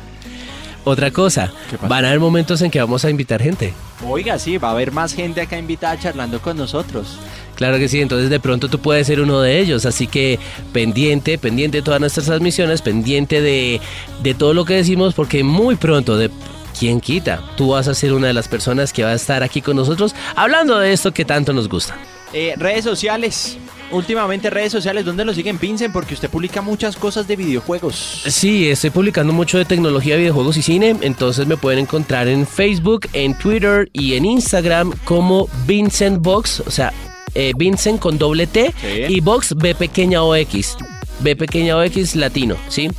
Otra 0.84 1.10
cosa, 1.10 1.52
van 1.88 2.04
a 2.04 2.08
haber 2.08 2.20
momentos 2.20 2.62
en 2.62 2.70
que 2.70 2.80
vamos 2.80 3.04
a 3.04 3.10
invitar 3.10 3.42
gente. 3.42 3.74
Oiga, 4.08 4.38
sí, 4.38 4.56
va 4.56 4.68
a 4.68 4.72
haber 4.72 4.92
más 4.92 5.12
gente 5.12 5.42
acá 5.42 5.58
invitada 5.58 5.98
charlando 5.98 6.40
con 6.40 6.56
nosotros. 6.56 7.18
Claro 7.60 7.76
que 7.76 7.90
sí, 7.90 8.00
entonces 8.00 8.30
de 8.30 8.40
pronto 8.40 8.70
tú 8.70 8.78
puedes 8.78 9.06
ser 9.06 9.20
uno 9.20 9.42
de 9.42 9.58
ellos, 9.60 9.84
así 9.84 10.06
que 10.06 10.38
pendiente, 10.72 11.36
pendiente 11.36 11.76
de 11.76 11.82
todas 11.82 12.00
nuestras 12.00 12.24
transmisiones, 12.24 12.80
pendiente 12.80 13.42
de, 13.42 13.82
de 14.22 14.32
todo 14.32 14.54
lo 14.54 14.64
que 14.64 14.72
decimos, 14.72 15.12
porque 15.12 15.44
muy 15.44 15.76
pronto, 15.76 16.16
de 16.16 16.30
quién 16.78 17.02
quita, 17.02 17.42
tú 17.58 17.72
vas 17.72 17.86
a 17.86 17.92
ser 17.92 18.14
una 18.14 18.28
de 18.28 18.32
las 18.32 18.48
personas 18.48 18.94
que 18.94 19.04
va 19.04 19.10
a 19.10 19.14
estar 19.14 19.42
aquí 19.42 19.60
con 19.60 19.76
nosotros 19.76 20.14
hablando 20.36 20.78
de 20.78 20.94
esto 20.94 21.12
que 21.12 21.26
tanto 21.26 21.52
nos 21.52 21.68
gusta. 21.68 21.98
Eh, 22.32 22.54
redes 22.56 22.82
sociales. 22.82 23.58
Últimamente 23.90 24.48
redes 24.48 24.72
sociales, 24.72 25.04
¿dónde 25.04 25.26
lo 25.26 25.34
siguen? 25.34 25.58
Pincen, 25.58 25.92
porque 25.92 26.14
usted 26.14 26.30
publica 26.30 26.62
muchas 26.62 26.96
cosas 26.96 27.28
de 27.28 27.36
videojuegos. 27.36 28.22
Sí, 28.26 28.70
estoy 28.70 28.88
publicando 28.88 29.34
mucho 29.34 29.58
de 29.58 29.66
tecnología, 29.66 30.16
videojuegos 30.16 30.56
y 30.56 30.62
cine, 30.62 30.96
entonces 31.02 31.46
me 31.46 31.58
pueden 31.58 31.80
encontrar 31.80 32.26
en 32.26 32.46
Facebook, 32.46 33.06
en 33.12 33.36
Twitter 33.36 33.90
y 33.92 34.14
en 34.14 34.24
Instagram 34.24 34.94
como 35.04 35.46
Vincent 35.66 36.22
Box, 36.22 36.60
o 36.66 36.70
sea, 36.70 36.94
eh, 37.34 37.52
Vincent 37.56 38.00
con 38.00 38.18
doble 38.18 38.46
T 38.46 38.74
Sí. 38.80 38.86
y 39.08 39.20
Box 39.20 39.54
B 39.56 39.74
pequeña 39.74 40.22
o 40.22 40.34
X. 40.34 40.76
B 41.20 41.36
pequeña 41.36 41.76
o 41.76 41.82
X 41.82 42.16
latino, 42.16 42.56
¿sí? 42.68 42.90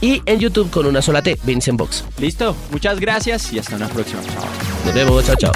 Y 0.00 0.22
en 0.26 0.38
YouTube 0.40 0.70
con 0.70 0.86
una 0.86 1.02
sola 1.02 1.22
T, 1.22 1.38
Vincent 1.44 1.78
Box. 1.78 2.04
Listo, 2.18 2.56
muchas 2.70 2.98
gracias 3.00 3.52
y 3.52 3.58
hasta 3.58 3.76
una 3.76 3.88
próxima. 3.88 4.22
Chao. 4.22 4.44
Nos 4.84 4.94
vemos, 4.94 5.24
chao, 5.26 5.36
chao. 5.36 5.52